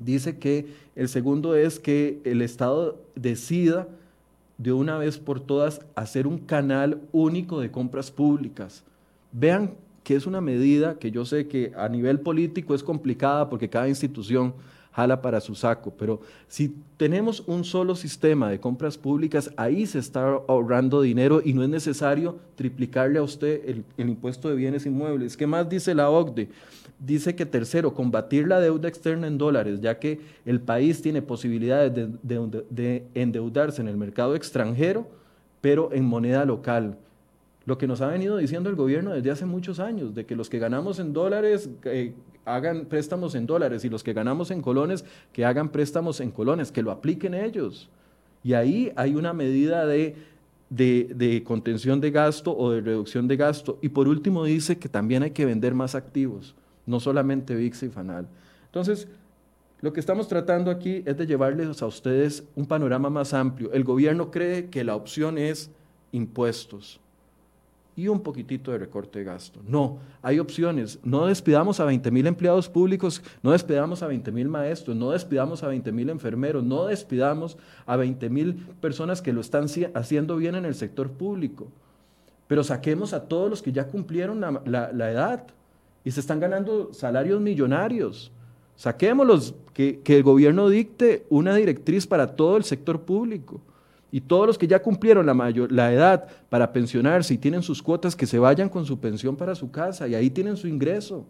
Dice 0.00 0.38
que 0.38 0.66
el 0.96 1.08
segundo 1.08 1.54
es 1.54 1.78
que 1.78 2.20
el 2.24 2.42
Estado 2.42 2.98
decida 3.14 3.86
de 4.58 4.72
una 4.72 4.98
vez 4.98 5.18
por 5.18 5.40
todas 5.40 5.80
hacer 5.94 6.26
un 6.26 6.38
canal 6.38 7.02
único 7.12 7.60
de 7.60 7.70
compras 7.70 8.10
públicas. 8.10 8.84
Vean 9.32 9.74
que 10.02 10.14
es 10.14 10.26
una 10.26 10.40
medida 10.40 10.98
que 10.98 11.10
yo 11.10 11.24
sé 11.24 11.48
que 11.48 11.72
a 11.76 11.88
nivel 11.88 12.20
político 12.20 12.74
es 12.74 12.82
complicada 12.82 13.50
porque 13.50 13.68
cada 13.68 13.88
institución 13.88 14.54
jala 14.96 15.20
para 15.20 15.42
su 15.42 15.54
saco, 15.54 15.92
pero 15.98 16.22
si 16.48 16.74
tenemos 16.96 17.44
un 17.46 17.64
solo 17.64 17.94
sistema 17.94 18.48
de 18.48 18.58
compras 18.58 18.96
públicas, 18.96 19.50
ahí 19.58 19.84
se 19.84 19.98
está 19.98 20.22
ahorrando 20.48 21.02
dinero 21.02 21.42
y 21.44 21.52
no 21.52 21.62
es 21.62 21.68
necesario 21.68 22.38
triplicarle 22.54 23.18
a 23.18 23.22
usted 23.22 23.60
el, 23.68 23.84
impuesto 23.98 24.48
de 24.48 24.54
bienes 24.54 24.86
inmuebles. 24.86 25.36
¿Qué 25.36 25.46
más 25.46 25.68
dice 25.68 25.94
la 25.94 26.08
OCDE? 26.08 26.48
Dice 26.98 27.34
que 27.34 27.44
tercero, 27.44 27.92
combatir 27.92 28.48
la 28.48 28.58
deuda 28.58 28.88
externa 28.88 29.26
en 29.26 29.36
dólares, 29.36 29.82
ya 29.82 29.98
que 29.98 30.18
el 30.46 30.60
país 30.60 31.02
tiene 31.02 31.20
posibilidades 31.20 31.92
de 32.22 33.04
endeudarse 33.12 33.82
en 33.82 33.88
el 33.88 33.98
mercado 33.98 34.34
extranjero, 34.34 35.06
pero 35.60 35.92
en 35.92 36.06
moneda 36.06 36.46
local 36.46 36.96
lo 37.66 37.76
que 37.76 37.86
nos 37.86 38.00
ha 38.00 38.06
venido 38.06 38.38
diciendo 38.38 38.70
el 38.70 38.76
gobierno 38.76 39.12
desde 39.12 39.30
hace 39.30 39.44
muchos 39.44 39.80
años, 39.80 40.14
de 40.14 40.24
que 40.24 40.36
los 40.36 40.48
que 40.48 40.60
ganamos 40.60 41.00
en 41.00 41.12
dólares 41.12 41.68
eh, 41.84 42.14
hagan 42.46 42.86
préstamos 42.86 43.34
en 43.34 43.46
dólares 43.46 43.84
y 43.84 43.90
los 43.90 44.02
que 44.02 44.12
ganamos 44.12 44.50
en 44.50 44.62
colones 44.62 45.04
que 45.32 45.44
hagan 45.44 45.68
préstamos 45.68 46.20
en 46.20 46.30
colones, 46.30 46.72
que 46.72 46.82
lo 46.82 46.90
apliquen 46.90 47.34
ellos. 47.34 47.90
Y 48.42 48.54
ahí 48.54 48.92
hay 48.96 49.14
una 49.16 49.32
medida 49.32 49.84
de, 49.86 50.16
de, 50.70 51.42
contención 51.44 52.00
de 52.00 52.10
gasto 52.10 52.56
o 52.56 52.70
de 52.70 52.80
reducción 52.80 53.28
de 53.28 53.36
gasto. 53.36 53.78
Y 53.82 53.90
por 53.90 54.08
último 54.08 54.44
dice 54.44 54.78
que 54.78 54.88
también 54.88 55.24
hay 55.24 55.32
que 55.32 55.44
vender 55.44 55.74
más 55.74 55.94
activos, 55.94 56.54
no 56.86 57.00
solamente 57.00 57.54
VIX 57.54 57.82
y 57.82 57.88
FANAL. 57.88 58.28
Entonces, 58.66 59.08
lo 59.80 59.92
que 59.92 60.00
estamos 60.00 60.28
tratando 60.28 60.70
aquí 60.70 61.02
es 61.04 61.16
de 61.16 61.26
llevarles 61.26 61.82
a 61.82 61.86
ustedes 61.86 62.44
un 62.54 62.66
panorama 62.66 63.10
más 63.10 63.34
amplio. 63.34 63.72
El 63.72 63.84
gobierno 63.84 64.30
cree 64.30 64.70
que 64.70 64.84
la 64.84 64.94
opción 64.94 65.36
es 65.36 65.70
impuestos 66.12 67.00
y 67.96 68.08
un 68.08 68.20
poquitito 68.20 68.70
de 68.70 68.78
recorte 68.78 69.20
de 69.20 69.24
gasto. 69.24 69.60
No, 69.66 69.98
hay 70.20 70.38
opciones. 70.38 71.00
No 71.02 71.26
despidamos 71.26 71.80
a 71.80 71.86
20 71.86 72.10
mil 72.10 72.26
empleados 72.26 72.68
públicos, 72.68 73.22
no 73.42 73.52
despidamos 73.52 74.02
a 74.02 74.06
20 74.06 74.30
mil 74.32 74.48
maestros, 74.48 74.94
no 74.94 75.12
despidamos 75.12 75.62
a 75.62 75.68
20 75.68 75.90
mil 75.92 76.10
enfermeros, 76.10 76.62
no 76.62 76.84
despidamos 76.84 77.56
a 77.86 77.96
20 77.96 78.28
mil 78.28 78.54
personas 78.82 79.22
que 79.22 79.32
lo 79.32 79.40
están 79.40 79.66
haciendo 79.94 80.36
bien 80.36 80.54
en 80.56 80.66
el 80.66 80.74
sector 80.74 81.10
público. 81.10 81.68
Pero 82.48 82.62
saquemos 82.62 83.14
a 83.14 83.24
todos 83.24 83.48
los 83.48 83.62
que 83.62 83.72
ya 83.72 83.88
cumplieron 83.88 84.40
la, 84.66 85.10
edad 85.10 85.46
y 86.04 86.10
se 86.10 86.20
están 86.20 86.38
ganando 86.38 86.92
salarios 86.92 87.40
millonarios. 87.40 88.30
Saquémoslos, 88.76 89.54
que, 89.72 90.00
que 90.00 90.18
el 90.18 90.22
gobierno 90.22 90.68
dicte 90.68 91.24
una 91.30 91.54
directriz 91.54 92.06
para 92.06 92.36
todo 92.36 92.58
el 92.58 92.64
sector 92.64 93.00
público. 93.00 93.62
Y 94.12 94.20
todos 94.20 94.46
los 94.46 94.58
que 94.58 94.66
ya 94.66 94.80
cumplieron 94.80 95.26
la, 95.26 95.34
mayor, 95.34 95.70
la 95.72 95.92
edad 95.92 96.28
para 96.48 96.72
pensionarse 96.72 97.34
y 97.34 97.38
tienen 97.38 97.62
sus 97.62 97.82
cuotas, 97.82 98.14
que 98.14 98.26
se 98.26 98.38
vayan 98.38 98.68
con 98.68 98.86
su 98.86 98.98
pensión 98.98 99.36
para 99.36 99.54
su 99.54 99.70
casa 99.70 100.06
y 100.06 100.14
ahí 100.14 100.30
tienen 100.30 100.56
su 100.56 100.68
ingreso. 100.68 101.26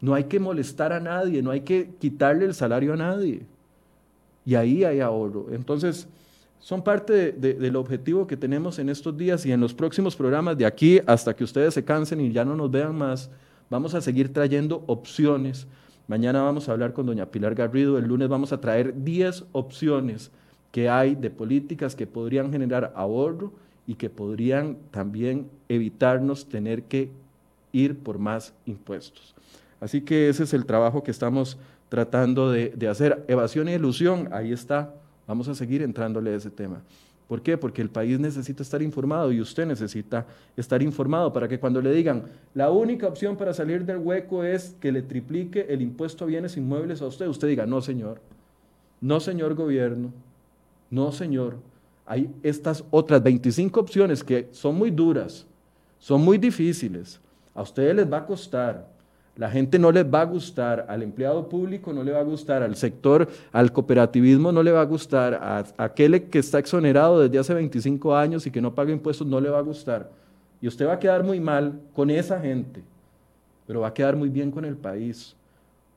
No 0.00 0.14
hay 0.14 0.24
que 0.24 0.40
molestar 0.40 0.92
a 0.92 1.00
nadie, 1.00 1.42
no 1.42 1.50
hay 1.50 1.60
que 1.60 1.90
quitarle 1.98 2.46
el 2.46 2.54
salario 2.54 2.94
a 2.94 2.96
nadie. 2.96 3.42
Y 4.44 4.54
ahí 4.54 4.84
hay 4.84 5.00
ahorro. 5.00 5.46
Entonces, 5.50 6.06
son 6.58 6.82
parte 6.82 7.32
del 7.32 7.76
objetivo 7.76 8.26
que 8.26 8.36
tenemos 8.36 8.78
en 8.78 8.88
estos 8.88 9.16
días 9.16 9.44
y 9.44 9.52
en 9.52 9.60
los 9.60 9.74
próximos 9.74 10.16
programas, 10.16 10.56
de 10.56 10.64
aquí 10.64 11.00
hasta 11.06 11.36
que 11.36 11.44
ustedes 11.44 11.74
se 11.74 11.84
cansen 11.84 12.20
y 12.20 12.32
ya 12.32 12.44
no 12.44 12.56
nos 12.56 12.70
vean 12.70 12.96
más, 12.96 13.30
vamos 13.68 13.94
a 13.94 14.00
seguir 14.00 14.32
trayendo 14.32 14.82
opciones. 14.86 15.66
Mañana 16.08 16.42
vamos 16.42 16.68
a 16.68 16.72
hablar 16.72 16.94
con 16.94 17.04
doña 17.04 17.26
Pilar 17.26 17.54
Garrido, 17.54 17.98
el 17.98 18.06
lunes 18.06 18.28
vamos 18.28 18.52
a 18.52 18.60
traer 18.60 19.04
10 19.04 19.44
opciones 19.52 20.30
que 20.74 20.88
hay 20.88 21.14
de 21.14 21.30
políticas 21.30 21.94
que 21.94 22.04
podrían 22.04 22.50
generar 22.50 22.92
ahorro 22.96 23.52
y 23.86 23.94
que 23.94 24.10
podrían 24.10 24.76
también 24.90 25.48
evitarnos 25.68 26.48
tener 26.48 26.82
que 26.82 27.10
ir 27.70 27.96
por 27.96 28.18
más 28.18 28.52
impuestos. 28.66 29.36
Así 29.80 30.00
que 30.00 30.28
ese 30.28 30.42
es 30.42 30.52
el 30.52 30.66
trabajo 30.66 31.04
que 31.04 31.12
estamos 31.12 31.58
tratando 31.88 32.50
de, 32.50 32.88
hacer. 32.88 33.24
Evasión 33.28 33.68
e 33.68 33.74
ilusión, 33.76 34.28
ahí 34.32 34.50
está. 34.50 34.92
Vamos 35.28 35.46
a 35.46 35.54
seguir 35.54 35.80
entrándole 35.80 36.32
a 36.32 36.36
ese 36.38 36.50
tema. 36.50 36.82
¿Por 37.28 37.40
qué? 37.40 37.56
Porque 37.56 37.80
el 37.80 37.88
país 37.88 38.18
necesita 38.18 38.64
estar 38.64 38.82
informado 38.82 39.30
y 39.30 39.40
usted 39.40 39.66
necesita 39.66 40.26
estar 40.56 40.82
informado 40.82 41.32
para 41.32 41.46
que 41.46 41.60
cuando 41.60 41.80
le 41.80 41.92
digan 41.92 42.24
la 42.52 42.72
única 42.72 43.06
opción 43.06 43.36
para 43.36 43.54
salir 43.54 43.84
del 43.84 43.98
hueco 43.98 44.42
es 44.42 44.74
que 44.80 44.90
le 44.90 45.02
triplique 45.02 45.66
el 45.68 45.82
impuesto 45.82 46.24
a 46.24 46.26
bienes 46.26 46.56
inmuebles 46.56 47.00
a 47.00 47.06
usted, 47.06 47.28
usted 47.28 47.46
diga, 47.46 47.64
no 47.64 47.80
señor, 47.80 48.20
no 49.00 49.20
señor 49.20 49.54
gobierno, 49.54 50.12
no, 50.94 51.10
Señor, 51.10 51.56
hay 52.06 52.30
estas 52.44 52.84
otras 52.90 53.20
25 53.20 53.80
opciones 53.80 54.22
que 54.22 54.48
son 54.52 54.76
muy 54.76 54.92
duras, 54.92 55.44
son 55.98 56.22
muy 56.22 56.38
difíciles. 56.38 57.20
A 57.52 57.62
ustedes 57.62 57.96
les 57.96 58.10
va 58.10 58.18
a 58.18 58.26
costar, 58.26 58.86
la 59.36 59.50
gente 59.50 59.76
no 59.76 59.90
les 59.90 60.04
va 60.04 60.20
a 60.20 60.24
gustar, 60.24 60.86
al 60.88 61.02
empleado 61.02 61.48
público 61.48 61.92
no 61.92 62.04
le 62.04 62.12
va 62.12 62.20
a 62.20 62.24
gustar, 62.24 62.62
al 62.62 62.76
sector, 62.76 63.28
al 63.50 63.72
cooperativismo 63.72 64.52
no 64.52 64.62
le 64.62 64.70
va 64.70 64.82
a 64.82 64.84
gustar, 64.84 65.34
a, 65.34 65.64
aquel 65.78 66.28
que 66.30 66.38
está 66.38 66.60
exonerado 66.60 67.20
desde 67.20 67.40
hace 67.40 67.54
25 67.54 68.14
años 68.14 68.46
y 68.46 68.52
que 68.52 68.60
no 68.60 68.72
paga 68.72 68.92
impuestos 68.92 69.26
no 69.26 69.40
le 69.40 69.50
va 69.50 69.58
a 69.58 69.62
gustar. 69.62 70.08
Y 70.60 70.68
usted 70.68 70.86
va 70.86 70.92
a 70.92 70.98
quedar 71.00 71.24
muy 71.24 71.40
mal 71.40 71.80
con 71.92 72.08
esa 72.08 72.38
gente, 72.38 72.84
pero 73.66 73.80
va 73.80 73.88
a 73.88 73.94
quedar 73.94 74.14
muy 74.14 74.28
bien 74.28 74.52
con 74.52 74.64
el 74.64 74.76
país 74.76 75.34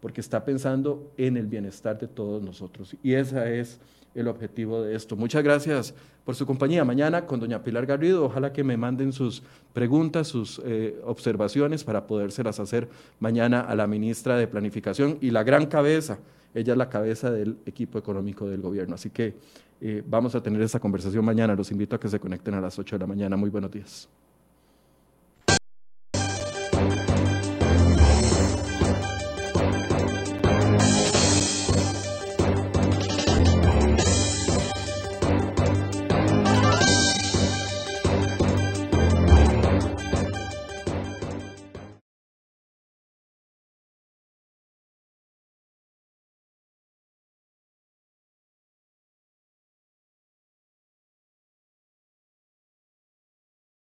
porque 0.02 0.22
está 0.22 0.43
pensando 0.43 1.12
en 1.18 1.38
el 1.38 1.45
bienestar 1.45 2.00
de 2.00 2.08
todos 2.08 2.41
nosotros. 2.41 2.95
Y 3.04 3.14
ese 3.14 3.60
es 3.60 3.80
el 4.18 4.28
objetivo 4.28 4.82
de 4.82 4.95
esto. 4.95 5.15
Muchas 5.15 5.43
gracias 5.43 5.93
por 6.26 6.36
su 6.36 6.45
compañía. 6.45 6.84
Mañana 6.84 7.26
con 7.26 7.39
doña 7.39 7.63
Pilar 7.63 7.86
Garrido, 7.86 8.26
ojalá 8.26 8.51
que 8.51 8.63
me 8.63 8.76
manden 8.76 9.13
sus 9.13 9.43
preguntas, 9.74 10.28
sus 10.28 10.61
eh, 10.65 10.99
observaciones 11.05 11.84
para 11.84 12.07
podérselas 12.07 12.59
hacer 12.59 12.89
mañana 13.20 13.61
a 13.61 13.76
la 13.76 13.88
ministra 13.88 14.36
de 14.38 14.47
Planificación 14.47 15.18
y 15.22 15.30
la 15.30 15.43
gran 15.43 15.68
cabeza. 15.68 16.20
Ella 16.53 16.74
es 16.74 16.78
la 16.78 16.89
cabeza 16.89 17.32
del 17.32 17.57
equipo 17.65 17.99
económico 17.99 18.47
del 18.47 18.61
gobierno. 18.61 18.95
Así 18.95 19.11
que 19.11 19.36
eh, 19.80 20.03
vamos 20.05 20.34
a 20.34 20.41
tener 20.41 20.61
esa 20.61 20.80
conversación 20.80 21.24
mañana. 21.24 21.55
Los 21.55 21.72
invito 21.72 21.95
a 21.95 21.99
que 21.99 22.07
se 22.07 22.20
conecten 22.20 22.55
a 22.55 22.61
las 22.61 22.80
8 22.80 22.95
de 22.95 22.99
la 22.99 23.07
mañana. 23.07 23.38
Muy 23.38 23.49
buenos 23.49 23.72
días. 23.72 24.09